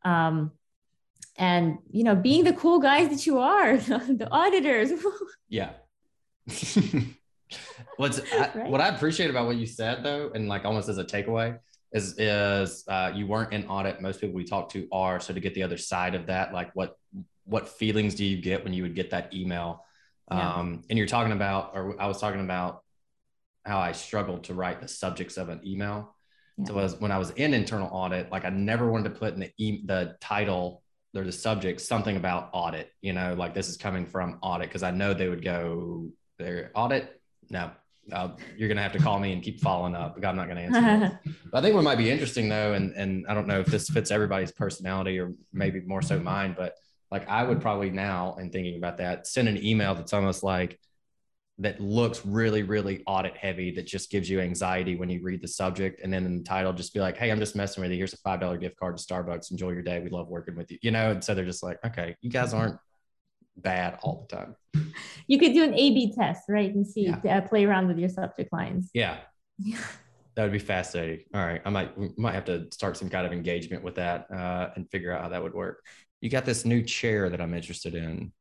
Um, 0.04 0.52
and 1.38 1.78
you 1.92 2.04
know, 2.04 2.16
being 2.16 2.44
the 2.44 2.54
cool 2.54 2.80
guys 2.80 3.10
that 3.10 3.26
you 3.26 3.40
are, 3.40 3.78
the 3.78 4.28
auditors. 4.32 4.92
yeah. 5.48 5.72
What's 7.98 8.20
I, 8.34 8.52
right? 8.56 8.70
what 8.70 8.82
I 8.82 8.88
appreciate 8.88 9.30
about 9.30 9.46
what 9.46 9.58
you 9.58 9.68
said 9.68 10.04
though, 10.04 10.32
and 10.34 10.50
like 10.50 10.66
almost 10.66 10.90
as 10.90 10.98
a 10.98 11.06
takeaway, 11.06 11.60
is 11.94 12.18
is 12.18 12.84
uh, 12.88 13.12
you 13.14 13.28
weren't 13.28 13.54
in 13.54 13.68
audit. 13.68 14.02
Most 14.02 14.20
people 14.20 14.36
we 14.36 14.44
talk 14.44 14.70
to 14.70 14.88
are. 14.92 15.20
So 15.20 15.34
to 15.34 15.40
get 15.40 15.54
the 15.54 15.64
other 15.64 15.78
side 15.78 16.16
of 16.16 16.28
that, 16.28 16.54
like 16.54 16.76
what 16.76 16.98
what 17.46 17.70
feelings 17.70 18.16
do 18.16 18.26
you 18.26 18.42
get 18.42 18.64
when 18.64 18.74
you 18.74 18.84
would 18.84 18.96
get 18.96 19.12
that 19.12 19.34
email? 19.34 19.86
Yeah. 20.32 20.54
Um, 20.56 20.84
and 20.90 20.98
you're 20.98 21.08
talking 21.08 21.34
about, 21.34 21.72
or 21.76 22.02
I 22.02 22.08
was 22.08 22.20
talking 22.20 22.40
about 22.40 22.84
how 23.66 23.80
I 23.80 23.92
struggled 23.92 24.46
to 24.46 24.54
write 24.54 24.82
the 24.82 24.88
subjects 24.88 25.38
of 25.38 25.50
an 25.50 25.62
email. 25.66 26.16
Yeah. 26.58 26.66
So 26.66 26.74
was 26.74 27.00
when 27.00 27.12
I 27.12 27.18
was 27.18 27.32
in 27.32 27.54
internal 27.54 27.90
audit, 27.92 28.32
like 28.32 28.46
I 28.46 28.50
never 28.50 28.90
wanted 28.92 29.14
to 29.14 29.20
put 29.20 29.34
in 29.34 29.40
the 29.42 29.52
e- 29.58 29.84
the 29.86 30.16
title 30.20 30.82
or 31.16 31.24
the 31.24 31.32
subject 31.32 31.82
something 31.82 32.18
about 32.18 32.50
audit. 32.54 32.92
You 33.02 33.14
know, 33.14 33.34
like 33.34 33.54
this 33.54 33.70
is 33.70 33.78
coming 33.78 34.06
from 34.06 34.40
audit 34.42 34.70
because 34.70 34.84
I 34.84 34.92
know 34.92 35.14
they 35.14 35.30
would 35.30 35.44
go 35.44 36.10
their 36.40 36.72
audit. 36.74 37.22
No, 37.50 37.72
uh, 38.12 38.30
you're 38.58 38.68
gonna 38.68 38.82
have 38.82 38.92
to 38.94 39.00
call 39.00 39.20
me 39.20 39.34
and 39.34 39.42
keep 39.42 39.62
following 39.62 39.96
up. 39.96 40.18
I'm 40.24 40.36
not 40.36 40.48
gonna 40.48 40.62
answer. 40.62 41.20
I 41.54 41.62
think 41.62 41.76
what 41.76 41.84
might 41.84 41.98
be 41.98 42.10
interesting 42.10 42.50
though, 42.50 42.74
and 42.74 42.94
and 42.96 43.26
I 43.28 43.34
don't 43.34 43.48
know 43.48 43.60
if 43.60 43.68
this 43.68 43.90
fits 43.90 44.12
everybody's 44.12 44.52
personality 44.52 45.20
or 45.20 45.32
maybe 45.52 45.82
more 45.82 46.02
so 46.02 46.20
mine, 46.20 46.54
but 46.58 46.76
like 47.12 47.28
I 47.30 47.44
would 47.44 47.62
probably 47.62 47.92
now, 47.92 48.36
in 48.40 48.50
thinking 48.50 48.78
about 48.78 48.98
that, 48.98 49.28
send 49.28 49.48
an 49.48 49.64
email 49.64 49.96
that's 49.96 50.14
almost 50.14 50.44
like 50.44 50.80
that 51.60 51.80
looks 51.80 52.26
really, 52.26 52.64
really 52.64 53.04
audit 53.06 53.38
heavy 53.38 53.72
that 53.72 53.86
just 53.86 54.10
gives 54.10 54.30
you 54.30 54.40
anxiety 54.42 54.96
when 54.96 55.10
you 55.10 55.22
read 55.22 55.42
the 55.42 55.48
subject. 55.48 56.02
And 56.04 56.12
then 56.12 56.26
in 56.26 56.40
the 56.40 56.44
title, 56.44 56.74
just 56.74 56.94
be 56.94 57.00
like, 57.00 57.16
hey, 57.16 57.30
I'm 57.30 57.40
just 57.40 57.56
messing 57.56 57.84
with 57.84 57.92
you. 57.92 57.98
Here's 57.98 58.14
a 58.14 58.18
$5 58.18 58.60
gift 58.60 58.78
card 58.78 58.98
to 58.98 59.04
Starbucks. 59.04 59.52
Enjoy 59.52 59.70
your 59.70 59.84
day. 59.84 60.00
We 60.00 60.10
love 60.10 60.28
working 60.28 60.56
with 60.56 60.72
you. 60.72 60.80
You 60.82 60.90
know, 60.90 61.12
and 61.12 61.24
so 61.24 61.36
they're 61.36 61.46
just 61.46 61.62
like, 61.62 61.78
okay, 61.86 62.16
you 62.22 62.32
guys 62.32 62.56
aren't 62.56 62.78
bad 63.56 64.00
all 64.02 64.28
the 64.30 64.36
time. 64.36 64.56
You 65.28 65.40
could 65.40 65.54
do 65.54 65.64
an 65.64 65.74
A 65.74 65.94
B 65.94 66.14
test, 66.14 66.44
right? 66.50 66.74
And 66.74 66.86
see, 66.86 67.14
yeah. 67.24 67.38
uh, 67.38 67.42
play 67.42 67.66
around 67.66 67.88
with 67.88 67.98
your 67.98 68.10
subject 68.10 68.52
lines. 68.52 68.90
Yeah. 68.94 69.18
Yeah. 69.58 69.78
That 70.36 70.42
would 70.42 70.52
be 70.52 70.58
fascinating. 70.58 71.26
All 71.36 71.46
right. 71.46 71.62
I 71.64 71.70
might, 71.70 72.18
might 72.18 72.34
have 72.34 72.46
to 72.46 72.66
start 72.72 72.98
some 72.98 73.08
kind 73.08 73.24
of 73.28 73.32
engagement 73.32 73.84
with 73.84 73.94
that 73.96 74.26
uh, 74.32 74.70
and 74.76 74.90
figure 74.90 75.12
out 75.12 75.22
how 75.22 75.30
that 75.30 75.44
would 75.44 75.54
work. 75.54 75.86
You 76.22 76.30
got 76.32 76.44
this 76.44 76.66
new 76.66 76.82
chair 76.82 77.30
that 77.30 77.40
I'm 77.40 77.54
interested 77.54 77.94
in. 77.94 78.32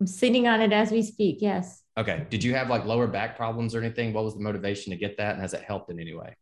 I'm 0.00 0.06
sitting 0.08 0.48
on 0.48 0.60
it 0.60 0.72
as 0.72 0.90
we 0.90 1.00
speak. 1.00 1.38
Yes. 1.40 1.84
Okay. 1.96 2.26
Did 2.28 2.42
you 2.42 2.54
have 2.54 2.68
like 2.68 2.84
lower 2.86 3.06
back 3.06 3.36
problems 3.36 3.76
or 3.76 3.78
anything? 3.78 4.12
What 4.12 4.24
was 4.24 4.34
the 4.34 4.40
motivation 4.40 4.90
to 4.90 4.96
get 4.96 5.16
that? 5.18 5.34
And 5.34 5.42
has 5.42 5.54
it 5.54 5.62
helped 5.62 5.92
in 5.92 6.00
any 6.00 6.12
way? 6.12 6.34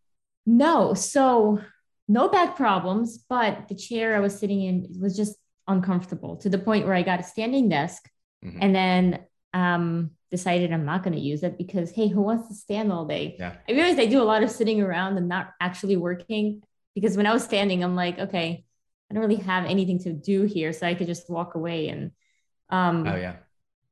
No. 0.47 0.95
So, 0.95 1.61
no 2.09 2.29
back 2.31 2.57
problems, 2.57 3.19
but 3.29 3.69
the 3.69 3.75
chair 3.75 4.17
I 4.17 4.21
was 4.21 4.39
sitting 4.39 4.63
in 4.63 4.87
was 4.99 5.15
just 5.15 5.37
uncomfortable 5.69 6.37
to 6.37 6.49
the 6.49 6.59
point 6.59 6.87
where 6.87 6.95
I 6.95 7.03
got 7.03 7.21
a 7.21 7.23
standing 7.23 7.69
desk 7.69 8.09
mm-hmm. 8.45 8.59
and 8.61 8.75
then 8.75 9.25
um, 9.53 10.11
decided 10.31 10.73
I'm 10.73 10.85
not 10.85 11.03
going 11.03 11.15
to 11.15 11.21
use 11.21 11.43
it 11.43 11.59
because, 11.59 11.91
hey, 11.91 12.09
who 12.09 12.21
wants 12.21 12.49
to 12.49 12.55
stand 12.55 12.93
all 12.93 13.07
day? 13.07 13.37
Yeah. 13.39 13.55
I 13.69 13.73
realized 13.73 13.99
I 13.99 14.07
do 14.07 14.23
a 14.23 14.25
lot 14.25 14.43
of 14.43 14.51
sitting 14.51 14.81
around 14.81 15.17
and 15.17 15.29
not 15.29 15.51
actually 15.61 15.97
working 15.97 16.63
because 16.95 17.17
when 17.17 17.27
I 17.27 17.33
was 17.33 17.45
standing, 17.45 17.83
I'm 17.83 17.97
like, 17.97 18.19
okay, 18.19 18.65
I 19.11 19.15
don't 19.15 19.23
really 19.23 19.43
have 19.43 19.65
anything 19.65 19.99
to 20.01 20.13
do 20.13 20.43
here. 20.43 20.73
So 20.73 20.87
I 20.87 20.95
could 20.95 21.07
just 21.07 21.31
walk 21.31 21.55
away. 21.55 21.89
And 21.89 22.11
um, 22.71 23.07
oh, 23.07 23.17
yeah. 23.17 23.37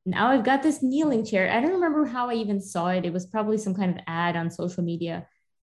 Now 0.07 0.29
I've 0.29 0.45
got 0.45 0.63
this 0.63 0.83
kneeling 0.83 1.25
chair. 1.25 1.51
I 1.51 1.61
don't 1.61 1.73
remember 1.73 2.05
how 2.05 2.29
I 2.29 2.35
even 2.35 2.61
saw 2.61 2.89
it. 2.89 3.07
It 3.07 3.13
was 3.13 3.27
probably 3.27 3.57
some 3.59 3.75
kind 3.75 3.91
of 3.91 4.03
ad 4.07 4.37
on 4.37 4.51
social 4.51 4.83
media. 4.83 5.27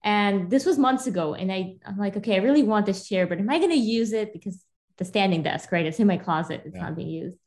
And 0.04 0.50
this 0.50 0.66
was 0.66 0.78
months 0.78 1.08
ago. 1.08 1.34
And 1.34 1.52
I, 1.52 1.78
I'm 1.86 1.98
like, 1.98 2.18
okay, 2.18 2.36
I 2.36 2.44
really 2.44 2.64
want 2.64 2.86
this 2.86 3.08
chair, 3.08 3.26
but 3.26 3.40
am 3.40 3.50
I 3.50 3.58
going 3.58 3.72
to 3.72 3.76
use 3.76 4.12
it? 4.12 4.34
Because 4.34 4.64
the 4.98 5.06
standing 5.06 5.44
desk, 5.44 5.72
right? 5.72 5.86
It's 5.86 6.00
in 6.00 6.08
my 6.08 6.18
closet. 6.18 6.64
It's 6.66 6.76
yeah. 6.76 6.84
not 6.84 6.96
being 6.96 7.10
used. 7.10 7.38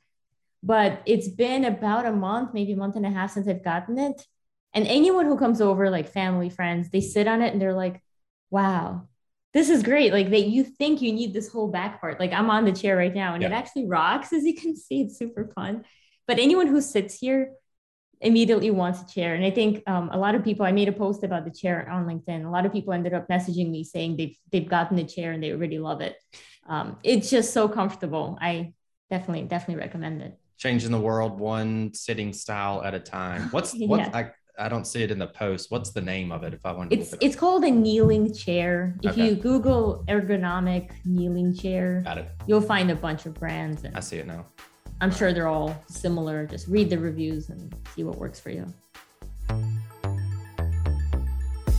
But 0.63 1.03
it's 1.07 1.29
been 1.29 1.65
about 1.65 2.07
a 2.07 2.13
month, 2.13 2.53
maybe 2.53 2.73
a 2.73 2.77
month 2.77 2.97
and 2.97 3.07
a 3.07 3.11
half 3.11 3.33
since 3.33 3.49
I've 3.49 3.65
gotten 3.65 3.99
it. 3.99 4.27
And 4.75 4.87
anyone 4.87 5.27
who 5.27 5.39
comes 5.39 5.61
over, 5.61 5.91
like 5.91 6.13
family, 6.13 6.51
friends, 6.51 6.91
they 6.91 7.01
sit 7.01 7.27
on 7.27 7.43
it 7.43 7.53
and 7.53 7.61
they're 7.61 7.75
like, 7.75 8.03
wow, 8.51 9.09
this 9.53 9.69
is 9.69 9.83
great. 9.83 10.13
Like 10.13 10.31
that 10.31 10.47
you 10.47 10.65
think 10.65 11.03
you 11.03 11.13
need 11.13 11.33
this 11.33 11.49
whole 11.49 11.69
back 11.69 12.01
part. 12.01 12.21
Like 12.21 12.33
I'm 12.33 12.51
on 12.51 12.65
the 12.65 12.73
chair 12.73 12.97
right 12.97 13.15
now 13.15 13.35
and 13.35 13.43
yeah. 13.43 13.49
it 13.49 13.53
actually 13.53 13.87
rocks, 13.87 14.33
as 14.33 14.45
you 14.45 14.55
can 14.55 14.77
see. 14.77 15.03
It's 15.03 15.19
super 15.19 15.51
fun. 15.55 15.85
But 16.29 16.39
anyone 16.39 16.69
who 16.69 16.81
sits 16.81 17.19
here 17.19 17.53
immediately 18.21 18.71
wants 18.71 19.01
a 19.01 19.13
chair. 19.13 19.35
And 19.35 19.45
I 19.45 19.51
think 19.51 19.83
um, 19.89 20.11
a 20.13 20.19
lot 20.19 20.35
of 20.35 20.45
people, 20.45 20.67
I 20.67 20.73
made 20.73 20.89
a 20.89 20.93
post 20.93 21.25
about 21.25 21.45
the 21.45 21.51
chair 21.51 21.89
on 21.89 22.07
LinkedIn. 22.07 22.45
A 22.47 22.51
lot 22.51 22.67
of 22.67 22.73
people 22.73 22.93
ended 22.93 23.15
up 23.15 23.29
messaging 23.29 23.71
me 23.71 23.83
saying 23.83 24.17
they've 24.17 24.37
they've 24.53 24.69
gotten 24.69 24.97
the 24.97 25.05
chair 25.05 25.33
and 25.33 25.43
they 25.43 25.53
really 25.53 25.79
love 25.79 26.01
it. 26.01 26.17
Um, 26.71 26.97
it's 27.03 27.29
just 27.29 27.53
so 27.53 27.68
comfortable. 27.68 28.39
I 28.41 28.73
definitely 29.11 29.43
definitely 29.43 29.83
recommend 29.83 30.23
it. 30.23 30.39
Changing 30.57 30.93
the 30.93 31.01
world 31.01 31.39
one 31.39 31.93
sitting 31.93 32.33
style 32.33 32.83
at 32.83 32.95
a 32.95 33.01
time. 33.01 33.49
What's 33.51 33.75
what? 33.79 34.01
yeah. 34.01 34.11
I, 34.14 34.31
I 34.66 34.68
don't 34.68 34.87
see 34.87 35.03
it 35.03 35.11
in 35.11 35.18
the 35.18 35.27
post. 35.27 35.71
What's 35.71 35.91
the 35.91 36.01
name 36.01 36.31
of 36.31 36.45
it? 36.45 36.55
If 36.55 36.64
I 36.64 36.73
want, 36.73 36.93
it's 36.93 37.12
it 37.12 37.18
it's 37.21 37.37
called 37.37 37.64
a 37.64 37.71
kneeling 37.71 38.33
chair. 38.33 38.97
If 39.03 39.12
okay. 39.12 39.27
you 39.27 39.35
Google 39.35 40.05
ergonomic 40.09 40.93
kneeling 41.05 41.55
chair, 41.57 42.03
got 42.05 42.18
it. 42.18 42.29
You'll 42.47 42.61
find 42.61 42.91
a 42.91 42.97
bunch 42.97 43.27
of 43.27 43.35
brands. 43.35 43.85
I 43.93 44.01
see 44.01 44.18
it 44.18 44.27
now. 44.29 44.47
I'm 45.01 45.11
sure 45.11 45.33
they're 45.33 45.49
all 45.49 45.83
similar. 45.89 46.47
Just 46.47 46.68
read 46.68 46.89
the 46.89 46.99
reviews 46.99 47.49
and 47.49 47.75
see 47.97 48.05
what 48.05 48.16
works 48.18 48.39
for 48.39 48.51
you. 48.51 48.66